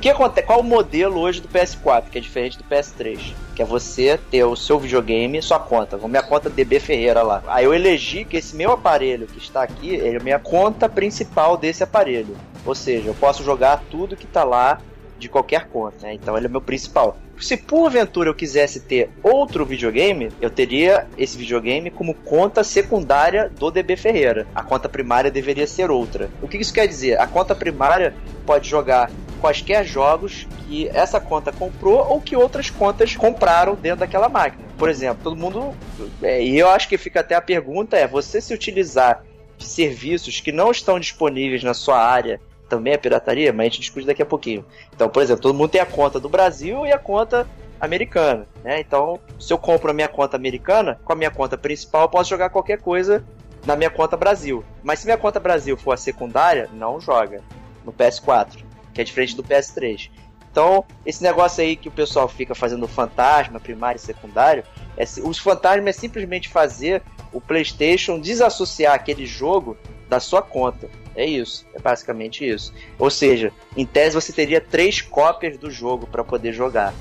[0.00, 0.46] Que acontece?
[0.46, 3.32] Qual o modelo hoje do PS4, que é diferente do PS3?
[3.56, 5.96] Que é você ter o seu videogame, sua conta.
[5.96, 7.42] Vou minha conta DB Ferreira lá.
[7.48, 11.56] Aí eu elegi que esse meu aparelho que está aqui, é a minha conta principal
[11.56, 12.36] desse aparelho.
[12.64, 14.80] Ou seja, eu posso jogar tudo que está lá
[15.18, 16.14] de qualquer conta, né?
[16.14, 17.16] Então ele é meu principal.
[17.40, 23.70] Se porventura eu quisesse ter outro videogame, eu teria esse videogame como conta secundária do
[23.70, 24.46] DB Ferreira.
[24.54, 26.30] A conta primária deveria ser outra.
[26.42, 27.20] O que isso quer dizer?
[27.20, 28.14] A conta primária
[28.44, 34.28] pode jogar quaisquer jogos que essa conta comprou ou que outras contas compraram dentro daquela
[34.28, 34.64] máquina.
[34.76, 35.74] Por exemplo, todo mundo.
[36.22, 39.24] É, e eu acho que fica até a pergunta: é você se utilizar
[39.56, 43.52] de serviços que não estão disponíveis na sua área também é pirataria?
[43.52, 44.64] Mas a gente discute daqui a pouquinho.
[44.94, 47.46] Então, por exemplo, todo mundo tem a conta do Brasil e a conta
[47.80, 48.80] americana, né?
[48.80, 52.28] Então, se eu compro a minha conta americana, com a minha conta principal, eu posso
[52.28, 53.24] jogar qualquer coisa
[53.64, 54.64] na minha conta Brasil.
[54.82, 57.40] Mas se minha conta Brasil for a secundária, não joga
[57.84, 58.67] no PS4
[58.98, 60.10] que é diferente do PS3.
[60.50, 64.64] Então, esse negócio aí que o pessoal fica fazendo fantasma, primário e secundário,
[64.96, 67.00] é, os fantasmas é simplesmente fazer
[67.32, 69.76] o PlayStation desassociar aquele jogo
[70.08, 70.90] da sua conta.
[71.14, 72.74] É isso, é basicamente isso.
[72.98, 76.92] Ou seja, em tese você teria três cópias do jogo para poder jogar.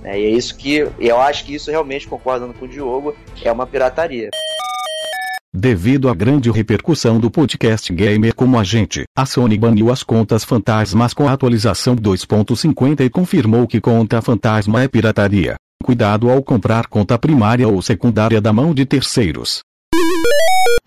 [0.00, 0.20] Né?
[0.20, 3.66] E é isso que eu acho que isso realmente, concordando com o Diogo, é uma
[3.66, 4.30] pirataria.
[5.54, 11.12] Devido à grande repercussão do podcast Gamer como agente, a Sony baniu as contas fantasmas
[11.12, 15.56] com a atualização 2.50 e confirmou que conta fantasma é pirataria.
[15.84, 19.60] Cuidado ao comprar conta primária ou secundária da mão de terceiros.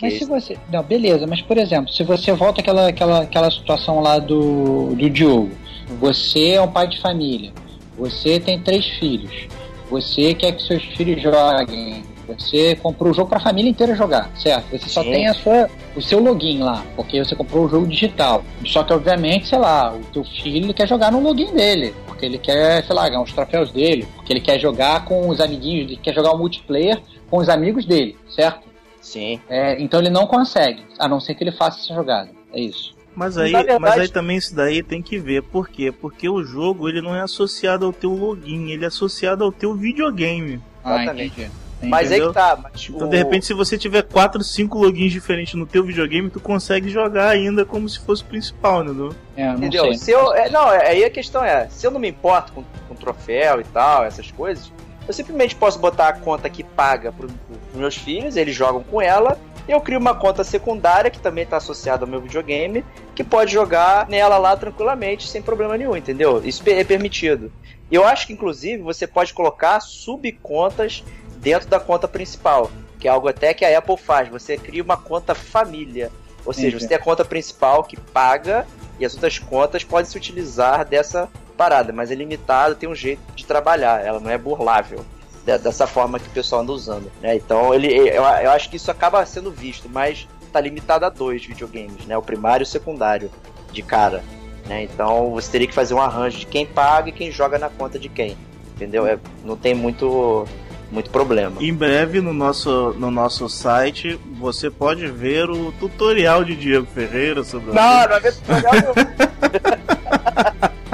[0.02, 0.58] Mas se você.
[0.74, 5.10] Não, beleza, mas por exemplo, se você volta àquela, aquela, aquela situação lá do, do
[5.12, 5.52] Diogo,
[6.00, 7.54] você é um pai de família,
[7.96, 9.48] você tem três filhos,
[9.92, 14.30] você quer que seus filhos joguem você comprou o jogo para a família inteira jogar,
[14.36, 14.70] certo?
[14.72, 15.12] Você só Sim.
[15.12, 18.44] tem a sua, o seu login lá, porque você comprou o jogo digital.
[18.66, 22.38] Só que, obviamente, sei lá, o teu filho quer jogar no login dele, porque ele
[22.38, 25.98] quer, sei lá, ganhar os troféus dele, porque ele quer jogar com os amiguinhos, ele
[25.98, 28.68] quer jogar o multiplayer com os amigos dele, certo?
[29.02, 29.40] Sim.
[29.48, 32.30] É, então ele não consegue, a não ser que ele faça essa jogada.
[32.52, 32.96] É isso.
[33.16, 33.80] Mas aí, verdade...
[33.80, 35.42] mas aí também isso daí tem que ver.
[35.42, 35.92] Por quê?
[35.92, 39.74] Porque o jogo ele não é associado ao teu login, ele é associado ao teu
[39.74, 40.62] videogame.
[40.84, 41.42] Ah, Exatamente.
[41.42, 41.65] Entendi.
[41.88, 42.28] Mas aí Entendeu?
[42.30, 42.60] que tá.
[42.62, 46.30] Mas Então, o- de repente, se você tiver 4, 5 logins diferentes no teu videogame,
[46.30, 49.14] tu consegue jogar ainda como se fosse o principal, entendeu?
[49.36, 49.84] É, não Entendeu?
[49.86, 49.98] sei.
[49.98, 52.64] Se eu, é, não, é- aí a questão é, se eu não me importo com,
[52.88, 54.72] com troféu e tal, essas coisas,
[55.08, 59.02] eu simplesmente posso botar a conta que paga pro, pros meus filhos, eles jogam com
[59.02, 62.84] ela, e eu crio uma conta secundária que também está associada ao meu videogame,
[63.16, 66.42] que pode jogar nela lá tranquilamente, sem problema nenhum, entendeu?
[66.46, 67.52] Isso é permitido.
[67.92, 71.04] Eu acho que, inclusive, você pode colocar subcontas
[71.46, 74.28] dentro da conta principal, que é algo até que a Apple faz.
[74.30, 76.12] Você cria uma conta família.
[76.44, 76.84] Ou seja, Entendi.
[76.84, 78.66] você tem a conta principal que paga
[79.00, 83.22] e as outras contas podem se utilizar dessa parada, mas é limitado, tem um jeito
[83.36, 85.06] de trabalhar, ela não é burlável
[85.46, 87.12] de- dessa forma que o pessoal anda usando.
[87.22, 87.36] Né?
[87.36, 91.46] Então ele, eu, eu acho que isso acaba sendo visto, mas está limitado a dois
[91.46, 92.18] videogames, né?
[92.18, 93.32] o primário e o secundário,
[93.72, 94.24] de cara.
[94.66, 94.84] Né?
[94.84, 97.98] Então você teria que fazer um arranjo de quem paga e quem joga na conta
[98.00, 98.36] de quem.
[98.76, 99.08] Entendeu?
[99.08, 100.46] É, não tem muito,
[100.92, 101.62] muito problema.
[101.62, 107.44] Em breve no nosso, no nosso site você pode ver o tutorial de Diego Ferreira
[107.44, 108.74] sobre o Não, não é ver tutorial.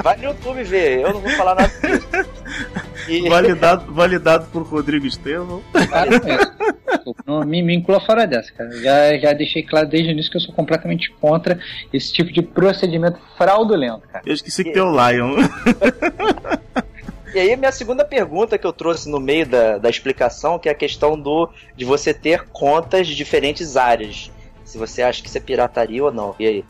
[0.02, 2.08] Vai no YouTube ver, eu não vou falar nada disso.
[3.08, 5.06] E- validado, validado por Rodrigo.
[5.08, 5.62] Desculpa,
[7.26, 8.70] não, me, me inclua fora dessa, cara.
[8.80, 11.58] Já, já deixei claro desde o início que eu sou completamente contra
[11.92, 14.22] esse tipo de procedimento fraudulento, cara.
[14.26, 15.36] Eu esqueci que tem o Lion.
[17.34, 20.72] E aí, minha segunda pergunta que eu trouxe no meio da, da explicação, que é
[20.72, 24.30] a questão do de você ter contas de diferentes áreas.
[24.64, 26.34] Se você acha que isso é pirataria ou não.
[26.38, 26.64] E aí?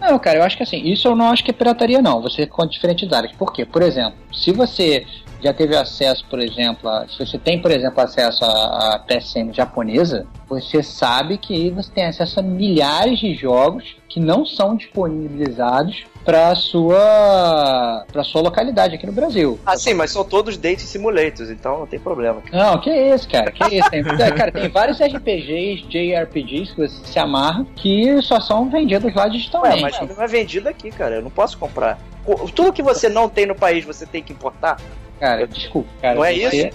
[0.00, 2.22] Não, cara, eu acho que assim, isso eu não acho que é pirataria, não.
[2.22, 3.32] Você conta diferentes áreas.
[3.32, 3.64] Por quê?
[3.64, 5.06] Por exemplo, se você
[5.42, 9.52] já teve acesso, por exemplo, a, se você tem, por exemplo, acesso à, à PSN
[9.52, 16.04] japonesa, você sabe que você tem acesso a milhares de jogos que não são disponibilizados
[16.24, 19.58] para sua para sua localidade aqui no Brasil.
[19.64, 22.42] Ah, sim, mas são todos Date Simulators, então não tem problema.
[22.52, 23.90] Não, que isso, cara, que isso.
[23.90, 29.14] Tem, é, cara, tem vários RPGs, JRPGs que você se amarra que só são vendidos
[29.14, 29.82] lá Ué, digitalmente.
[29.82, 31.16] mas não é vendido aqui, cara.
[31.16, 31.98] Eu não posso comprar.
[32.24, 34.78] Co- Tudo que você não tem no país, você tem que importar.
[35.20, 36.14] Cara, desculpa, cara.
[36.14, 36.70] Não é você-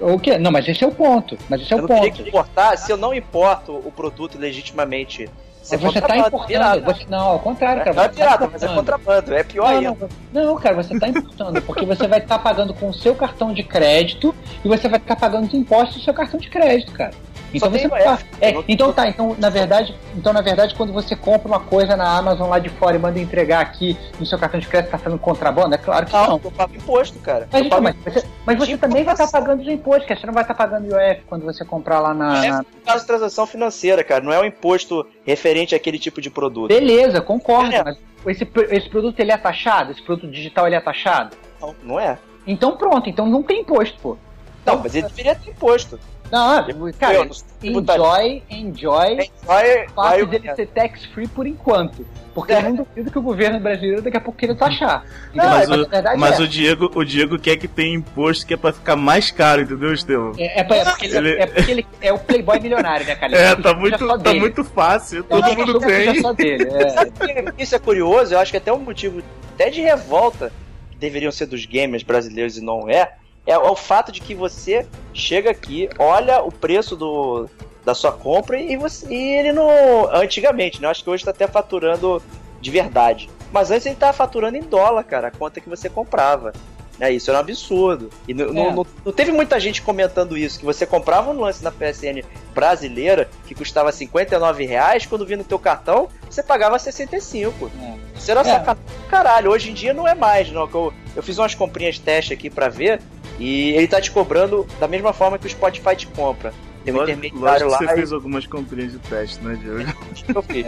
[0.00, 0.36] O quê?
[0.38, 1.36] Não, mas esse é o ponto.
[1.48, 2.22] Mas esse é eu o não teria ponto.
[2.22, 2.76] que importar.
[2.76, 5.28] Se eu não importo o produto legitimamente,
[5.62, 6.46] você, Você tá importando.
[6.48, 6.80] pirata.
[6.80, 7.94] Você, não, ao contrário, cara.
[7.94, 9.32] Não é pirata, tá mas é contrabando.
[9.34, 10.08] É pior Não, ainda.
[10.32, 13.52] não, não, cara, você tá importando, porque você vai estar pagando com o seu cartão
[13.52, 14.34] de crédito
[14.64, 17.12] e você vai ficar pagando os impostos do seu cartão de crédito, cara.
[17.54, 20.92] Então Só você não tá- é, então tá, então na verdade, então na verdade quando
[20.92, 24.38] você compra uma coisa na Amazon lá de fora e manda entregar aqui no seu
[24.38, 26.40] cartão de crédito tá sendo contrabando, é claro que Não, não.
[26.42, 27.48] eu pago imposto, cara.
[27.52, 29.40] Mas, então, mas você, mas você de também vai estar importação.
[29.40, 30.20] pagando os impostos, cara.
[30.20, 32.44] Você não vai estar pagando IOF quando você comprar lá na.
[32.44, 34.22] É na- caso de transação financeira, cara.
[34.24, 36.68] Não é um imposto referente àquele tipo de produto.
[36.68, 37.84] Beleza, concordo, É.
[37.84, 37.96] mas
[38.26, 39.92] esse, esse produto ele é taxado?
[39.92, 41.36] Esse produto digital ele é taxado?
[41.60, 42.18] Não, não é.
[42.46, 44.16] Então pronto, então não tem imposto, pô.
[44.64, 45.98] Não, mas ele deveria ter imposto.
[46.32, 46.64] Não,
[46.98, 52.06] cara, Eu não enjoy, enjoy Vai, o vai, fato dele ser tax free por enquanto.
[52.34, 55.04] Porque eu não duvido que o governo brasileiro daqui a pouco queira taxar.
[55.34, 58.54] Então, mas mas o, mas é, o, Diego, o Diego quer que tenha imposto que
[58.54, 60.32] é pra ficar mais caro, entendeu, Estevão?
[60.38, 63.14] é, é, pra- é porque ele, Ele- é porque ele é o playboy milionário, né,
[63.14, 63.32] cara?
[63.34, 64.40] Ele É, tá muito, tá dele.
[64.40, 66.20] muito fácil, todo quer mundo tem.
[66.22, 66.64] só dele.
[66.70, 67.62] é.
[67.62, 68.32] Isso é curioso?
[68.32, 69.22] Eu acho que até um motivo
[69.54, 70.50] até de revolta
[70.90, 73.12] que deveriam ser dos gamers brasileiros e não é,
[73.46, 77.48] é o fato de que você chega aqui, olha o preço do,
[77.84, 79.68] da sua compra e, você, e ele não.
[80.14, 80.88] Antigamente, né?
[80.88, 82.22] Acho que hoje tá até faturando
[82.60, 83.28] de verdade.
[83.52, 86.52] Mas antes ele tava faturando em dólar, cara, a conta que você comprava.
[87.00, 88.10] É, isso era um absurdo.
[88.28, 88.72] E não, É.
[88.72, 92.22] não- não teve muita gente comentando isso, que você comprava um lance na PSN
[92.54, 97.70] brasileira que custava 59 reais, quando vinha no teu cartão, você pagava 65.
[97.82, 98.18] É.
[98.18, 98.44] Isso era É.
[98.44, 99.50] sacanagem caralho.
[99.50, 100.68] Hoje em dia não é mais, não.
[100.72, 103.00] Eu, eu fiz umas comprinhas teste aqui pra ver,
[103.42, 106.54] e ele tá te cobrando da mesma forma que o Spotify te compra.
[106.84, 109.58] Tem um Lógico, intermediário lógico lá que você e fez algumas comprinhas de teste, né,
[109.60, 109.92] Diego?
[110.32, 110.66] eu fiz.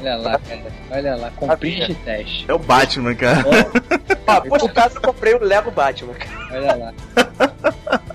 [0.00, 0.72] Olha lá, cara.
[0.90, 2.46] Olha lá, comprinha de teste.
[2.48, 3.44] É o Batman, cara.
[4.26, 6.48] Ah, por acaso eu comprei o Lego Batman, cara.
[6.50, 6.94] Olha lá.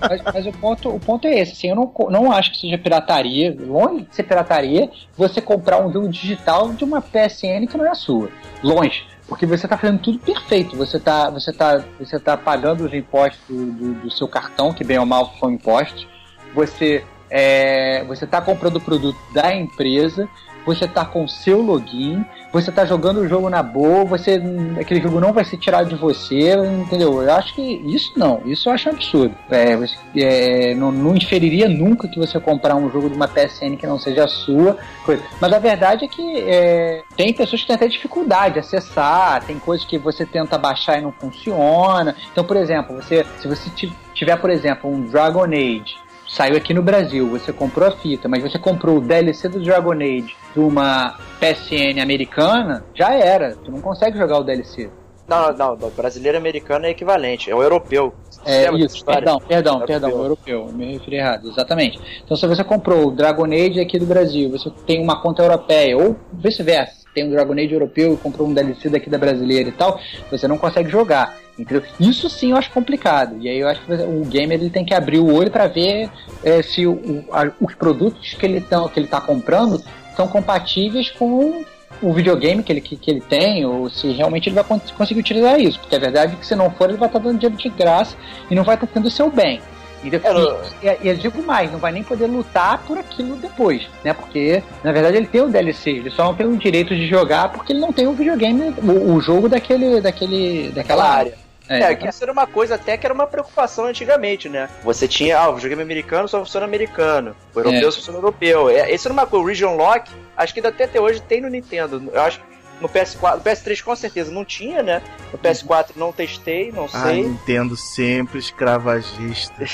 [0.00, 2.78] Mas, mas o, ponto, o ponto é esse, assim, eu não, não acho que seja
[2.78, 7.84] pirataria, longe de ser pirataria, você comprar um jogo digital de uma PSN que não
[7.84, 8.28] é a sua.
[8.62, 9.06] Longe.
[9.28, 10.76] Porque você está fazendo tudo perfeito.
[10.76, 14.82] Você está você tá, você tá pagando os impostos do, do- do seu cartão, que
[14.82, 16.08] bem ou mal são impostos.
[16.54, 20.26] Você é, você está comprando o produto da empresa.
[20.64, 22.24] Você está com o seu login.
[22.52, 24.04] Você está jogando o jogo na boa.
[24.04, 24.40] Você,
[24.80, 26.54] aquele jogo não vai ser tirado de você.
[26.80, 27.22] Entendeu?
[27.22, 28.40] Eu acho que isso não.
[28.44, 29.34] Isso eu acho absurdo.
[29.50, 33.76] É, você- é, não, não inferiria nunca que você comprar um jogo de uma PSN
[33.76, 34.78] que não seja a sua.
[35.04, 35.22] Coisa.
[35.40, 39.58] Mas a verdade é que é, tem pessoas que têm até dificuldade de acessar, tem
[39.58, 42.16] coisas que você tenta baixar e não funciona.
[42.32, 45.96] Então, por exemplo, você, se você ti- tiver, por exemplo, um Dragon Age
[46.28, 49.92] saiu aqui no Brasil, você comprou a fita, mas você comprou o DLC do Dragon
[49.92, 53.56] Age de uma PSN americana, já era.
[53.56, 54.90] Tu não consegue jogar o DLC.
[55.26, 55.90] Não, não, não.
[55.90, 57.50] Brasileiro americano é equivalente.
[57.50, 58.14] É o europeu.
[58.46, 59.86] É isso, perdão, perdão, Europeu.
[59.86, 62.00] perdão, europeu, eu me referi errado, exatamente.
[62.24, 65.98] Então se você comprou o Dragon Age aqui do Brasil, você tem uma conta europeia,
[65.98, 69.72] ou vice-versa, tem um Dragon Age europeu e comprou um DLC daqui da brasileira e
[69.72, 71.82] tal, você não consegue jogar, entendeu?
[71.98, 74.94] Isso sim eu acho complicado, e aí eu acho que o gamer ele tem que
[74.94, 76.08] abrir o olho para ver
[76.44, 79.82] eh, se o- a- os produtos que ele, tão, que ele tá comprando
[80.16, 81.64] são compatíveis com
[82.00, 85.18] o videogame que ele, que, que ele tem, ou se realmente ele vai con- conseguir
[85.20, 85.80] utilizar isso.
[85.80, 88.16] Porque a verdade é que se não for, ele vai estar dando dinheiro de graça
[88.48, 89.60] e não vai estar tendo o seu bem.
[90.02, 90.60] E, É, não-
[91.02, 94.12] e, eu digo mais, não vai nem poder lutar por aquilo depois, né?
[94.12, 97.50] Porque, na verdade, ele tem o DLC, ele só não tem o direito de jogar
[97.50, 101.32] porque ele não tem o videogame, o, o jogo daquele, daquele, daquela Aquela área.
[101.32, 101.48] área.
[101.70, 104.70] É, que isso era uma coisa até que era uma preocupação antigamente, né?
[104.82, 107.90] Você tinha, ah, o videogame americano só funciona americano, o europeu É.
[107.90, 108.70] só funciona europeu.
[108.70, 111.42] É, Isso era uma coisa, o Region Lock, acho que ainda até até hoje tem
[111.42, 112.02] no Nintendo.
[112.10, 112.44] Eu acho que
[112.80, 115.02] no PS4, no PS3 com certeza não tinha, né?
[115.32, 117.22] No PS4 não testei, não A sei.
[117.24, 119.64] Nintendo sempre escravagista.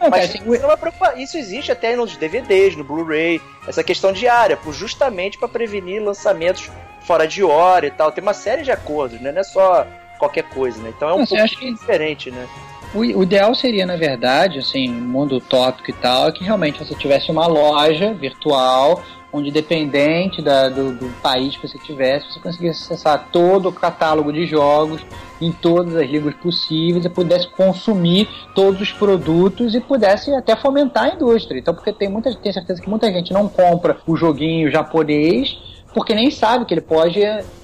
[0.00, 4.72] Não, Mas isso, é isso existe até nos DVDs, no Blu-ray, essa questão diária, por-
[4.72, 6.70] justamente para prevenir lançamentos
[7.00, 8.12] fora de hora e tal.
[8.12, 9.32] Tem uma série de acordos, né?
[9.32, 9.86] Não é só
[10.18, 10.92] qualquer coisa, né?
[10.96, 12.46] Então é um pouco que- diferente, né?
[12.94, 16.94] O, o ideal seria, na verdade, assim, mundo utópico e tal, é que realmente você
[16.94, 19.02] tivesse uma loja virtual,
[19.32, 24.32] onde dependente da- do, do país que você tivesse, você conseguisse acessar todo o catálogo
[24.32, 25.04] de jogos
[25.40, 31.04] em todas as línguas possíveis e pudesse consumir todos os produtos e pudesse até fomentar
[31.04, 31.58] a indústria.
[31.58, 35.58] Então, porque tem muita, tem certeza que muita gente não compra o joguinho japonês
[35.92, 37.20] porque nem sabe que ele pode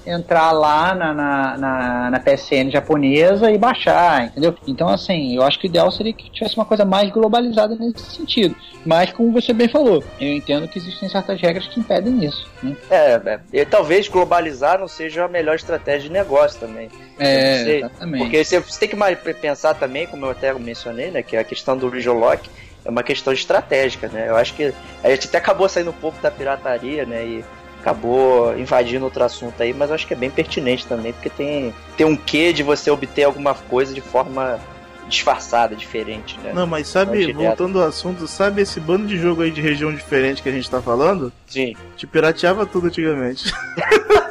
[0.07, 4.55] entrar lá na, na, na, na PSN japonesa e baixar, entendeu?
[4.67, 8.17] Então, assim, eu acho que o ideal seria que tivesse uma coisa mais globalizada nesse
[8.17, 8.55] sentido.
[8.85, 12.47] Mas, como você bem falou, eu entendo que existem certas regras que impedem isso.
[12.63, 12.77] Né?
[12.91, 16.91] É, é, e talvez globalizar não seja a melhor estratégia de negócio também.
[17.19, 18.23] É, exatamente.
[18.23, 21.23] Porque você, você tem que pensar também, como eu até mencionei, né?
[21.23, 22.49] Que a questão do Region Lock
[22.85, 24.29] é uma questão estratégica, né?
[24.29, 27.25] Eu acho que a gente até acabou saindo um pouco da pirataria, né?
[27.25, 27.45] E
[27.85, 32.07] acabou invadindo outro assunto aí, mas acho que é bem pertinente também, porque tem, tem
[32.07, 34.59] um quê de você obter alguma coisa de forma
[35.07, 36.53] disfarçada, diferente, né?
[36.55, 39.95] Não, mas sabe, Não, voltando ao assunto, sabe esse bando de jogo aí de região
[39.95, 41.31] diferente que a gente tá falando?
[41.47, 41.77] Sim.
[41.95, 43.53] Te pirateava tudo antigamente.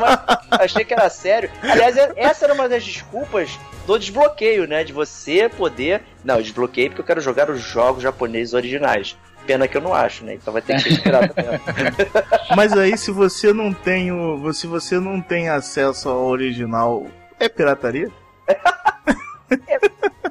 [0.00, 0.18] Mais.
[0.50, 1.50] Achei que era sério.
[1.62, 4.82] Aliás, é- essa era uma das desculpas do desbloqueio, né?
[4.84, 6.02] De você poder.
[6.24, 9.16] Não, eu desbloqueei porque eu quero jogar os jogos japoneses originais.
[9.46, 10.34] Pena que eu não acho, né?
[10.34, 11.60] Então vai ter que ser pirata mesmo.
[12.56, 14.52] Mas aí se você não tem o.
[14.52, 17.06] Se você não tem acesso ao original,
[17.38, 18.10] é pirataria?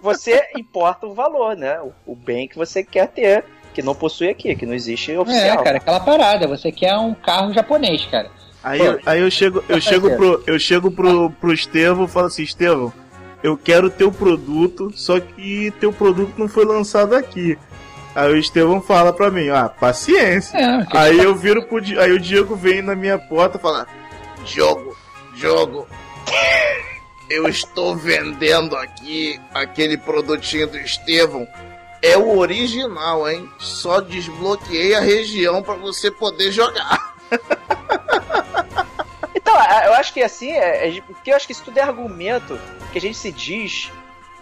[0.01, 1.79] Você importa o valor, né?
[1.81, 3.43] O, o bem que você quer ter,
[3.73, 5.59] que não possui aqui, que não existe oficial.
[5.59, 6.47] É, cara, aquela parada.
[6.47, 8.29] Você quer um carro japonês, cara.
[8.63, 12.07] Aí, Pô, eu- aí eu chego, eu chego pro, eu chego pro, pro Estevão e
[12.07, 12.91] falo assim, Estevão,
[13.41, 17.57] eu quero teu produto, só que teu produto não foi lançado aqui.
[18.15, 20.57] Aí o Estevão fala pra mim, ah, paciência.
[20.57, 23.85] É, Aí eu viro pro Di- aí o Diego vem na minha porta e fala,
[24.45, 24.95] jogo,
[25.35, 25.85] jogo.
[27.29, 31.45] Eu estou vendendo aqui aquele produtinho do Estevão.
[32.01, 33.49] É o original, hein?
[33.57, 37.15] Só desbloqueei a região pra você poder jogar.
[39.35, 39.53] Então,
[39.85, 42.59] eu acho que assim, é, é- porque eu acho que isso tudo é argumento
[42.91, 43.91] que a gente se diz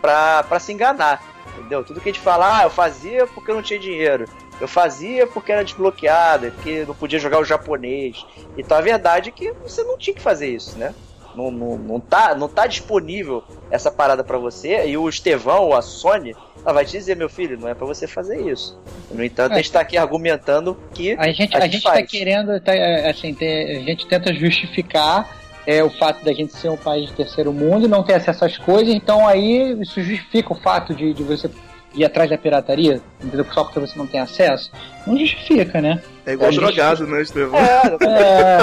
[0.01, 1.21] pra, pra se enganar.
[1.57, 1.83] Entendeu?
[1.83, 4.25] Tudo que a gente fala, ah, eu fazia porque eu não tinha dinheiro.
[4.61, 8.25] Eu fazia porque era desbloqueado, porque não podia jogar o japonês.
[8.57, 10.93] Então a verdade é que você não tinha que fazer isso, né?
[11.35, 14.85] Não, não, não, tá, não tá disponível essa parada pra você.
[14.85, 17.87] E o Estevão ou a Sony ela vai te dizer, meu filho, não é pra
[17.87, 18.79] você fazer isso.
[19.11, 22.03] No entanto, a gente tá aqui argumentando que A gente, a a gente gente tá
[22.03, 25.27] querendo, tá, é, assim, ter- a gente tenta justificar
[25.65, 28.43] é, o fato da gente ser um país de terceiro mundo e não ter acesso
[28.45, 31.49] às coisas, então aí isso justifica o fato de, de você
[31.95, 33.45] ir atrás da pirataria, entendeu?
[33.53, 34.71] Só porque você não tem acesso.
[35.05, 36.01] Não justifica, né?
[36.25, 37.59] É igual A gente- drogado, né, Estevão?
[37.59, 37.81] É,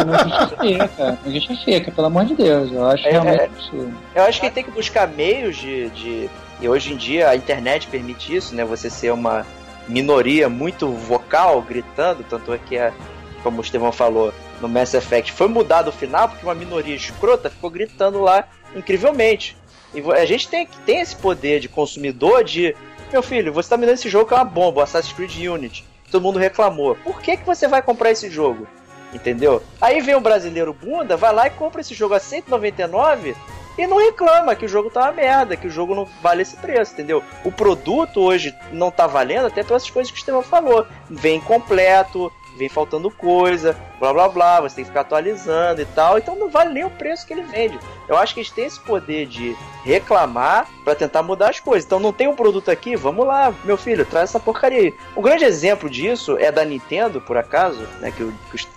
[0.01, 2.73] É, não justifica, não justifica, pelo amor de Deus.
[2.73, 3.45] Eu acho É, realmente é.
[3.45, 3.95] absurdo.
[4.15, 6.29] Eu acho que tem que buscar meios de, de.
[6.61, 8.65] E hoje em dia a internet permite isso, né?
[8.65, 9.47] Você ser uma
[9.89, 12.25] minoria muito vocal, gritando.
[12.29, 12.93] Tanto é que, é,
[13.43, 17.51] como o Estevão falou, no Mass Effect foi mudado o final porque uma minoria escrota
[17.51, 19.57] ficou gritando lá incrivelmente.
[19.95, 22.75] E a gente tem, tem esse poder de consumidor de.
[23.12, 25.85] Meu filho, você tá me dando esse jogo que é uma bomba, Assassin's Creed Unity.
[26.11, 26.95] Todo mundo reclamou.
[26.97, 28.67] Por que, que você vai comprar esse jogo?
[29.12, 29.62] Entendeu?
[29.81, 33.35] Aí vem um brasileiro bunda, vai lá e compra esse jogo a 199
[33.77, 36.57] e não reclama que o jogo tá uma merda, que o jogo não vale esse
[36.57, 37.23] preço, entendeu?
[37.45, 40.87] O produto hoje não tá valendo até pelas coisas que o Estevão falou.
[41.09, 46.19] Vem incompleto, vem faltando coisa, blá blá blá, você tem que ficar atualizando e tal,
[46.19, 47.78] então não vale nem o preço que ele vende.
[48.07, 51.87] Eu acho que eles têm esse poder de reclamar para tentar mudar as coisas.
[51.87, 54.95] Então não tem um produto aqui, vamos lá, meu filho, traz essa porcaria aí.
[55.16, 58.35] Um grande exemplo disso é da Nintendo, por acaso, né, que o,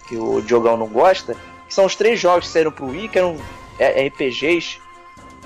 [0.08, 1.36] que o Diogão não gosta,
[1.68, 3.36] que são os três jogos que saíram pro Wii, que eram
[3.78, 4.80] é, RPGs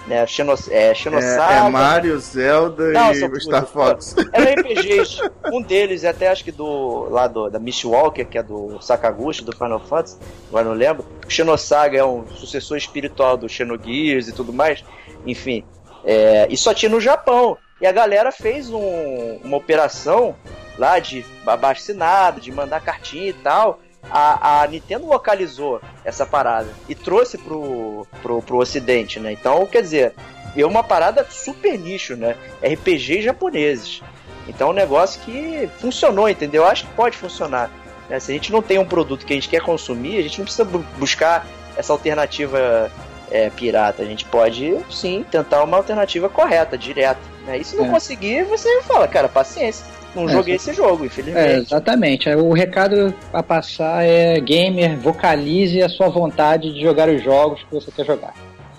[0.08, 0.26] né?
[0.26, 1.66] Xenos, é, Xenosaga.
[1.66, 4.16] É, é Mario, Zelda não, e Star Fox.
[4.32, 5.22] Era RPGs.
[5.52, 7.10] um deles, até acho que do.
[7.10, 10.18] lá do, da Mistwalker, que é do Sakaguchi, do Final Fantasy,
[10.50, 11.06] agora não lembro.
[11.26, 14.84] O Xenosaga é um sucessor espiritual do Xenogears e tudo mais.
[15.26, 15.64] Enfim.
[16.04, 17.58] É, e só tinha no Japão.
[17.80, 20.36] E a galera fez um, uma operação
[20.78, 21.94] lá de abaixo
[22.42, 23.80] de mandar cartinha e tal
[24.12, 29.32] a, a Nintendo localizou essa parada e trouxe pro, pro, pro ocidente, né?
[29.32, 30.14] Então, quer dizer,
[30.56, 32.36] é uma parada super nicho, né?
[32.62, 34.02] RPG japoneses.
[34.48, 36.64] Então, é um negócio que funcionou, entendeu?
[36.64, 37.70] Eu acho que pode funcionar.
[38.10, 38.20] Né?
[38.20, 40.46] Se a gente não tem um produto que a gente quer consumir, a gente não
[40.46, 40.66] precisa
[40.98, 42.90] buscar essa alternativa
[43.30, 44.02] é, pirata.
[44.02, 47.20] A gente pode, sim, tentar uma alternativa correta, direta.
[47.46, 47.58] Né?
[47.58, 47.90] E se não é.
[47.90, 49.86] conseguir, você fala, cara, paciência
[50.18, 51.48] não é, joguei esse jogo, infelizmente.
[51.48, 52.30] É, exatamente.
[52.30, 57.74] O recado a passar é gamer, vocalize a sua vontade de jogar os jogos que
[57.74, 58.34] você quer jogar.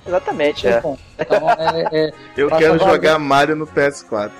[0.09, 0.83] Exatamente, é.
[1.21, 4.31] Então, é, é Eu quero jogar Mario no PS4.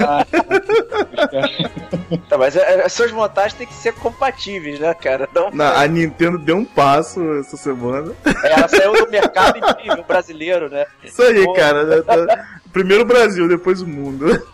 [0.00, 0.24] Ah,
[2.28, 5.28] tá, mas é, as suas montagens têm que ser compatíveis, né, cara?
[5.34, 8.12] Não, Não a Nintendo deu um passo essa semana.
[8.44, 10.86] É, ela saiu do mercado incrível brasileiro, né?
[11.02, 11.54] Isso aí, Pô.
[11.54, 12.04] cara.
[12.72, 14.26] Primeiro o Brasil, depois o mundo.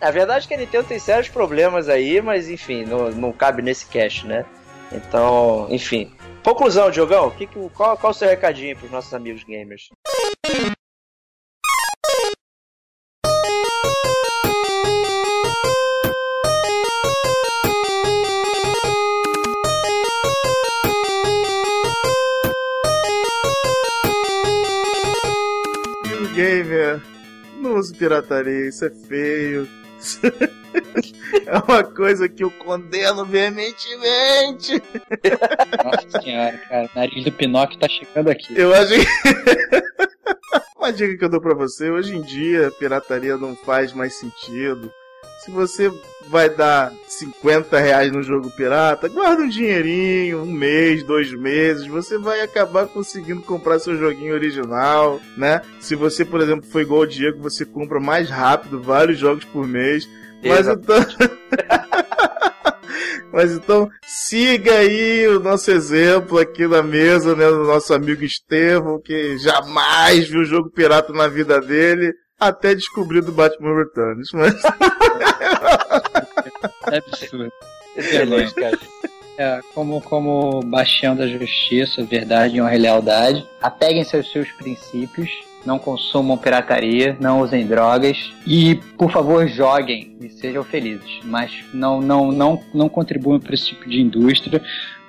[0.00, 3.84] A verdade que a Nintendo tem sérios problemas aí, mas enfim, não, não cabe nesse
[3.84, 4.46] cast, né?
[4.90, 6.10] Então, enfim.
[6.42, 9.90] Conclusão, Diogão, que, que, qual, qual o seu recadinho para os nossos amigos gamers?
[26.34, 27.02] Gamer,
[27.58, 29.68] não use pirataria, isso é feio
[31.46, 34.82] é uma coisa que eu condeno veementemente.
[35.84, 38.58] Nossa senhora, cara, o nariz do Pinóquio tá chegando aqui.
[38.58, 39.06] Eu acho que.
[40.76, 44.90] uma dica que eu dou pra você: hoje em dia, pirataria não faz mais sentido.
[45.44, 45.90] Se você
[46.28, 52.18] vai dar 50 reais no jogo pirata, guarda um dinheirinho, um mês, dois meses, você
[52.18, 55.62] vai acabar conseguindo comprar seu joguinho original, né?
[55.80, 59.66] Se você, por exemplo, foi igual o Diego, você compra mais rápido vários jogos por
[59.66, 60.06] mês.
[60.44, 60.96] Mas então.
[63.32, 67.48] Mas então, siga aí o nosso exemplo aqui na mesa, né?
[67.48, 73.30] Do nosso amigo Estevão, que jamais viu jogo pirata na vida dele até descobrir do
[73.32, 74.54] Batman Returns, mas.
[76.90, 77.52] é absurdo.
[77.96, 78.78] Excelente, cara.
[79.36, 85.30] É, como, como bastião da justiça, verdade e uma lealdade, apeguem-se aos seus princípios,
[85.64, 91.20] não consumam pirataria, não usem drogas e, por favor, joguem e sejam felizes.
[91.24, 94.62] Mas não, não, não, não contribuam para esse tipo de indústria,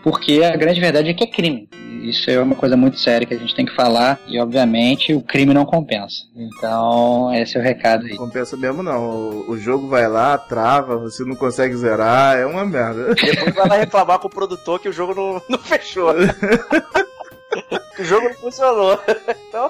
[0.04, 1.70] porque a grande verdade é que é crime.
[2.02, 5.22] Isso é uma coisa muito séria que a gente tem que falar e, obviamente, o
[5.22, 6.24] crime não compensa.
[6.36, 8.12] Então, esse é o recado aí.
[8.12, 9.46] Não compensa mesmo não.
[9.48, 13.14] O, jogo vai lá, trava, você não consegue zerar, é uma merda.
[13.22, 16.12] Depois vai lá reclamar com o produtor que o jogo não, não fechou.
[18.00, 19.00] o jogo não funcionou.
[19.48, 19.70] Então...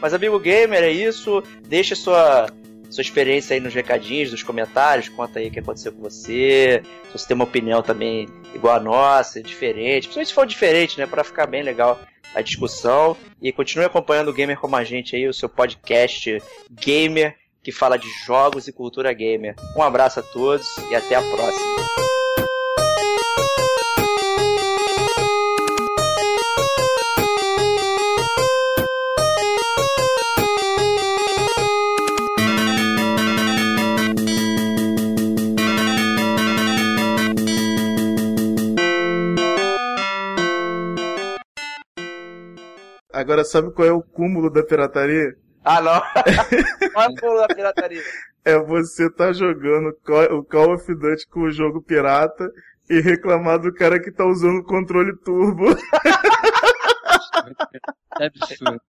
[0.00, 1.42] Mas, amigo gamer, é isso.
[1.66, 2.46] Deixa sua
[2.94, 7.12] sua experiência aí nos recadinhos, nos comentários, conta aí o que aconteceu com você, se
[7.12, 11.24] você tem uma opinião também igual a nossa, diferente, principalmente se for diferente, né, para
[11.24, 12.00] ficar bem legal
[12.34, 13.16] a discussão.
[13.40, 17.96] E continue acompanhando o Gamer como a gente aí, o seu podcast Gamer, que fala
[17.96, 19.56] de jogos e cultura gamer.
[19.76, 22.43] Um abraço a todos e até a próxima.
[43.14, 45.36] Agora, sabe qual é o cúmulo da pirataria?
[45.64, 46.02] Ah, não.
[46.92, 48.02] qual é o cúmulo da pirataria?
[48.44, 49.90] É você tá jogando
[50.32, 52.50] o Call of Duty com o jogo pirata
[52.90, 55.64] e reclamar do cara que tá usando o controle turbo.
[58.20, 58.80] É absurdo.